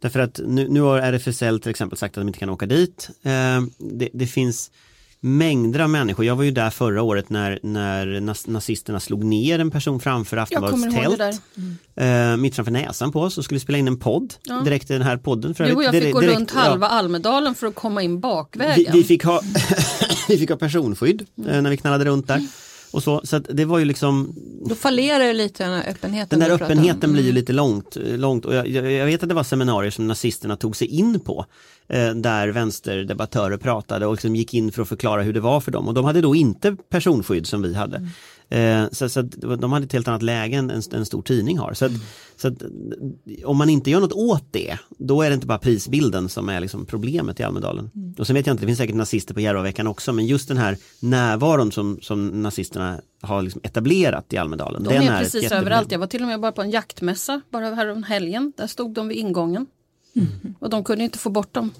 Därför 0.00 0.20
att 0.20 0.40
nu, 0.46 0.68
nu 0.68 0.80
har 0.80 0.98
RFSL 0.98 1.60
till 1.60 1.70
exempel 1.70 1.98
sagt 1.98 2.16
att 2.18 2.20
de 2.20 2.28
inte 2.28 2.38
kan 2.38 2.50
åka 2.50 2.66
dit. 2.66 3.10
Eh, 3.22 3.30
det, 3.78 4.08
det 4.12 4.26
finns 4.26 4.70
mängder 5.22 5.80
av 5.80 5.90
människor. 5.90 6.24
Jag 6.24 6.36
var 6.36 6.44
ju 6.44 6.50
där 6.50 6.70
förra 6.70 7.02
året 7.02 7.30
när, 7.30 7.58
när 7.62 8.20
nazisterna 8.50 9.00
slog 9.00 9.24
ner 9.24 9.58
en 9.58 9.70
person 9.70 10.00
framför 10.00 10.36
Aftonbladets 10.36 10.94
tält. 10.94 11.40
där. 11.96 12.32
Eh, 12.32 12.36
mitt 12.36 12.54
framför 12.54 12.72
näsan 12.72 13.12
på 13.12 13.20
oss 13.20 13.38
och 13.38 13.44
skulle 13.44 13.60
spela 13.60 13.78
in 13.78 13.88
en 13.88 13.98
podd. 13.98 14.34
Ja. 14.42 14.60
Direkt 14.60 14.90
i 14.90 14.92
den 14.92 15.02
här 15.02 15.16
podden. 15.16 15.54
För 15.54 15.64
Du 15.66 15.72
och 15.72 15.82
jag 15.82 15.92
fick 15.94 16.12
gå 16.12 16.20
Direkt- 16.20 16.36
runt 16.38 16.52
ja. 16.54 16.60
halva 16.60 16.86
Almedalen 16.88 17.54
för 17.54 17.66
att 17.66 17.74
komma 17.74 18.02
in 18.02 18.10
Vi, 18.14 18.18
bakvägen. 18.18 18.92
vi, 18.92 19.04
fick 19.04 19.24
ha, 19.24 19.40
vi 20.28 20.38
fick 20.38 20.50
ha 20.50 20.56
personskydd 20.56 21.26
eh, 21.48 21.62
när 21.62 21.70
vi 21.70 21.76
knallade 21.76 22.04
runt 22.04 22.26
där. 22.26 22.46
Och 22.92 23.02
så, 23.02 23.20
så 23.24 23.38
det 23.38 23.64
var 23.64 23.78
ju 23.78 23.84
liksom 23.84 24.34
Då 24.68 24.74
fallerar 24.74 25.24
ju 25.24 25.32
lite 25.32 25.64
den 25.64 25.72
här 25.72 25.90
öppenheten. 25.90 26.38
Den 26.38 26.48
där 26.48 26.54
öppenheten 26.54 27.12
blir 27.12 27.22
ju 27.22 27.28
Mm. 27.28 27.34
lite 27.34 27.52
långt, 27.52 27.96
eh, 27.96 28.18
långt 28.18 28.44
och 28.44 28.54
jag, 28.54 28.68
jag, 28.68 29.06
vet 29.06 29.22
att 29.22 29.28
det 29.28 29.34
var 29.34 29.42
seminarier 29.42 29.90
som 29.90 30.06
nazisterna 30.06 30.56
tog 30.56 30.76
sig 30.76 30.86
in 30.88 31.20
på 31.20 31.44
eh, 31.88 32.10
där 32.10 32.48
vänsterdebattörer 32.48 33.56
pratade 33.56 34.06
och 34.06 34.12
liksom 34.12 34.36
gick 34.36 34.54
in 34.54 34.72
för 34.72 34.82
att 34.82 34.88
förklara 34.88 35.22
hur 35.22 35.32
det 35.32 35.40
var 35.40 35.60
för 35.60 35.70
dem 35.72 35.88
och 35.88 35.94
de 35.94 36.04
hade 36.04 36.20
då 36.20 36.34
inte 36.34 36.76
personskydd 36.88 37.46
som 37.46 37.62
vi 37.62 37.74
hade. 37.74 38.08
Eh, 38.50 38.84
så 38.92 39.08
så 39.08 39.20
att 39.20 39.60
de 39.60 39.72
hade 39.72 39.84
ett 39.84 39.92
helt 39.92 40.08
annat 40.08 40.22
läge 40.22 40.56
än 40.56 40.70
en, 40.70 40.82
en 40.92 41.06
stor 41.06 41.22
tidning 41.22 41.58
har. 41.58 41.74
Så, 41.74 41.84
att, 41.84 41.92
så 42.36 42.48
att, 42.48 42.62
om 43.44 43.56
man 43.56 43.70
inte 43.70 43.90
gör 43.90 44.00
något 44.00 44.12
åt 44.12 44.44
det, 44.50 44.78
då 44.88 45.22
är 45.22 45.30
det 45.30 45.34
inte 45.34 45.46
bara 45.46 45.58
prisbilden 45.58 46.28
som 46.28 46.48
är 46.48 46.60
liksom 46.60 46.86
problemet 46.86 47.40
i 47.40 47.42
Almedalen. 47.42 47.90
Och 48.18 48.26
sen 48.26 48.34
vet 48.34 48.46
jag 48.46 48.54
inte, 48.54 48.62
det 48.62 48.66
finns 48.66 48.78
säkert 48.78 48.96
nazister 48.96 49.34
på 49.34 49.40
Järvaveckan 49.40 49.86
också, 49.86 50.12
men 50.12 50.26
just 50.26 50.48
den 50.48 50.56
här 50.56 50.76
närvaron 51.00 51.72
som, 51.72 51.98
som 52.02 52.42
nazisterna 52.42 53.00
har 53.22 53.42
liksom 53.42 53.60
etablerat 53.64 54.32
i 54.32 54.36
Almedalen. 54.36 54.82
De 54.82 54.94
den 54.94 55.02
är 55.02 55.22
ett 55.22 55.32
precis 55.32 55.52
överallt. 55.52 55.92
Jag 55.92 55.98
var 55.98 56.06
till 56.06 56.22
och 56.22 56.28
med 56.28 56.40
bara 56.40 56.52
på 56.52 56.62
en 56.62 56.70
jaktmässa 56.70 57.40
bara 57.50 57.74
här 57.74 57.90
om 57.90 58.02
helgen. 58.02 58.52
Där 58.56 58.66
stod 58.66 58.94
de 58.94 59.08
vid 59.08 59.18
ingången. 59.18 59.66
Mm. 60.16 60.54
Och 60.58 60.70
de 60.70 60.84
kunde 60.84 61.04
inte 61.04 61.18
få 61.18 61.30
bort 61.30 61.54
dem. 61.54 61.70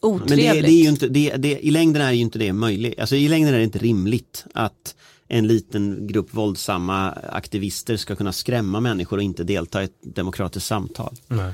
Otrevligt. 0.00 0.30
Men 0.30 0.54
det, 0.54 0.60
det 0.60 0.72
är 0.72 0.82
ju 0.82 0.88
inte, 0.88 1.08
det, 1.08 1.36
det, 1.36 1.66
i 1.66 1.70
längden 1.70 2.02
är 2.02 2.12
ju 2.12 2.20
inte 2.20 2.38
det 2.38 2.52
möjligt. 2.52 3.00
Alltså 3.00 3.16
i 3.16 3.28
längden 3.28 3.54
är 3.54 3.58
det 3.58 3.64
inte 3.64 3.78
rimligt 3.78 4.44
att 4.54 4.94
en 5.28 5.46
liten 5.46 6.06
grupp 6.06 6.34
våldsamma 6.34 7.10
aktivister 7.12 7.96
ska 7.96 8.16
kunna 8.16 8.32
skrämma 8.32 8.80
människor 8.80 9.16
och 9.16 9.22
inte 9.22 9.44
delta 9.44 9.82
i 9.82 9.84
ett 9.84 9.98
demokratiskt 10.02 10.66
samtal. 10.66 11.14
Nej. 11.28 11.52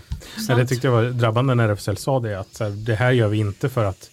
Nej, 0.49 0.57
det 0.57 0.67
tyckte 0.67 0.87
jag 0.87 0.93
var 0.93 1.05
drabbande 1.11 1.55
när 1.55 1.69
RFSL 1.69 1.97
sa 1.97 2.21
det, 2.21 2.41
att 2.41 2.59
här, 2.61 2.71
det 2.71 2.95
här 2.95 3.13
gör 3.13 3.29
vi 3.29 3.39
inte 3.39 3.69
för 3.69 3.85
att 3.85 4.11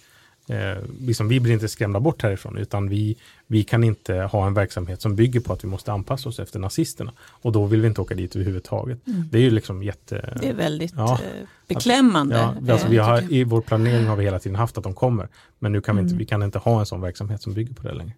eh, 0.48 0.84
liksom, 1.00 1.28
vi 1.28 1.40
blir 1.40 1.52
inte 1.52 1.68
skrämda 1.68 2.00
bort 2.00 2.22
härifrån, 2.22 2.58
utan 2.58 2.88
vi, 2.88 3.16
vi 3.46 3.62
kan 3.64 3.84
inte 3.84 4.14
ha 4.14 4.46
en 4.46 4.54
verksamhet 4.54 5.02
som 5.02 5.16
bygger 5.16 5.40
på 5.40 5.52
att 5.52 5.64
vi 5.64 5.68
måste 5.68 5.92
anpassa 5.92 6.28
oss 6.28 6.38
efter 6.38 6.58
nazisterna. 6.58 7.12
Och 7.20 7.52
då 7.52 7.64
vill 7.66 7.80
vi 7.80 7.86
inte 7.88 8.00
åka 8.00 8.14
dit 8.14 8.36
överhuvudtaget. 8.36 8.98
Det 9.04 9.38
är 9.38 9.42
ju 9.42 9.50
liksom 9.50 9.82
jätte... 9.82 10.38
Det 10.40 10.48
är 10.48 10.54
väldigt 10.54 10.92
Ja. 10.96 11.12
eh, 11.12 11.46
beklämmande. 11.68 12.36
Ja, 12.66 12.72
alltså 12.72 12.88
vi 12.88 12.96
Eh, 12.96 13.04
har, 13.04 13.32
I 13.32 13.44
vår 13.44 13.60
planering 13.60 14.06
har 14.06 14.16
vi 14.16 14.24
hela 14.24 14.38
tiden 14.38 14.56
haft 14.56 14.78
att 14.78 14.84
de 14.84 14.94
kommer. 14.94 15.28
Men 15.58 15.72
nu 15.72 15.80
kan 15.80 15.96
vi, 15.96 16.02
inte, 16.02 16.14
vi 16.14 16.26
kan 16.26 16.42
inte 16.42 16.58
ha 16.58 16.80
en 16.80 16.86
sån 16.86 17.00
verksamhet 17.00 17.42
som 17.42 17.54
bygger 17.54 17.74
på 17.74 17.82
det 17.82 17.94
längre. 17.94 18.14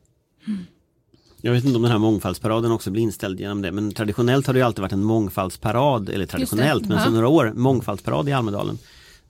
Jag 1.45 1.53
vet 1.53 1.65
inte 1.65 1.77
om 1.77 1.83
den 1.83 1.91
här 1.91 1.99
mångfaldsparaden 1.99 2.73
också 2.73 2.91
blir 2.91 3.03
inställd 3.03 3.41
genom 3.41 3.63
det 3.63 3.73
men 3.73 3.93
traditionellt 3.93 4.47
har 4.47 4.55
det 4.55 4.63
alltid 4.63 4.83
varit 4.83 4.93
en 4.93 5.05
mångfaldsparad, 5.05 6.09
eller 6.09 6.27
traditionellt 6.27 6.89
men 6.89 7.01
sedan 7.01 7.15
några 7.15 7.29
år, 7.29 7.53
mångfaldsparad 7.55 8.29
i 8.29 8.33
Almedalen. 8.33 8.79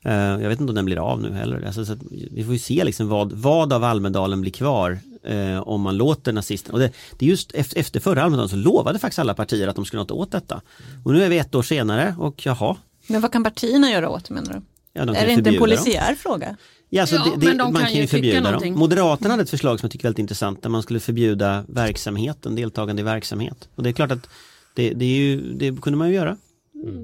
Eh, 0.05 0.13
jag 0.15 0.49
vet 0.49 0.61
inte 0.61 0.71
om 0.71 0.75
den 0.75 0.85
blir 0.85 0.99
av 1.11 1.23
nu 1.23 1.33
heller. 1.33 1.63
Alltså, 1.67 1.85
så 1.85 1.97
vi 2.11 2.45
får 2.45 2.53
ju 2.53 2.59
se 2.59 2.85
liksom 2.85 3.09
vad, 3.09 3.33
vad 3.33 3.73
av 3.73 3.85
Almedalen 3.85 4.41
blir 4.41 4.53
kvar 4.53 4.99
eh, 5.25 5.69
om 5.69 5.81
man 5.81 5.97
låter 5.97 6.33
nazisterna. 6.33 6.75
Och 6.75 6.81
det, 6.81 6.91
det 7.19 7.27
är 7.27 7.31
just 7.31 7.53
efter, 7.53 7.81
efter 7.81 8.01
förra 8.01 8.23
Almedalen 8.23 8.49
så 8.49 8.57
lovade 8.57 8.99
faktiskt 8.99 9.19
alla 9.19 9.35
partier 9.35 9.69
att 9.69 9.77
de 9.77 9.85
skulle 9.85 10.03
något 10.03 10.11
åt 10.11 10.31
detta. 10.33 10.61
Och 11.05 11.13
nu 11.13 11.23
är 11.25 11.29
vi 11.29 11.39
ett 11.39 11.55
år 11.55 11.63
senare 11.63 12.15
och 12.19 12.47
jaha. 12.47 12.77
Men 13.07 13.21
vad 13.21 13.33
kan 13.33 13.45
partierna 13.45 13.91
göra 13.91 14.09
åt 14.09 14.31
menar 14.31 14.53
du? 14.53 14.61
Ja, 14.93 15.05
de 15.05 15.17
Är 15.17 15.27
det 15.27 15.33
inte 15.33 15.33
en 15.33 15.45
förbjuda 15.45 15.51
dem. 15.51 15.59
polisiär 15.59 16.15
fråga? 16.15 16.57
Ja, 16.95 17.03
alltså 17.03 17.17
Ja, 17.17 17.25
det, 17.25 17.31
det, 17.31 17.47
men 17.47 17.57
de 17.57 17.73
man 17.73 17.83
kan 17.83 17.91
kan 17.91 18.01
ju 18.01 18.07
förbjuda 18.07 18.51
dem. 18.51 18.75
Moderaterna 18.75 19.31
hade 19.31 19.43
ett 19.43 19.51
förslag 19.51 19.81
som 19.81 19.87
jag 19.87 19.93
tycker 19.93 20.05
är 20.05 20.09
väldigt 20.09 20.19
intressant 20.19 20.63
där 20.63 20.71
man 20.71 20.83
skulle 20.83 21.01
förbjuda 21.01 21.65
verksamheten, 21.69 22.55
deltagande 22.55 23.03
i 23.03 23.05
verksamhet. 23.05 23.69
Och 23.75 23.83
det 23.83 23.89
är 23.89 23.93
klart 23.93 24.11
att 24.11 24.29
det, 24.75 24.91
det, 24.91 25.05
är 25.05 25.17
ju, 25.17 25.53
det 25.55 25.81
kunde 25.83 25.97
man 25.97 26.09
ju 26.09 26.15
göra. 26.15 26.37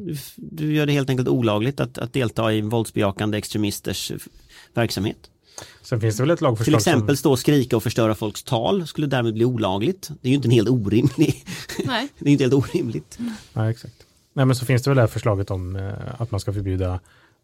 Du, 0.06 0.16
du 0.36 0.74
gör 0.74 0.86
det 0.86 0.92
helt 0.92 1.10
enkelt 1.10 1.28
olagligt 1.28 1.80
att, 1.80 1.98
att 1.98 2.12
delta 2.12 2.52
i 2.52 2.60
våldsbejakande 2.60 3.38
extremisters 3.38 4.12
verksamhet. 4.74 5.30
Sen 5.82 6.00
finns 6.00 6.16
det 6.16 6.22
väl 6.22 6.30
ett 6.30 6.38
Till 6.38 6.44
lagförslag 6.44 6.76
exempel 6.76 7.16
som... 7.16 7.20
stå 7.20 7.30
och 7.30 7.38
skrika 7.38 7.76
och 7.76 7.82
förstöra 7.82 8.14
folks 8.14 8.42
tal 8.42 8.86
skulle 8.86 9.06
därmed 9.06 9.34
bli 9.34 9.44
olagligt. 9.44 10.10
Det 10.20 10.28
är 10.28 10.30
ju 10.30 10.36
inte 10.36 10.48
en 10.48 10.52
helt 10.52 10.68
orimlig, 10.68 11.44
Nej. 11.84 12.08
det 12.18 12.28
är 12.28 12.32
inte 12.32 12.44
helt 12.44 12.54
orimligt. 12.54 13.18
Ja, 13.52 13.70
exakt. 13.70 13.94
Nej, 14.32 14.46
men 14.46 14.56
så 14.56 14.66
finns 14.66 14.82
det 14.82 14.90
väl 14.90 14.96
det 14.96 15.02
här 15.02 15.08
förslaget 15.08 15.50
om 15.50 15.76
eh, 15.76 15.92
att 16.18 16.30
man 16.30 16.40
ska 16.40 16.52
förbjuda 16.52 17.00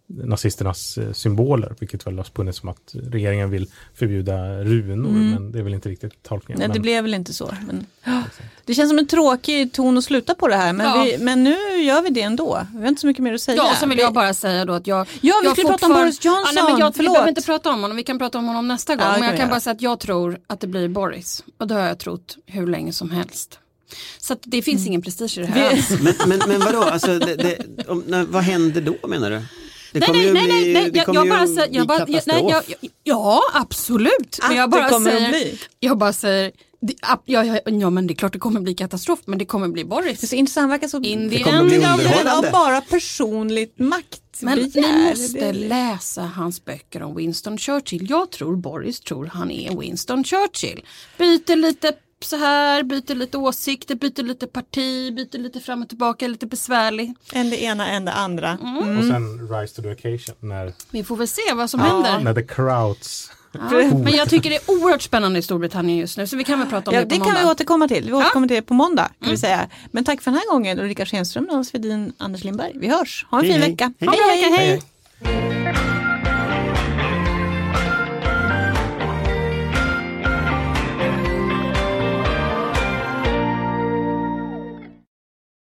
nazisternas 0.06 0.98
eh, 0.98 1.12
symboler, 1.12 1.74
vilket 1.80 2.06
väl 2.06 2.16
har 2.16 2.24
spunnit 2.24 2.56
som 2.56 2.68
att 2.68 2.94
regeringen 2.94 3.50
vill 3.50 3.70
förbjuda 3.94 4.64
runor, 4.64 5.10
men 5.10 5.52
det 5.52 5.58
är 5.58 5.62
väl 5.62 5.74
inte 5.74 5.88
riktigt 5.88 6.22
tolkningen. 6.22 6.58
Nej, 6.58 6.68
det 6.68 6.74
men, 6.74 6.82
blev 6.82 7.04
väl 7.04 7.14
inte 7.14 7.32
så. 7.32 7.54
Men, 7.66 7.86
det 8.64 8.74
känns 8.74 8.90
som 8.90 8.98
en 8.98 9.06
tråkig 9.06 9.72
ton 9.72 9.98
att 9.98 10.04
sluta 10.04 10.34
på 10.34 10.48
det 10.48 10.56
här, 10.56 10.72
men, 10.72 10.86
Ja. 10.86 11.04
vi, 11.04 11.18
men 11.24 11.44
nu 11.44 11.56
gör 11.82 12.02
vi 12.02 12.10
det 12.10 12.22
ändå. 12.22 12.66
Vi 12.74 12.80
har 12.80 12.88
inte 12.88 13.00
så 13.00 13.06
mycket 13.06 13.22
mer 13.22 13.34
att 13.34 13.40
säga. 13.40 13.56
Ja, 13.56 13.74
sen 13.80 13.88
vill 13.88 13.98
jag 13.98 14.08
Vi- 14.10 14.14
bara 14.14 14.34
säga 14.34 14.64
då 14.64 14.72
att 14.72 14.86
jag... 14.86 15.06
Ja, 15.20 15.34
vi 15.42 15.46
jag 15.46 15.56
skulle 15.56 15.68
prata 15.68 15.86
om 15.86 15.92
Boris 15.92 16.24
Johnson. 16.24 16.52
Ja, 16.56 16.62
nej, 16.62 16.72
men 16.72 16.80
jag, 16.80 16.90
vi 16.90 16.96
Förlåt. 16.96 17.12
behöver 17.12 17.28
inte 17.28 17.42
prata 17.42 17.70
om 17.70 17.80
honom, 17.82 17.96
vi 17.96 18.02
kan 18.02 18.18
prata 18.18 18.38
om 18.38 18.46
honom 18.46 18.68
nästa 18.68 18.96
gång. 18.96 19.06
Ja, 19.06 19.12
det 19.12 19.18
men 19.20 19.26
jag 19.26 19.32
vi 19.32 19.38
kan 19.38 19.46
göra. 19.46 19.54
bara 19.54 19.60
säga 19.60 19.74
att 19.74 19.82
jag 19.82 20.00
tror 20.00 20.38
att 20.46 20.60
det 20.60 20.66
blir 20.66 20.88
Boris. 20.88 21.44
Och 21.58 21.66
det 21.68 21.74
har 21.74 21.80
jag 21.86 21.98
trott 21.98 22.36
hur 22.46 22.66
länge 22.66 22.92
som 22.92 23.10
helst. 23.10 23.58
Så 24.18 24.32
att 24.32 24.38
det 24.42 24.62
finns 24.62 24.86
ingen 24.86 25.02
prestige 25.02 25.38
i 25.38 25.40
det 25.40 25.46
här 25.46 25.74
Vi-. 25.90 26.02
Men, 26.02 26.14
men, 26.38 26.48
men 26.48 26.60
vadå, 26.60 26.82
alltså, 26.82 27.18
det, 27.18 27.34
det, 27.36 27.58
om, 27.88 28.04
när, 28.06 28.24
vad 28.24 28.42
händer 28.42 28.80
då 28.80 29.08
menar 29.08 29.30
du? 29.30 29.42
Det 29.94 30.00
Nej, 30.00 30.06
kommer 30.08 30.32
nej, 30.32 30.32
nej, 30.32 30.46
nej, 30.48 30.72
nej, 30.74 30.90
det 30.90 30.96
jag, 30.96 31.06
kommer 31.06 31.20
jag 31.20 31.28
bara 31.28 31.46
säger, 31.46 31.68
jag 31.76 31.86
bara, 31.86 31.98
nej, 31.98 32.06
katastrof. 32.06 32.50
jag, 32.50 32.62
jag, 32.80 32.90
ja 33.02 33.40
absolut. 33.54 34.38
Att 34.42 34.48
men 34.48 34.56
jag 34.56 34.70
det 34.70 34.76
bara 34.76 34.88
kommer 34.88 35.10
att 35.10 35.16
säger, 35.18 35.28
bli. 35.28 35.58
jag 35.80 35.98
bara 35.98 36.12
säger, 36.12 36.52
det, 36.80 36.94
ja, 37.24 37.44
ja, 37.44 37.58
ja 37.64 37.90
men 37.90 38.06
det 38.06 38.12
är 38.12 38.16
klart 38.16 38.32
det 38.32 38.38
kommer 38.38 38.60
bli 38.60 38.74
katastrof, 38.74 39.18
men 39.24 39.38
det 39.38 39.44
kommer 39.44 39.68
bli 39.68 39.82
Det 39.82 39.86
är 39.86 39.90
Boris. 39.90 40.28
så 40.30 40.36
intressant, 40.36 40.72
verkar 40.72 40.88
så 40.88 41.00
In 41.02 41.28
Det 41.28 41.36
the 41.38 41.44
kommer 41.44 41.58
end 41.58 41.68
bli 41.68 41.78
of 41.78 41.82
the- 41.84 41.88
underhållande. 41.92 42.48
av 42.48 42.52
bara 42.52 42.80
personligt 42.80 43.74
Men 43.78 43.88
maktbegär. 43.88 44.82
ni 45.04 45.10
måste 45.10 45.38
Det- 45.38 45.52
läsa 45.52 46.22
hans 46.22 46.64
böcker 46.64 47.02
om 47.02 47.16
Winston 47.16 47.58
Churchill. 47.58 48.06
Jag 48.10 48.30
tror 48.30 48.56
Boris 48.56 49.00
tror 49.00 49.26
han 49.26 49.50
är 49.50 49.76
Winston 49.80 50.24
Churchill. 50.24 50.84
Byter 51.18 51.56
lite 51.56 51.92
så 52.24 52.36
här, 52.36 52.82
byter 52.82 53.14
lite 53.14 53.38
åsikter, 53.38 53.94
byter 53.94 54.22
lite 54.22 54.46
parti, 54.46 55.14
byter 55.14 55.38
lite 55.38 55.60
fram 55.60 55.82
och 55.82 55.88
tillbaka, 55.88 56.28
lite 56.28 56.46
besvärlig. 56.46 57.14
En 57.32 57.50
det 57.50 57.62
ena, 57.62 57.86
en 57.90 58.04
det 58.04 58.12
andra. 58.12 58.52
Och 58.98 59.04
sen 59.04 59.48
Rise 59.48 59.74
to 59.76 59.82
the 59.82 59.92
occasion, 59.92 60.34
när, 60.40 60.72
Vi 60.90 61.04
får 61.04 61.16
väl 61.16 61.28
se 61.28 61.42
vad 61.54 61.70
som 61.70 61.80
händer. 61.80 62.18
när 62.20 62.34
the 62.34 62.42
crowds 62.42 63.30
Ja, 63.52 63.60
men 64.04 64.12
jag 64.12 64.28
tycker 64.30 64.50
det 64.50 64.56
är 64.56 64.70
oerhört 64.70 65.02
spännande 65.02 65.38
i 65.38 65.42
Storbritannien 65.42 65.98
just 65.98 66.16
nu 66.18 66.26
så 66.26 66.36
vi 66.36 66.44
kan 66.44 66.58
väl 66.58 66.68
prata 66.68 66.90
om 66.90 66.94
Ja, 66.94 67.00
det 67.00 67.06
på 67.06 67.10
det 67.10 67.16
kan 67.16 67.24
måndag. 67.26 67.40
vi 67.40 67.46
återkomma 67.50 67.88
till. 67.88 68.04
Vi 68.04 68.12
återkommer 68.12 68.48
till 68.48 68.54
det 68.54 68.62
på 68.62 68.74
måndag. 68.74 69.10
Kan 69.20 69.30
vi 69.30 69.36
säga. 69.38 69.68
Men 69.90 70.04
tack 70.04 70.22
för 70.22 70.30
den 70.30 70.40
här 70.40 70.50
gången 70.52 70.78
Ulrika 70.80 71.06
Schenström, 71.06 71.44
Nanna 71.44 71.64
Svedin, 71.64 72.12
Anders 72.18 72.44
Lindberg. 72.44 72.72
Vi 72.74 72.88
hörs. 72.88 73.26
Ha 73.30 73.38
en 73.38 73.44
Hej, 73.44 73.52
fin 73.52 73.62
hej. 73.62 73.70
vecka. 73.70 73.92
Hej. 74.00 74.08
Ha 74.08 74.14
en 74.14 74.18
bra 74.18 74.26
vecka, 74.26 74.56
hej! 74.56 74.82
Hej, 75.22 75.72
hej. 75.74 75.93